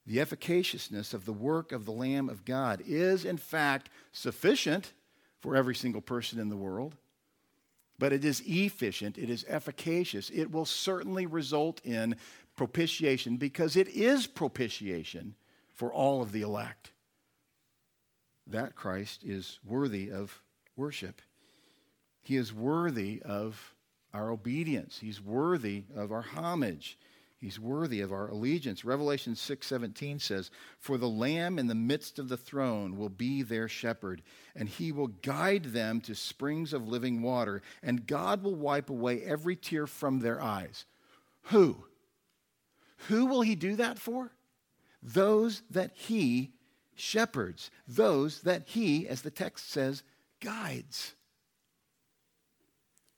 The 0.07 0.19
efficaciousness 0.19 1.15
of 1.15 1.25
the 1.25 1.33
work 1.33 1.73
of 1.73 1.85
the 1.85 1.93
Lamb 1.93 2.29
of 2.29 2.45
God 2.45 2.83
is, 2.87 3.25
in 3.25 3.39
fact, 3.39 3.89
sufficient 4.13 4.93
for 5.41 5.57
every 5.57 5.75
single 5.75 6.03
person 6.03 6.39
in 6.39 6.49
the 6.49 6.57
world, 6.57 6.97
but 7.99 8.13
it 8.13 8.25
is 8.25 8.43
efficient, 8.47 9.17
it 9.17 9.31
is 9.31 9.45
efficacious. 9.49 10.31
It 10.31 10.51
will 10.51 10.67
certainly 10.67 11.27
result 11.27 11.81
in 11.85 12.17
propitiation 12.57 13.37
because 13.37 13.77
it 13.77 13.89
is 13.89 14.27
propitiation 14.27 15.37
for 15.73 15.93
all 15.93 16.21
of 16.21 16.33
the 16.33 16.43
elect 16.43 16.91
that 18.47 18.75
Christ 18.75 19.25
is 19.25 19.59
worthy 19.65 20.11
of 20.11 20.43
worship. 20.77 21.23
He 22.21 22.37
is 22.37 22.53
worthy 22.53 23.23
of 23.23 23.75
our 24.13 24.31
obedience. 24.31 24.99
He's 25.01 25.21
worthy 25.21 25.85
of 25.95 26.13
our 26.13 26.23
homage. 26.23 26.99
He's 27.37 27.61
worthy 27.61 28.01
of 28.01 28.13
our 28.13 28.29
allegiance. 28.29 28.87
Revelation 28.87 29.35
6:17 29.35 30.19
says, 30.19 30.51
"For 30.79 30.97
the 30.97 31.09
lamb 31.09 31.59
in 31.59 31.67
the 31.67 31.75
midst 31.75 32.19
of 32.19 32.29
the 32.29 32.39
throne 32.39 32.97
will 32.97 33.11
be 33.11 33.43
their 33.43 33.69
shepherd, 33.69 34.23
and 34.55 34.67
he 34.69 34.93
will 34.93 35.09
guide 35.09 35.65
them 35.65 36.01
to 36.03 36.15
springs 36.15 36.73
of 36.73 36.89
living 36.89 37.21
water, 37.21 37.61
and 37.83 38.07
God 38.07 38.43
will 38.43 38.55
wipe 38.55 38.89
away 38.89 39.23
every 39.23 39.57
tear 39.57 39.87
from 39.87 40.21
their 40.21 40.41
eyes." 40.41 40.87
Who? 41.49 41.85
Who 43.09 43.27
will 43.27 43.43
he 43.43 43.57
do 43.57 43.77
that 43.77 43.99
for? 43.99 44.33
Those 45.03 45.63
that 45.69 45.95
he 45.95 46.55
shepherds, 46.95 47.71
those 47.87 48.43
that 48.43 48.63
he, 48.67 49.09
as 49.09 49.23
the 49.23 49.31
text 49.31 49.71
says, 49.71 50.03
guides. 50.41 51.15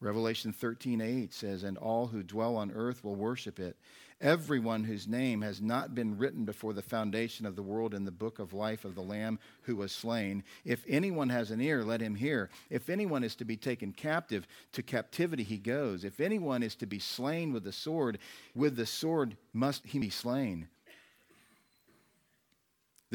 Revelation 0.00 0.52
13 0.52 1.00
8 1.00 1.32
says, 1.32 1.62
And 1.62 1.78
all 1.78 2.08
who 2.08 2.22
dwell 2.22 2.56
on 2.56 2.70
earth 2.70 3.02
will 3.02 3.14
worship 3.14 3.58
it. 3.58 3.76
Everyone 4.20 4.84
whose 4.84 5.06
name 5.06 5.42
has 5.42 5.60
not 5.60 5.94
been 5.94 6.16
written 6.16 6.46
before 6.46 6.72
the 6.72 6.80
foundation 6.80 7.44
of 7.44 7.54
the 7.54 7.62
world 7.62 7.92
in 7.92 8.06
the 8.06 8.10
book 8.10 8.38
of 8.38 8.54
life 8.54 8.86
of 8.86 8.94
the 8.94 9.02
Lamb 9.02 9.38
who 9.62 9.76
was 9.76 9.92
slain. 9.92 10.42
If 10.64 10.84
anyone 10.88 11.28
has 11.28 11.50
an 11.50 11.60
ear, 11.60 11.84
let 11.84 12.00
him 12.00 12.14
hear. 12.14 12.48
If 12.70 12.88
anyone 12.88 13.24
is 13.24 13.36
to 13.36 13.44
be 13.44 13.58
taken 13.58 13.92
captive, 13.92 14.46
to 14.72 14.82
captivity 14.82 15.42
he 15.42 15.58
goes. 15.58 16.02
If 16.02 16.18
anyone 16.18 16.62
is 16.62 16.74
to 16.76 16.86
be 16.86 16.98
slain 16.98 17.52
with 17.52 17.64
the 17.64 17.72
sword, 17.72 18.18
with 18.54 18.76
the 18.76 18.86
sword 18.86 19.36
must 19.52 19.86
he 19.86 19.98
be 19.98 20.10
slain. 20.10 20.68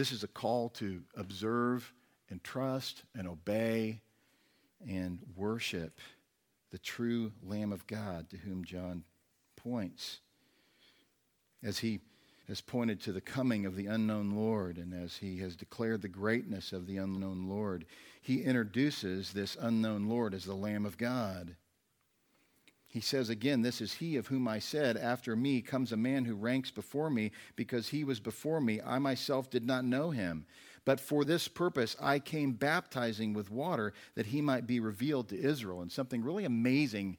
This 0.01 0.11
is 0.11 0.23
a 0.23 0.27
call 0.27 0.69
to 0.69 1.03
observe 1.15 1.93
and 2.31 2.43
trust 2.43 3.03
and 3.13 3.27
obey 3.27 4.01
and 4.89 5.19
worship 5.35 5.99
the 6.71 6.79
true 6.79 7.31
Lamb 7.43 7.71
of 7.71 7.85
God 7.85 8.27
to 8.31 8.37
whom 8.37 8.65
John 8.65 9.03
points. 9.55 10.21
As 11.61 11.77
he 11.77 11.99
has 12.47 12.61
pointed 12.61 12.99
to 13.01 13.11
the 13.11 13.21
coming 13.21 13.67
of 13.67 13.75
the 13.75 13.85
unknown 13.85 14.31
Lord 14.31 14.77
and 14.77 14.91
as 14.91 15.17
he 15.17 15.37
has 15.41 15.55
declared 15.55 16.01
the 16.01 16.07
greatness 16.07 16.73
of 16.73 16.87
the 16.87 16.97
unknown 16.97 17.47
Lord, 17.47 17.85
he 18.23 18.41
introduces 18.41 19.33
this 19.33 19.55
unknown 19.61 20.09
Lord 20.09 20.33
as 20.33 20.45
the 20.45 20.55
Lamb 20.55 20.87
of 20.87 20.97
God. 20.97 21.55
He 22.91 22.99
says 22.99 23.29
again, 23.29 23.61
This 23.61 23.79
is 23.79 23.93
he 23.93 24.17
of 24.17 24.27
whom 24.27 24.49
I 24.49 24.59
said, 24.59 24.97
After 24.97 25.33
me 25.33 25.61
comes 25.61 25.93
a 25.93 25.97
man 25.97 26.25
who 26.25 26.35
ranks 26.35 26.71
before 26.71 27.09
me, 27.09 27.31
because 27.55 27.87
he 27.87 28.03
was 28.03 28.19
before 28.19 28.59
me. 28.59 28.81
I 28.85 28.99
myself 28.99 29.49
did 29.49 29.65
not 29.65 29.85
know 29.85 30.11
him. 30.11 30.45
But 30.83 30.99
for 30.99 31.23
this 31.23 31.47
purpose 31.47 31.95
I 32.01 32.19
came 32.19 32.51
baptizing 32.51 33.33
with 33.33 33.49
water, 33.49 33.93
that 34.15 34.25
he 34.25 34.41
might 34.41 34.67
be 34.67 34.81
revealed 34.81 35.29
to 35.29 35.39
Israel. 35.39 35.81
And 35.81 35.89
something 35.89 36.21
really 36.21 36.43
amazing 36.43 37.17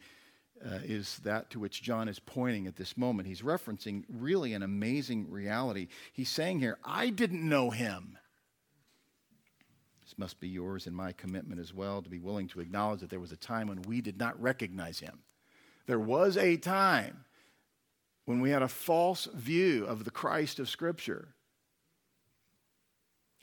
uh, 0.63 0.81
is 0.85 1.19
that 1.21 1.49
to 1.51 1.59
which 1.59 1.83
John 1.83 2.07
is 2.07 2.19
pointing 2.19 2.67
at 2.67 2.77
this 2.77 2.99
moment. 2.99 3.27
He's 3.27 3.41
referencing 3.41 4.05
really 4.11 4.53
an 4.53 4.63
amazing 4.63 5.31
reality. 5.31 5.89
He's 6.13 6.29
saying 6.29 6.61
here, 6.61 6.77
I 6.85 7.09
didn't 7.09 7.49
know 7.49 7.71
him. 7.71 8.19
This 10.05 10.19
must 10.19 10.39
be 10.39 10.49
yours 10.49 10.87
and 10.87 10.95
my 10.95 11.13
commitment 11.13 11.63
as 11.63 11.73
well 11.73 12.03
to 12.03 12.11
be 12.11 12.19
willing 12.19 12.49
to 12.49 12.61
acknowledge 12.61 13.01
that 13.01 13.09
there 13.09 13.19
was 13.21 13.33
a 13.33 13.37
time 13.37 13.69
when 13.69 13.81
we 13.83 14.03
did 14.03 14.19
not 14.19 14.41
recognize 14.41 15.01
him. 15.01 15.21
There 15.87 15.99
was 15.99 16.37
a 16.37 16.57
time 16.57 17.25
when 18.25 18.41
we 18.41 18.51
had 18.51 18.63
a 18.63 18.69
false 18.69 19.27
view 19.35 19.85
of 19.85 20.05
the 20.05 20.11
Christ 20.11 20.59
of 20.59 20.69
Scripture. 20.69 21.29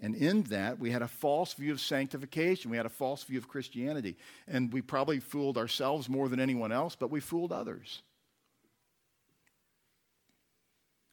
And 0.01 0.15
in 0.15 0.43
that, 0.43 0.79
we 0.79 0.91
had 0.91 1.01
a 1.01 1.07
false 1.07 1.53
view 1.53 1.73
of 1.73 1.81
sanctification. 1.81 2.71
We 2.71 2.77
had 2.77 2.85
a 2.85 2.89
false 2.89 3.23
view 3.23 3.37
of 3.37 3.49
Christianity. 3.49 4.15
And 4.47 4.71
we 4.71 4.81
probably 4.81 5.19
fooled 5.19 5.57
ourselves 5.57 6.07
more 6.07 6.29
than 6.29 6.39
anyone 6.39 6.71
else, 6.71 6.95
but 6.95 7.11
we 7.11 7.19
fooled 7.19 7.51
others. 7.51 8.01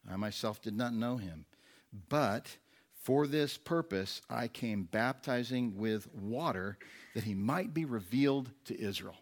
I 0.08 0.14
myself 0.14 0.62
did 0.62 0.76
not 0.76 0.94
know 0.94 1.16
him. 1.16 1.46
But 2.08 2.56
for 3.02 3.26
this 3.26 3.56
purpose, 3.56 4.22
I 4.30 4.46
came 4.46 4.84
baptizing 4.84 5.76
with 5.76 6.12
water 6.14 6.78
that 7.14 7.24
he 7.24 7.34
might 7.34 7.74
be 7.74 7.84
revealed 7.84 8.50
to 8.66 8.80
Israel. 8.80 9.16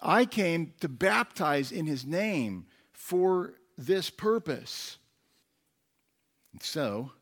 I 0.00 0.24
came 0.24 0.74
to 0.80 0.88
baptize 0.88 1.72
in 1.72 1.86
his 1.86 2.06
name 2.06 2.66
for 2.92 3.54
this 3.76 4.10
purpose. 4.10 4.98
So, 6.60 7.12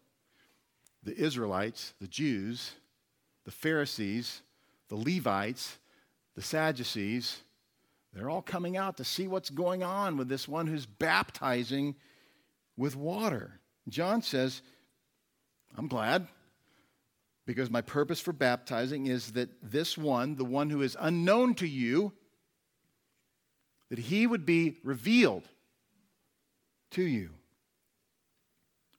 the 1.03 1.16
Israelites, 1.16 1.95
the 2.01 2.09
Jews, 2.09 2.72
the 3.45 3.51
Pharisees, 3.51 4.43
the 4.89 4.97
Levites, 4.97 5.79
the 6.35 6.43
Sadducees, 6.43 7.41
they're 8.12 8.31
all 8.31 8.43
coming 8.43 8.77
out 8.77 8.97
to 8.97 9.05
see 9.05 9.29
what's 9.29 9.51
going 9.51 9.83
on 9.83 10.16
with 10.16 10.29
this 10.29 10.49
one 10.49 10.66
who's 10.66 10.87
baptizing 10.87 11.97
with 12.77 12.97
water. 12.97 13.61
John 13.89 14.22
says, 14.22 14.62
I'm 15.77 15.87
glad 15.87 16.27
because 17.47 17.70
my 17.70 17.83
purpose 17.83 18.20
for 18.20 18.33
baptizing 18.33 19.07
is 19.07 19.33
that 19.33 19.51
this 19.62 19.97
one, 19.97 20.37
the 20.37 20.45
one 20.45 20.70
who 20.70 20.83
is 20.83 20.97
unknown 20.99 21.55
to 21.57 21.66
you, 21.66 22.12
that 23.89 23.99
he 23.99 24.26
would 24.26 24.45
be 24.45 24.78
revealed 24.82 25.49
to 26.93 27.03
you. 27.03 27.30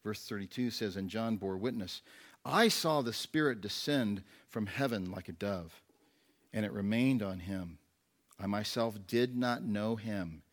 Verse 0.03 0.25
32 0.27 0.71
says, 0.71 0.95
And 0.95 1.09
John 1.09 1.37
bore 1.37 1.57
witness 1.57 2.01
I 2.45 2.69
saw 2.69 3.01
the 3.01 3.11
Spirit 3.11 3.59
descend 3.59 4.23
from 4.47 4.67
heaven 4.67 5.11
like 5.11 5.27
a 5.27 5.33
dove, 5.33 5.81
and 6.53 6.65
it 6.65 6.71
remained 6.71 7.21
on 7.21 7.39
him. 7.39 7.77
I 8.39 8.47
myself 8.47 8.97
did 9.05 9.35
not 9.35 9.63
know 9.63 9.97
him, 9.97 10.43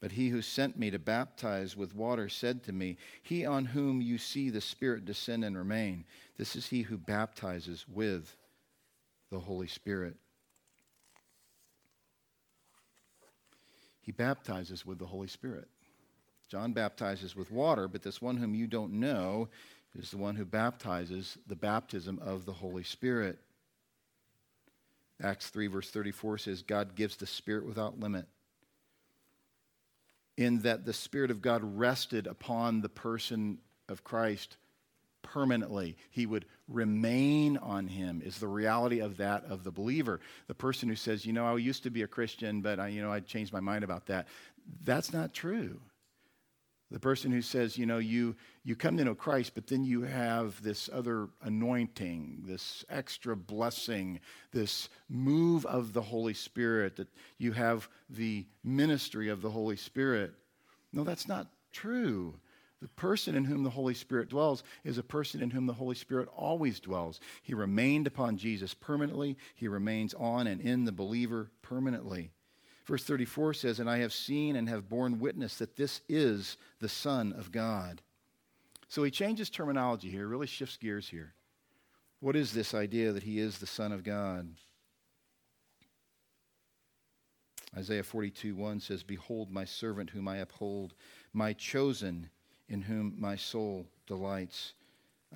but 0.00 0.12
he 0.12 0.28
who 0.28 0.42
sent 0.42 0.78
me 0.78 0.90
to 0.90 0.98
baptize 1.00 1.76
with 1.76 1.94
water 1.94 2.28
said 2.28 2.62
to 2.64 2.72
me, 2.72 2.98
He 3.22 3.44
on 3.44 3.64
whom 3.64 4.00
you 4.00 4.16
see 4.16 4.48
the 4.48 4.60
Spirit 4.60 5.04
descend 5.04 5.44
and 5.44 5.58
remain, 5.58 6.04
this 6.36 6.54
is 6.54 6.68
he 6.68 6.82
who 6.82 6.96
baptizes 6.96 7.84
with 7.88 8.36
the 9.30 9.40
Holy 9.40 9.66
Spirit. 9.66 10.14
He 14.10 14.12
baptizes 14.12 14.84
with 14.84 14.98
the 14.98 15.06
Holy 15.06 15.28
Spirit. 15.28 15.68
John 16.48 16.72
baptizes 16.72 17.36
with 17.36 17.52
water, 17.52 17.86
but 17.86 18.02
this 18.02 18.20
one 18.20 18.38
whom 18.38 18.56
you 18.56 18.66
don't 18.66 18.94
know 18.94 19.48
is 19.96 20.10
the 20.10 20.16
one 20.16 20.34
who 20.34 20.44
baptizes 20.44 21.38
the 21.46 21.54
baptism 21.54 22.18
of 22.18 22.44
the 22.44 22.52
Holy 22.52 22.82
Spirit. 22.82 23.38
Acts 25.22 25.50
3, 25.50 25.68
verse 25.68 25.92
34 25.92 26.38
says, 26.38 26.62
God 26.62 26.96
gives 26.96 27.18
the 27.18 27.26
Spirit 27.26 27.64
without 27.64 28.00
limit. 28.00 28.26
In 30.36 30.62
that 30.62 30.84
the 30.84 30.92
Spirit 30.92 31.30
of 31.30 31.40
God 31.40 31.62
rested 31.62 32.26
upon 32.26 32.80
the 32.80 32.88
person 32.88 33.58
of 33.88 34.02
Christ 34.02 34.56
permanently. 35.22 35.96
He 36.10 36.26
would 36.26 36.46
remain 36.68 37.56
on 37.56 37.88
him 37.88 38.22
is 38.24 38.38
the 38.38 38.48
reality 38.48 39.00
of 39.00 39.16
that 39.18 39.44
of 39.44 39.64
the 39.64 39.70
believer. 39.70 40.20
The 40.46 40.54
person 40.54 40.88
who 40.88 40.96
says, 40.96 41.26
you 41.26 41.32
know, 41.32 41.46
I 41.46 41.56
used 41.56 41.82
to 41.84 41.90
be 41.90 42.02
a 42.02 42.06
Christian, 42.06 42.60
but 42.60 42.78
I, 42.78 42.88
you 42.88 43.02
know, 43.02 43.12
I 43.12 43.20
changed 43.20 43.52
my 43.52 43.60
mind 43.60 43.84
about 43.84 44.06
that. 44.06 44.28
That's 44.84 45.12
not 45.12 45.34
true. 45.34 45.80
The 46.90 46.98
person 46.98 47.30
who 47.30 47.40
says, 47.40 47.78
you 47.78 47.86
know, 47.86 47.98
you, 47.98 48.34
you 48.64 48.74
come 48.74 48.96
to 48.96 49.04
know 49.04 49.14
Christ, 49.14 49.52
but 49.54 49.68
then 49.68 49.84
you 49.84 50.02
have 50.02 50.60
this 50.60 50.90
other 50.92 51.28
anointing, 51.42 52.42
this 52.46 52.84
extra 52.90 53.36
blessing, 53.36 54.18
this 54.50 54.88
move 55.08 55.64
of 55.66 55.92
the 55.92 56.02
Holy 56.02 56.34
Spirit, 56.34 56.96
that 56.96 57.06
you 57.38 57.52
have 57.52 57.88
the 58.08 58.44
ministry 58.64 59.28
of 59.28 59.40
the 59.40 59.50
Holy 59.50 59.76
Spirit. 59.76 60.34
No, 60.92 61.04
that's 61.04 61.28
not 61.28 61.46
true. 61.70 62.34
The 62.80 62.88
person 62.88 63.34
in 63.34 63.44
whom 63.44 63.62
the 63.62 63.70
Holy 63.70 63.94
Spirit 63.94 64.30
dwells 64.30 64.62
is 64.84 64.96
a 64.96 65.02
person 65.02 65.42
in 65.42 65.50
whom 65.50 65.66
the 65.66 65.74
Holy 65.74 65.94
Spirit 65.94 66.28
always 66.34 66.80
dwells. 66.80 67.20
He 67.42 67.52
remained 67.52 68.06
upon 68.06 68.38
Jesus 68.38 68.72
permanently, 68.72 69.36
he 69.54 69.68
remains 69.68 70.14
on 70.14 70.46
and 70.46 70.60
in 70.60 70.84
the 70.84 70.92
believer 70.92 71.50
permanently. 71.60 72.30
Verse 72.86 73.04
34 73.04 73.54
says, 73.54 73.78
And 73.78 73.90
I 73.90 73.98
have 73.98 74.12
seen 74.12 74.56
and 74.56 74.68
have 74.68 74.88
borne 74.88 75.20
witness 75.20 75.58
that 75.58 75.76
this 75.76 76.00
is 76.08 76.56
the 76.80 76.88
Son 76.88 77.32
of 77.32 77.52
God. 77.52 78.00
So 78.88 79.04
he 79.04 79.10
changes 79.10 79.50
terminology 79.50 80.10
here, 80.10 80.26
really 80.26 80.46
shifts 80.46 80.76
gears 80.76 81.08
here. 81.08 81.34
What 82.18 82.34
is 82.34 82.52
this 82.52 82.74
idea 82.74 83.12
that 83.12 83.22
he 83.22 83.38
is 83.38 83.58
the 83.58 83.66
Son 83.66 83.92
of 83.92 84.02
God? 84.02 84.48
Isaiah 87.76 88.02
42 88.02 88.56
1 88.56 88.80
says, 88.80 89.04
Behold, 89.04 89.50
my 89.50 89.64
servant 89.64 90.10
whom 90.10 90.26
I 90.26 90.38
uphold, 90.38 90.94
my 91.32 91.52
chosen 91.52 92.30
in 92.70 92.82
whom 92.82 93.14
my 93.18 93.36
soul 93.36 93.86
delights. 94.06 94.72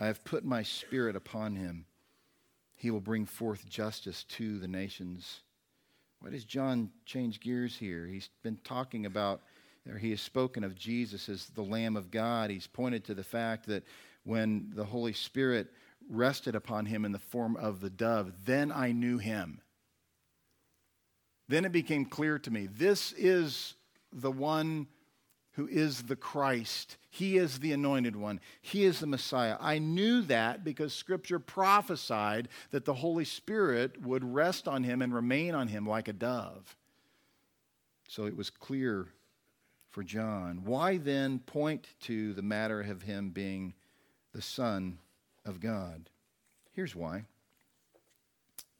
I 0.00 0.06
have 0.06 0.24
put 0.24 0.44
my 0.44 0.62
spirit 0.62 1.16
upon 1.16 1.56
him. 1.56 1.84
He 2.76 2.90
will 2.90 3.00
bring 3.00 3.26
forth 3.26 3.68
justice 3.68 4.24
to 4.30 4.58
the 4.58 4.68
nations. 4.68 5.40
Why 6.20 6.30
does 6.30 6.44
John 6.44 6.90
change 7.04 7.40
gears 7.40 7.76
here? 7.76 8.06
He's 8.06 8.30
been 8.42 8.58
talking 8.64 9.04
about, 9.04 9.42
or 9.88 9.98
he 9.98 10.10
has 10.10 10.20
spoken 10.20 10.64
of 10.64 10.74
Jesus 10.74 11.28
as 11.28 11.46
the 11.46 11.62
Lamb 11.62 11.96
of 11.96 12.10
God. 12.10 12.50
He's 12.50 12.66
pointed 12.66 13.04
to 13.04 13.14
the 13.14 13.24
fact 13.24 13.66
that 13.66 13.84
when 14.24 14.72
the 14.74 14.84
Holy 14.84 15.12
Spirit 15.12 15.68
rested 16.08 16.54
upon 16.54 16.86
him 16.86 17.04
in 17.04 17.12
the 17.12 17.18
form 17.18 17.56
of 17.56 17.80
the 17.80 17.90
dove, 17.90 18.32
then 18.44 18.72
I 18.72 18.92
knew 18.92 19.18
him. 19.18 19.60
Then 21.48 21.64
it 21.64 21.72
became 21.72 22.06
clear 22.06 22.38
to 22.38 22.50
me 22.50 22.66
this 22.66 23.12
is 23.12 23.74
the 24.12 24.32
one 24.32 24.86
who 25.54 25.68
is 25.68 26.02
the 26.02 26.16
Christ. 26.16 26.96
He 27.10 27.36
is 27.36 27.60
the 27.60 27.72
anointed 27.72 28.16
one. 28.16 28.40
He 28.60 28.84
is 28.84 29.00
the 29.00 29.06
Messiah. 29.06 29.56
I 29.60 29.78
knew 29.78 30.22
that 30.22 30.64
because 30.64 30.92
Scripture 30.92 31.38
prophesied 31.38 32.48
that 32.70 32.84
the 32.84 32.94
Holy 32.94 33.24
Spirit 33.24 34.00
would 34.02 34.24
rest 34.24 34.66
on 34.66 34.82
him 34.82 35.00
and 35.00 35.14
remain 35.14 35.54
on 35.54 35.68
him 35.68 35.86
like 35.86 36.08
a 36.08 36.12
dove. 36.12 36.76
So 38.08 38.26
it 38.26 38.36
was 38.36 38.50
clear 38.50 39.08
for 39.90 40.02
John. 40.02 40.62
Why 40.64 40.96
then 40.96 41.38
point 41.38 41.86
to 42.02 42.34
the 42.34 42.42
matter 42.42 42.80
of 42.80 43.02
him 43.02 43.30
being 43.30 43.74
the 44.32 44.42
Son 44.42 44.98
of 45.44 45.60
God? 45.60 46.10
Here's 46.72 46.96
why. 46.96 47.24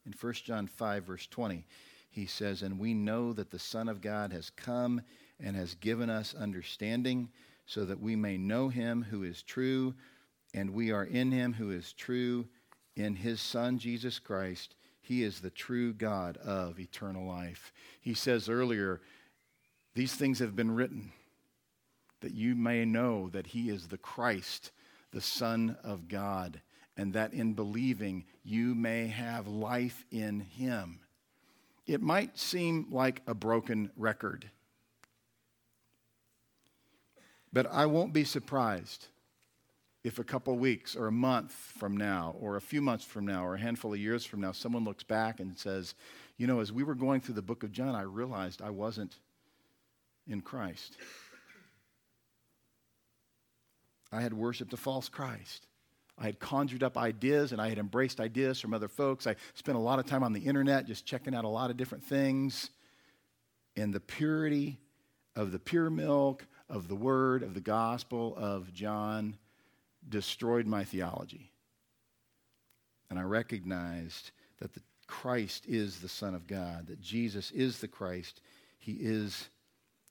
In 0.04 0.12
1 0.20 0.32
John 0.34 0.66
5, 0.66 1.04
verse 1.04 1.26
20, 1.28 1.64
he 2.10 2.26
says, 2.26 2.62
And 2.62 2.80
we 2.80 2.94
know 2.94 3.32
that 3.32 3.52
the 3.52 3.60
Son 3.60 3.88
of 3.88 4.00
God 4.00 4.32
has 4.32 4.50
come 4.50 5.02
and 5.40 5.56
has 5.56 5.74
given 5.74 6.10
us 6.10 6.34
understanding, 6.34 7.30
so 7.66 7.84
that 7.84 8.00
we 8.00 8.16
may 8.16 8.36
know 8.36 8.68
him 8.68 9.06
who 9.10 9.22
is 9.22 9.42
true, 9.42 9.94
and 10.52 10.70
we 10.70 10.90
are 10.90 11.04
in 11.04 11.32
him 11.32 11.54
who 11.54 11.70
is 11.70 11.92
true, 11.92 12.46
in 12.96 13.16
his 13.16 13.40
Son, 13.40 13.78
Jesus 13.78 14.18
Christ. 14.18 14.76
He 15.00 15.22
is 15.22 15.40
the 15.40 15.50
true 15.50 15.92
God 15.92 16.36
of 16.38 16.78
eternal 16.78 17.26
life. 17.26 17.72
He 18.00 18.14
says 18.14 18.48
earlier, 18.48 19.00
These 19.94 20.14
things 20.14 20.38
have 20.38 20.56
been 20.56 20.74
written 20.74 21.12
that 22.24 22.32
you 22.32 22.54
may 22.54 22.86
know 22.86 23.28
that 23.28 23.48
he 23.48 23.68
is 23.68 23.88
the 23.88 23.98
Christ, 23.98 24.70
the 25.10 25.20
Son 25.20 25.76
of 25.84 26.08
God, 26.08 26.62
and 26.96 27.12
that 27.12 27.34
in 27.34 27.52
believing 27.52 28.24
you 28.42 28.74
may 28.74 29.08
have 29.08 29.46
life 29.46 30.06
in 30.10 30.40
him. 30.40 31.00
It 31.86 32.00
might 32.00 32.38
seem 32.38 32.86
like 32.90 33.20
a 33.26 33.34
broken 33.34 33.90
record, 33.94 34.50
but 37.54 37.70
I 37.72 37.86
won't 37.86 38.12
be 38.12 38.24
surprised 38.24 39.06
if 40.02 40.18
a 40.18 40.24
couple 40.24 40.58
weeks 40.58 40.96
or 40.96 41.06
a 41.06 41.12
month 41.12 41.52
from 41.52 41.96
now 41.96 42.34
or 42.40 42.56
a 42.56 42.60
few 42.60 42.82
months 42.82 43.04
from 43.04 43.24
now 43.24 43.46
or 43.46 43.54
a 43.54 43.60
handful 43.60 43.94
of 43.94 43.98
years 43.98 44.26
from 44.26 44.40
now 44.40 44.50
someone 44.52 44.84
looks 44.84 45.04
back 45.04 45.38
and 45.38 45.56
says, 45.56 45.94
you 46.36 46.48
know, 46.48 46.58
as 46.58 46.72
we 46.72 46.82
were 46.82 46.96
going 46.96 47.20
through 47.20 47.36
the 47.36 47.42
book 47.42 47.62
of 47.62 47.70
John, 47.70 47.94
I 47.94 48.02
realized 48.02 48.60
I 48.60 48.70
wasn't 48.70 49.16
in 50.28 50.40
Christ. 50.40 50.96
I 54.12 54.20
had 54.20 54.34
worshiped 54.34 54.72
a 54.72 54.76
false 54.76 55.08
Christ. 55.08 55.66
I 56.18 56.24
had 56.24 56.40
conjured 56.40 56.82
up 56.82 56.98
ideas 56.98 57.52
and 57.52 57.60
I 57.60 57.68
had 57.68 57.78
embraced 57.78 58.20
ideas 58.20 58.60
from 58.60 58.74
other 58.74 58.88
folks. 58.88 59.28
I 59.28 59.36
spent 59.54 59.78
a 59.78 59.80
lot 59.80 60.00
of 60.00 60.06
time 60.06 60.24
on 60.24 60.32
the 60.32 60.40
internet 60.40 60.86
just 60.86 61.06
checking 61.06 61.34
out 61.36 61.44
a 61.44 61.48
lot 61.48 61.70
of 61.70 61.76
different 61.76 62.04
things. 62.04 62.70
And 63.76 63.94
the 63.94 64.00
purity 64.00 64.78
of 65.36 65.52
the 65.52 65.58
pure 65.58 65.88
milk 65.88 66.46
of 66.68 66.88
the 66.88 66.94
word 66.94 67.42
of 67.42 67.54
the 67.54 67.60
gospel 67.60 68.34
of 68.36 68.72
John 68.72 69.36
destroyed 70.08 70.66
my 70.66 70.84
theology. 70.84 71.50
And 73.10 73.18
I 73.18 73.22
recognized 73.22 74.30
that 74.58 74.72
the 74.72 74.80
Christ 75.06 75.66
is 75.66 76.00
the 76.00 76.08
Son 76.08 76.34
of 76.34 76.46
God, 76.46 76.86
that 76.86 77.00
Jesus 77.00 77.50
is 77.50 77.78
the 77.78 77.88
Christ. 77.88 78.40
He 78.78 78.92
is 78.92 79.48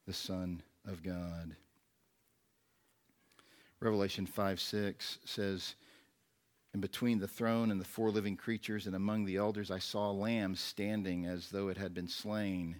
the 0.06 0.14
Son 0.14 0.62
of 0.86 1.04
God. 1.04 1.56
Revelation 3.80 4.26
5 4.26 4.62
6 4.62 5.20
says, 5.26 5.76
And 6.74 6.82
between 6.82 7.20
the 7.20 7.28
throne 7.28 7.72
and 7.72 7.82
the 7.82 7.86
four 7.86 8.12
living 8.12 8.38
creatures 8.38 8.88
and 8.88 8.95
among 8.95 9.26
the 9.26 9.38
elders, 9.38 9.72
I 9.72 9.80
saw 9.80 10.10
a 10.10 10.14
lamb 10.14 10.56
standing 10.56 11.26
as 11.26 11.49
though 11.49 11.68
it 11.68 11.78
had 11.78 11.93
been 11.93 12.08
slain, 12.08 12.80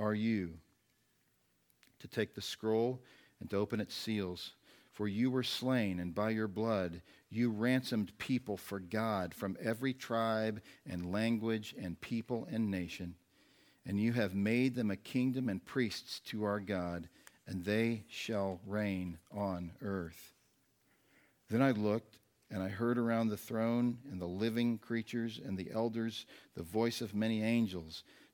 are 0.00 0.14
you 0.14 0.54
to 2.00 2.08
take 2.08 2.34
the 2.34 2.42
scroll 2.42 3.00
and 3.38 3.48
to 3.50 3.56
open 3.56 3.78
its 3.78 3.94
seals. 3.94 4.54
For 4.92 5.06
you 5.06 5.30
were 5.30 5.44
slain, 5.44 6.00
and 6.00 6.12
by 6.14 6.30
your 6.30 6.48
blood 6.48 7.00
you 7.30 7.50
ransomed 7.50 8.18
people 8.18 8.56
for 8.56 8.80
God 8.80 9.32
from 9.32 9.56
every 9.62 9.94
tribe 9.94 10.60
and 10.84 11.12
language 11.12 11.74
and 11.80 12.00
people 12.00 12.48
and 12.50 12.70
nation. 12.70 13.14
And 13.86 14.00
you 14.00 14.12
have 14.14 14.34
made 14.34 14.74
them 14.74 14.90
a 14.90 14.96
kingdom 14.96 15.48
and 15.48 15.64
priests 15.64 16.20
to 16.26 16.42
our 16.42 16.58
God 16.58 17.08
and 17.50 17.64
they 17.64 18.04
shall 18.08 18.60
reign 18.64 19.18
on 19.32 19.72
earth. 19.82 20.34
Then 21.48 21.60
I 21.60 21.72
looked, 21.72 22.18
and 22.48 22.62
I 22.62 22.68
heard 22.68 22.96
around 22.96 23.28
the 23.28 23.36
throne 23.36 23.98
and 24.10 24.20
the 24.20 24.26
living 24.26 24.78
creatures 24.78 25.40
and 25.44 25.58
the 25.58 25.68
elders 25.74 26.26
the 26.54 26.62
voice 26.62 27.00
of 27.00 27.12
many 27.12 27.42
angels, 27.42 28.04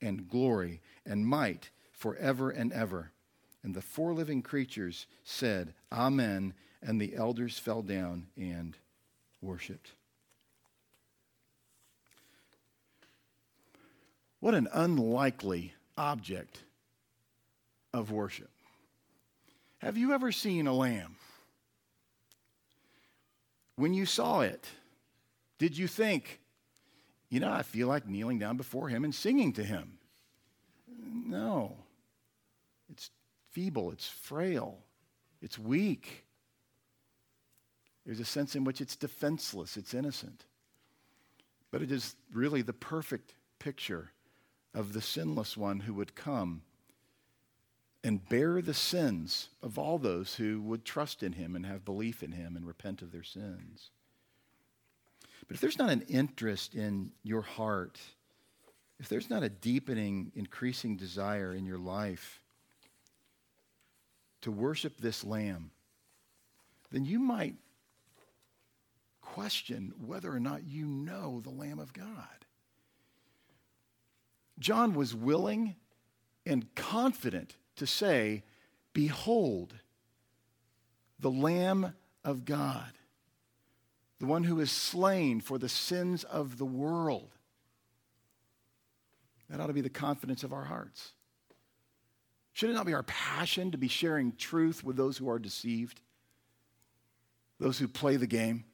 and 0.00 0.28
glory 0.28 0.80
and 1.04 1.26
might 1.26 1.70
forever 1.92 2.50
and 2.50 2.72
ever. 2.72 3.12
And 3.62 3.74
the 3.74 3.82
four 3.82 4.14
living 4.14 4.42
creatures 4.42 5.06
said, 5.24 5.74
Amen. 5.92 6.54
And 6.80 7.00
the 7.00 7.16
elders 7.16 7.58
fell 7.58 7.82
down 7.82 8.28
and 8.36 8.76
worshiped. 9.42 9.92
What 14.40 14.54
an 14.54 14.68
unlikely 14.72 15.74
object 15.96 16.60
of 17.92 18.12
worship. 18.12 18.50
Have 19.78 19.96
you 19.96 20.12
ever 20.12 20.30
seen 20.30 20.66
a 20.66 20.72
lamb? 20.72 21.16
When 23.74 23.94
you 23.94 24.06
saw 24.06 24.40
it, 24.40 24.66
did 25.58 25.76
you 25.76 25.88
think, 25.88 26.40
you 27.28 27.40
know, 27.40 27.52
I 27.52 27.62
feel 27.62 27.88
like 27.88 28.08
kneeling 28.08 28.38
down 28.38 28.56
before 28.56 28.88
him 28.88 29.04
and 29.04 29.14
singing 29.14 29.52
to 29.54 29.64
him? 29.64 29.98
No. 30.88 31.76
It's 32.90 33.10
feeble, 33.50 33.90
it's 33.90 34.08
frail, 34.08 34.78
it's 35.42 35.58
weak. 35.58 36.24
There's 38.06 38.20
a 38.20 38.24
sense 38.24 38.56
in 38.56 38.64
which 38.64 38.80
it's 38.80 38.96
defenseless, 38.96 39.76
it's 39.76 39.92
innocent. 39.92 40.44
But 41.70 41.82
it 41.82 41.92
is 41.92 42.16
really 42.32 42.62
the 42.62 42.72
perfect 42.72 43.34
picture 43.58 44.12
of 44.74 44.94
the 44.94 45.02
sinless 45.02 45.56
one 45.56 45.80
who 45.80 45.92
would 45.94 46.14
come 46.14 46.62
and 48.02 48.26
bear 48.28 48.62
the 48.62 48.72
sins 48.72 49.48
of 49.62 49.78
all 49.78 49.98
those 49.98 50.36
who 50.36 50.62
would 50.62 50.84
trust 50.84 51.22
in 51.22 51.32
him 51.32 51.54
and 51.54 51.66
have 51.66 51.84
belief 51.84 52.22
in 52.22 52.32
him 52.32 52.56
and 52.56 52.66
repent 52.66 53.02
of 53.02 53.12
their 53.12 53.24
sins. 53.24 53.90
But 55.48 55.54
if 55.54 55.60
there's 55.62 55.78
not 55.78 55.90
an 55.90 56.02
interest 56.02 56.74
in 56.74 57.10
your 57.24 57.40
heart, 57.42 57.98
if 59.00 59.08
there's 59.08 59.30
not 59.30 59.42
a 59.42 59.48
deepening, 59.48 60.30
increasing 60.34 60.96
desire 60.96 61.54
in 61.54 61.64
your 61.64 61.78
life 61.78 62.42
to 64.42 64.52
worship 64.52 64.98
this 64.98 65.24
Lamb, 65.24 65.70
then 66.92 67.04
you 67.04 67.18
might 67.18 67.56
question 69.22 69.92
whether 70.04 70.32
or 70.32 70.40
not 70.40 70.66
you 70.66 70.86
know 70.86 71.40
the 71.40 71.50
Lamb 71.50 71.78
of 71.78 71.92
God. 71.92 72.26
John 74.58 74.94
was 74.94 75.14
willing 75.14 75.76
and 76.44 76.74
confident 76.74 77.56
to 77.76 77.86
say, 77.86 78.42
Behold, 78.92 79.74
the 81.20 81.30
Lamb 81.30 81.94
of 82.24 82.44
God, 82.44 82.92
the 84.18 84.26
one 84.26 84.44
who 84.44 84.60
is 84.60 84.70
slain 84.70 85.40
for 85.40 85.58
the 85.58 85.68
sins 85.68 86.24
of 86.24 86.58
the 86.58 86.64
world. 86.64 87.30
That 89.48 89.60
ought 89.60 89.68
to 89.68 89.72
be 89.72 89.80
the 89.80 89.88
confidence 89.88 90.44
of 90.44 90.52
our 90.52 90.64
hearts. 90.64 91.12
Should 92.52 92.70
it 92.70 92.74
not 92.74 92.86
be 92.86 92.94
our 92.94 93.04
passion 93.04 93.70
to 93.70 93.78
be 93.78 93.88
sharing 93.88 94.32
truth 94.36 94.82
with 94.82 94.96
those 94.96 95.16
who 95.16 95.30
are 95.30 95.38
deceived, 95.38 96.00
those 97.60 97.78
who 97.78 97.86
play 97.86 98.16
the 98.16 98.26
game, 98.26 98.64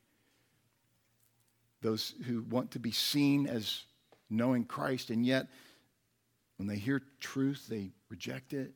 those 1.83 2.15
who 2.27 2.43
want 2.43 2.71
to 2.71 2.79
be 2.79 2.93
seen 2.93 3.47
as 3.47 3.83
knowing 4.31 4.65
Christ, 4.65 5.11
and 5.11 5.25
yet 5.25 5.49
when 6.57 6.67
they 6.67 6.77
hear 6.77 7.03
truth, 7.21 7.67
they 7.69 7.91
reject 8.09 8.55
it, 8.55 8.73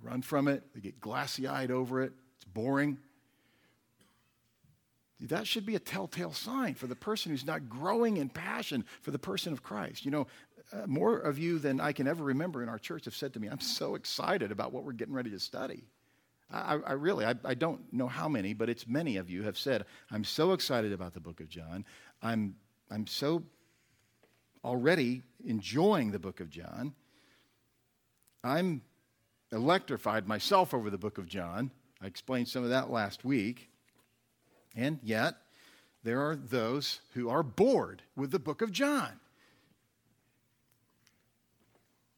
run 0.00 0.22
from 0.22 0.46
it, 0.46 0.62
they 0.72 0.80
get 0.80 1.00
glassy 1.00 1.48
eyed 1.48 1.72
over 1.72 2.02
it, 2.02 2.12
it's 2.36 2.44
boring. 2.44 2.98
That 5.20 5.46
should 5.46 5.64
be 5.64 5.76
a 5.76 5.80
telltale 5.80 6.32
sign 6.32 6.74
for 6.74 6.86
the 6.86 6.96
person 6.96 7.30
who's 7.30 7.46
not 7.46 7.68
growing 7.68 8.16
in 8.16 8.28
passion 8.28 8.84
for 9.00 9.10
the 9.10 9.18
person 9.18 9.52
of 9.52 9.62
Christ. 9.62 10.04
You 10.04 10.10
know, 10.10 10.26
uh, 10.72 10.86
more 10.86 11.18
of 11.18 11.38
you 11.38 11.58
than 11.58 11.80
I 11.80 11.92
can 11.92 12.06
ever 12.06 12.24
remember 12.24 12.62
in 12.62 12.68
our 12.68 12.78
church 12.78 13.04
have 13.04 13.14
said 13.14 13.32
to 13.34 13.40
me, 13.40 13.48
I'm 13.48 13.60
so 13.60 13.94
excited 13.94 14.50
about 14.50 14.72
what 14.72 14.84
we're 14.84 14.92
getting 14.92 15.14
ready 15.14 15.30
to 15.30 15.38
study. 15.38 15.84
I, 16.50 16.78
I 16.86 16.92
really, 16.92 17.24
I, 17.24 17.34
I, 17.44 17.54
don't 17.54 17.80
know 17.92 18.06
how 18.06 18.28
many, 18.28 18.54
but 18.54 18.68
it's 18.68 18.86
many 18.86 19.16
of 19.16 19.30
you 19.30 19.42
have 19.44 19.58
said, 19.58 19.86
I'm 20.10 20.24
so 20.24 20.52
excited 20.52 20.92
about 20.92 21.14
the 21.14 21.20
book 21.20 21.40
of 21.40 21.48
John. 21.48 21.84
I'm, 22.22 22.54
I'm 22.90 23.06
so 23.06 23.42
already 24.62 25.22
enjoying 25.44 26.10
the 26.10 26.18
book 26.18 26.40
of 26.40 26.50
John. 26.50 26.94
I'm 28.42 28.82
electrified 29.52 30.28
myself 30.28 30.74
over 30.74 30.90
the 30.90 30.98
book 30.98 31.18
of 31.18 31.26
John. 31.26 31.70
I 32.02 32.06
explained 32.06 32.48
some 32.48 32.62
of 32.62 32.70
that 32.70 32.90
last 32.90 33.24
week. 33.24 33.70
And 34.74 34.98
yet, 35.02 35.36
there 36.02 36.20
are 36.20 36.36
those 36.36 37.00
who 37.14 37.28
are 37.28 37.42
bored 37.42 38.02
with 38.16 38.30
the 38.30 38.38
book 38.38 38.62
of 38.62 38.72
John. 38.72 39.20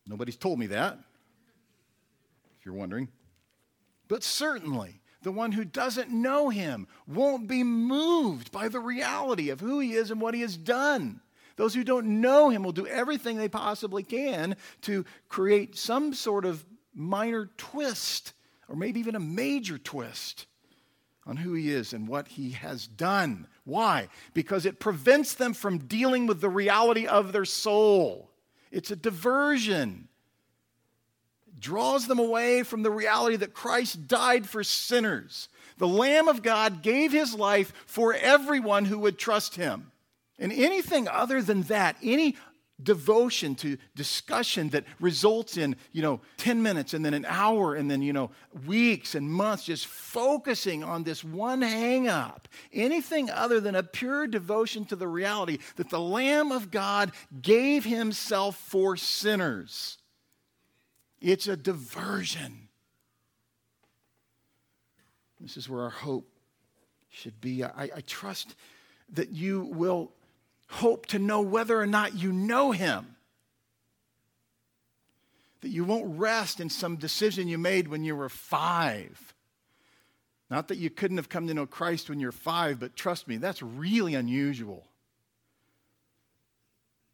Nobody's 0.06 0.36
told 0.36 0.58
me 0.58 0.66
that, 0.68 0.98
if 2.58 2.64
you're 2.64 2.74
wondering. 2.74 3.08
But 4.08 4.22
certainly, 4.22 5.00
the 5.22 5.32
one 5.32 5.52
who 5.52 5.64
doesn't 5.64 6.10
know 6.10 6.48
him 6.48 6.86
won't 7.06 7.48
be 7.48 7.64
moved 7.64 8.52
by 8.52 8.68
the 8.68 8.78
reality 8.78 9.50
of 9.50 9.60
who 9.60 9.80
he 9.80 9.94
is 9.94 10.10
and 10.10 10.20
what 10.20 10.34
he 10.34 10.40
has 10.42 10.56
done. 10.56 11.20
Those 11.56 11.74
who 11.74 11.84
don't 11.84 12.20
know 12.20 12.50
him 12.50 12.62
will 12.62 12.72
do 12.72 12.86
everything 12.86 13.36
they 13.36 13.48
possibly 13.48 14.02
can 14.02 14.56
to 14.82 15.04
create 15.28 15.76
some 15.76 16.14
sort 16.14 16.44
of 16.44 16.64
minor 16.94 17.50
twist, 17.56 18.34
or 18.68 18.76
maybe 18.76 19.00
even 19.00 19.16
a 19.16 19.20
major 19.20 19.78
twist, 19.78 20.46
on 21.26 21.36
who 21.36 21.54
he 21.54 21.70
is 21.70 21.92
and 21.92 22.06
what 22.06 22.28
he 22.28 22.50
has 22.50 22.86
done. 22.86 23.46
Why? 23.64 24.08
Because 24.32 24.64
it 24.64 24.78
prevents 24.78 25.34
them 25.34 25.54
from 25.54 25.78
dealing 25.78 26.26
with 26.26 26.40
the 26.40 26.48
reality 26.48 27.06
of 27.06 27.32
their 27.32 27.44
soul. 27.44 28.30
It's 28.70 28.90
a 28.90 28.96
diversion. 28.96 30.08
It 31.48 31.60
draws 31.60 32.06
them 32.06 32.18
away 32.18 32.62
from 32.62 32.82
the 32.82 32.90
reality 32.90 33.36
that 33.36 33.54
Christ 33.54 34.06
died 34.06 34.48
for 34.48 34.62
sinners. 34.62 35.48
The 35.78 35.88
Lamb 35.88 36.28
of 36.28 36.42
God 36.42 36.82
gave 36.82 37.12
his 37.12 37.34
life 37.34 37.72
for 37.86 38.14
everyone 38.14 38.84
who 38.84 38.98
would 39.00 39.18
trust 39.18 39.56
him. 39.56 39.90
And 40.38 40.52
anything 40.52 41.08
other 41.08 41.42
than 41.42 41.62
that, 41.62 41.96
any 42.02 42.36
devotion 42.82 43.54
to 43.54 43.78
discussion 43.94 44.68
that 44.70 44.84
results 45.00 45.56
in, 45.56 45.76
you 45.92 46.02
know, 46.02 46.20
10 46.36 46.62
minutes 46.62 46.92
and 46.92 47.04
then 47.04 47.14
an 47.14 47.24
hour 47.26 47.74
and 47.74 47.90
then, 47.90 48.02
you 48.02 48.12
know, 48.12 48.30
weeks 48.66 49.14
and 49.14 49.30
months 49.30 49.64
just 49.64 49.86
focusing 49.86 50.84
on 50.84 51.02
this 51.02 51.24
one 51.24 51.62
hang 51.62 52.06
up. 52.06 52.48
Anything 52.72 53.30
other 53.30 53.60
than 53.60 53.74
a 53.74 53.82
pure 53.82 54.26
devotion 54.26 54.84
to 54.86 54.96
the 54.96 55.08
reality 55.08 55.58
that 55.76 55.88
the 55.88 56.00
Lamb 56.00 56.52
of 56.52 56.70
God 56.70 57.12
gave 57.40 57.84
himself 57.84 58.56
for 58.56 58.96
sinners. 58.96 59.98
It's 61.20 61.48
a 61.48 61.56
diversion. 61.56 62.68
This 65.40 65.56
is 65.56 65.68
where 65.68 65.82
our 65.82 65.90
hope 65.90 66.28
should 67.08 67.40
be. 67.40 67.64
I, 67.64 67.90
I 67.96 68.00
trust 68.06 68.54
that 69.12 69.30
you 69.30 69.70
will 69.72 70.12
hope 70.68 71.06
to 71.06 71.18
know 71.18 71.40
whether 71.40 71.80
or 71.80 71.86
not 71.86 72.14
you 72.14 72.32
know 72.32 72.72
Him. 72.72 73.16
That 75.62 75.68
you 75.68 75.84
won't 75.84 76.18
rest 76.18 76.60
in 76.60 76.68
some 76.68 76.96
decision 76.96 77.48
you 77.48 77.58
made 77.58 77.88
when 77.88 78.04
you 78.04 78.14
were 78.14 78.28
five. 78.28 79.34
Not 80.50 80.68
that 80.68 80.78
you 80.78 80.90
couldn't 80.90 81.16
have 81.16 81.28
come 81.28 81.48
to 81.48 81.54
know 81.54 81.66
Christ 81.66 82.08
when 82.08 82.20
you're 82.20 82.32
five, 82.32 82.78
but 82.78 82.94
trust 82.94 83.26
me, 83.26 83.36
that's 83.36 83.62
really 83.62 84.14
unusual. 84.14 84.86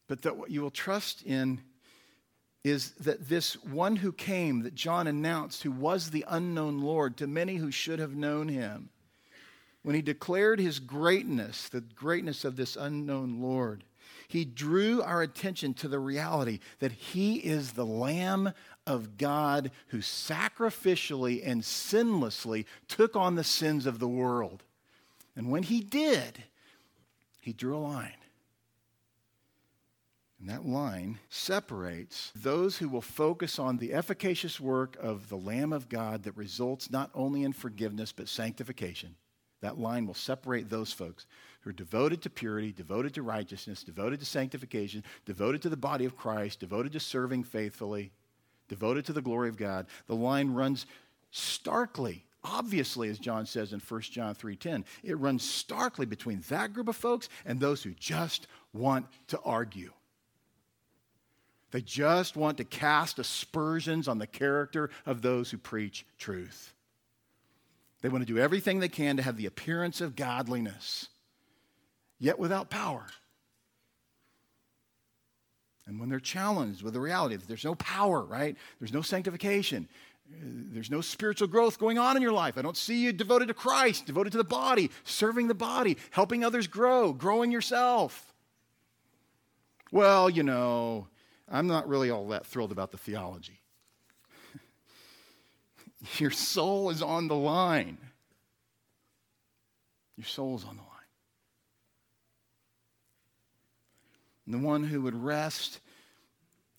But 0.07 0.23
that 0.23 0.37
what 0.37 0.51
you 0.51 0.61
will 0.61 0.71
trust 0.71 1.23
in 1.23 1.63
is 2.65 2.91
that 2.93 3.29
this 3.29 3.55
one 3.65 3.97
who 3.97 4.13
came, 4.13 4.63
that 4.63 4.75
John 4.75 5.07
announced, 5.07 5.63
who 5.63 5.73
was 5.73 6.11
the 6.11 6.25
unknown 6.29 6.81
Lord 6.81 7.17
to 7.17 7.27
many 7.27 7.57
who 7.57 7.71
should 7.71 7.99
have 7.99 8.15
known 8.15 8.49
him, 8.49 8.91
when 9.83 9.95
he 9.95 10.03
declared 10.03 10.61
his 10.61 10.79
greatness, 10.79 11.69
the 11.69 11.81
greatness 11.81 12.45
of 12.45 12.57
this 12.57 12.77
unknown 12.77 13.41
Lord, 13.41 13.85
he 14.29 14.45
drew 14.45 15.03
our 15.03 15.23
attention 15.23 15.75
to 15.75 15.89
the 15.89 15.99
reality 15.99 16.61
that 16.79 16.93
he 16.93 17.37
is 17.37 17.73
the 17.73 17.85
Lamb 17.85 18.53
of 18.87 19.19
God 19.19 19.71
who 19.89 19.99
sacrificially 19.99 21.47
and 21.47 21.63
sinlessly 21.63 22.65
took 22.89 23.15
on 23.17 23.35
the 23.35 23.45
sins 23.45 23.85
of 23.85 23.99
the 23.99 24.09
world. 24.09 24.63
And 25.37 25.51
when 25.51 25.65
he 25.65 25.81
did, 25.81 26.45
he 27.41 27.53
drew 27.53 27.77
a 27.77 27.79
line. 27.79 28.13
And 30.41 30.49
that 30.49 30.67
line 30.67 31.19
separates 31.29 32.33
those 32.35 32.79
who 32.79 32.89
will 32.89 33.03
focus 33.03 33.59
on 33.59 33.77
the 33.77 33.93
efficacious 33.93 34.59
work 34.59 34.97
of 35.01 35.29
the 35.29 35.37
Lamb 35.37 35.73
of 35.73 35.89
God 35.89 36.23
that 36.25 36.37
results 36.37 36.91
not 36.91 37.11
only 37.15 37.45
in 37.45 37.53
forgiveness 37.53 38.13
but 38.13 38.29
sanctification 38.29 39.15
that 39.63 39.79
line 39.79 40.07
will 40.07 40.15
separate 40.15 40.69
those 40.69 40.93
folks 40.93 41.27
who 41.63 41.71
are 41.71 41.75
devoted 41.75 42.21
to 42.23 42.31
purity, 42.31 42.73
devoted 42.73 43.15
to 43.15 43.23
righteousness, 43.23 43.83
devoted 43.83 44.21
to 44.21 44.27
sanctification, 44.27 45.03
devoted 45.25 45.63
to 45.63 45.69
the 45.69 45.77
body 45.77 46.05
of 46.05 46.17
Christ, 46.17 46.61
devoted 46.61 46.93
to 46.93 47.01
serving 47.01 47.45
faithfully, 47.45 48.13
devoted 48.69 49.07
to 49.07 49.13
the 49.13 49.23
glory 49.23 49.49
of 49.49 49.57
God. 49.57 49.87
The 50.07 50.17
line 50.17 50.53
runs 50.53 50.87
starkly 51.31 52.27
obviously 52.45 53.09
as 53.09 53.19
john 53.19 53.47
says 53.47 53.73
in 53.73 53.81
1 53.81 54.01
john 54.03 54.35
3.10 54.35 54.85
it 55.03 55.19
runs 55.19 55.43
starkly 55.43 56.07
between 56.07 56.43
that 56.49 56.73
group 56.73 56.89
of 56.89 56.97
folks 56.97 57.29
and 57.47 57.59
those 57.59 57.83
who 57.83 57.93
just 57.93 58.47
want 58.73 59.07
to 59.29 59.39
argue 59.45 59.93
they 61.71 61.81
just 61.81 62.37
want 62.37 62.59
to 62.59 62.65
cast 62.65 63.19
aspersions 63.19 64.09
on 64.09 64.19
the 64.19 64.27
character 64.27 64.91
of 65.07 65.23
those 65.23 65.51
who 65.51 65.57
preach 65.57 66.05
truth 66.19 66.75
they 68.03 68.09
want 68.09 68.27
to 68.27 68.33
do 68.33 68.39
everything 68.39 68.81
they 68.81 68.89
can 68.89 69.17
to 69.17 69.23
have 69.23 69.37
the 69.37 69.47
appearance 69.47 70.01
of 70.01 70.17
godliness, 70.17 71.09
yet 72.19 72.39
without 72.39 72.69
power. 72.69 73.07
And 75.87 75.99
when 75.99 76.09
they're 76.09 76.21
challenged 76.21 76.83
with 76.83 76.95
the 76.95 77.01
reality 77.01 77.37
that 77.37 77.49
there's 77.49 77.65
no 77.65 77.75
power, 77.77 78.23
right? 78.23 78.57
There's 78.79 78.93
no 78.93 79.03
sanctification, 79.03 79.89
there's 80.29 80.91
no 80.91 81.01
spiritual 81.01 81.49
growth 81.49 81.79
going 81.79 81.99
on 81.99 82.17
in 82.17 82.23
your 82.23 82.33
life. 82.33 82.59
I 82.59 82.63
don't 82.63 82.77
see 82.77 83.03
you 83.03 83.13
devoted 83.13 83.49
to 83.49 83.55
Christ, 83.55 84.07
devoted 84.07 84.31
to 84.33 84.39
the 84.39 84.45
body, 84.45 84.91
serving 85.05 85.49
the 85.49 85.55
body, 85.55 85.97
helping 86.11 86.45
others 86.45 86.67
grow, 86.67 87.13
growing 87.13 87.51
yourself. 87.51 88.33
Well, 89.91 90.31
you 90.31 90.43
know, 90.43 91.09
I'm 91.49 91.67
not 91.67 91.89
really 91.89 92.11
all 92.11 92.29
that 92.29 92.47
thrilled 92.47 92.73
about 92.73 92.93
the 92.93 92.99
theology. 92.99 93.62
Your 96.19 96.31
soul 96.31 96.91
is 96.91 97.03
on 97.03 97.29
the 97.29 97.37
line. 97.37 97.99
Your 100.17 100.27
soul 100.27 100.57
is 100.57 100.65
on 100.65 100.77
the 100.77 100.83
line. 100.83 100.89
And 104.47 104.55
the 104.55 104.67
one 104.67 104.85
who 104.85 105.03
would 105.03 105.15
rest 105.15 105.81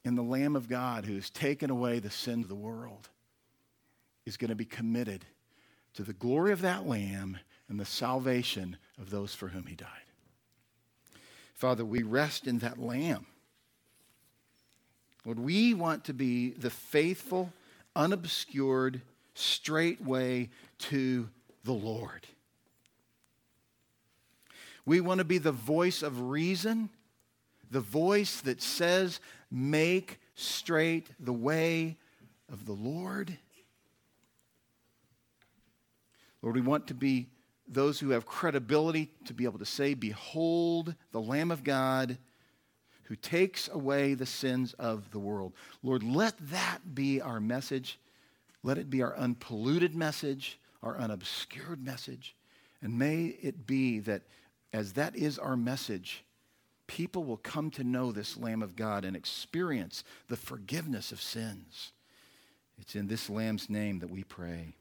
in 0.03 0.15
the 0.15 0.24
Lamb 0.24 0.55
of 0.55 0.67
God 0.67 1.05
who 1.05 1.15
has 1.15 1.30
taken 1.30 1.69
away 1.69 1.99
the 1.99 2.09
sin 2.09 2.41
of 2.41 2.49
the 2.49 2.55
world 2.55 3.09
is 4.26 4.38
going 4.38 4.49
to 4.49 4.55
be 4.55 4.65
committed 4.65 5.26
to 5.93 6.03
the 6.03 6.13
glory 6.13 6.51
of 6.51 6.61
that 6.61 6.88
Lamb 6.88 7.39
and 7.69 7.80
the 7.80 7.86
salvation 7.86 8.78
of 8.99 9.09
those 9.09 9.34
for 9.34 9.47
whom 9.47 9.65
he 9.65 9.76
died. 9.76 9.88
Father, 11.53 11.86
we 11.86 12.03
rest 12.03 12.47
in 12.47 12.59
that 12.59 12.78
Lamb. 12.78 13.26
Lord, 15.26 15.39
we 15.39 15.74
want 15.74 16.03
to 16.05 16.13
be 16.13 16.49
the 16.51 16.69
faithful, 16.69 17.53
unobscured, 17.95 19.01
straight 19.34 20.02
way 20.02 20.50
to 20.80 21.30
the 21.64 21.74
Lord. 21.74 22.28
We 24.86 25.00
want 25.00 25.20
to 25.20 25.26
be 25.26 25.38
the 25.38 25.52
voice 25.52 26.04
of 26.04 26.30
reason, 26.30 26.90
the 27.72 27.80
voice 27.80 28.42
that 28.42 28.62
says, 28.62 29.20
Make 29.50 30.20
straight 30.36 31.08
the 31.20 31.34
way 31.34 31.98
of 32.52 32.66
the 32.66 32.74
Lord. 32.74 33.38
Lord, 36.42 36.56
we 36.56 36.62
want 36.62 36.88
to 36.88 36.94
be 36.94 37.28
those 37.68 38.00
who 38.00 38.10
have 38.10 38.26
credibility 38.26 39.12
to 39.26 39.34
be 39.34 39.46
able 39.46 39.60
to 39.60 39.66
say, 39.66 39.94
Behold 39.94 40.96
the 41.12 41.22
Lamb 41.22 41.52
of 41.52 41.64
God 41.64 42.18
who 43.04 43.16
takes 43.16 43.68
away 43.68 44.14
the 44.14 44.26
sins 44.26 44.74
of 44.74 45.12
the 45.12 45.20
world. 45.20 45.54
Lord, 45.82 46.04
let 46.04 46.36
that 46.50 46.80
be 46.96 47.22
our 47.22 47.40
message 47.40 48.00
let 48.64 48.78
it 48.78 48.89
be 48.89 49.03
our 49.03 49.16
unpolluted 49.16 49.93
message, 49.93 50.59
our 50.82 50.97
unobscured 50.97 51.84
message. 51.84 52.36
And 52.82 52.97
may 52.97 53.26
it 53.26 53.68
be 53.68 53.99
that 53.99 54.24
as 54.72 54.93
that 54.93 55.16
is 55.16 55.38
our 55.38 55.55
message, 55.55 56.24
people 56.88 57.24
will 57.24 57.38
come 57.38 57.70
to 57.72 57.84
know 57.84 58.11
this 58.11 58.38
Lamb 58.38 58.61
of 58.61 58.76
God 58.76 59.05
and 59.05 59.16
experience 59.16 60.03
the 60.28 60.38
forgiveness 60.38 61.11
of 61.11 61.22
sins. 61.22 61.91
It's 62.80 62.95
in 62.95 63.07
this 63.07 63.30
Lamb's 63.30 63.70
name 63.70 63.99
that 63.99 64.09
we 64.09 64.24
pray. 64.24 64.76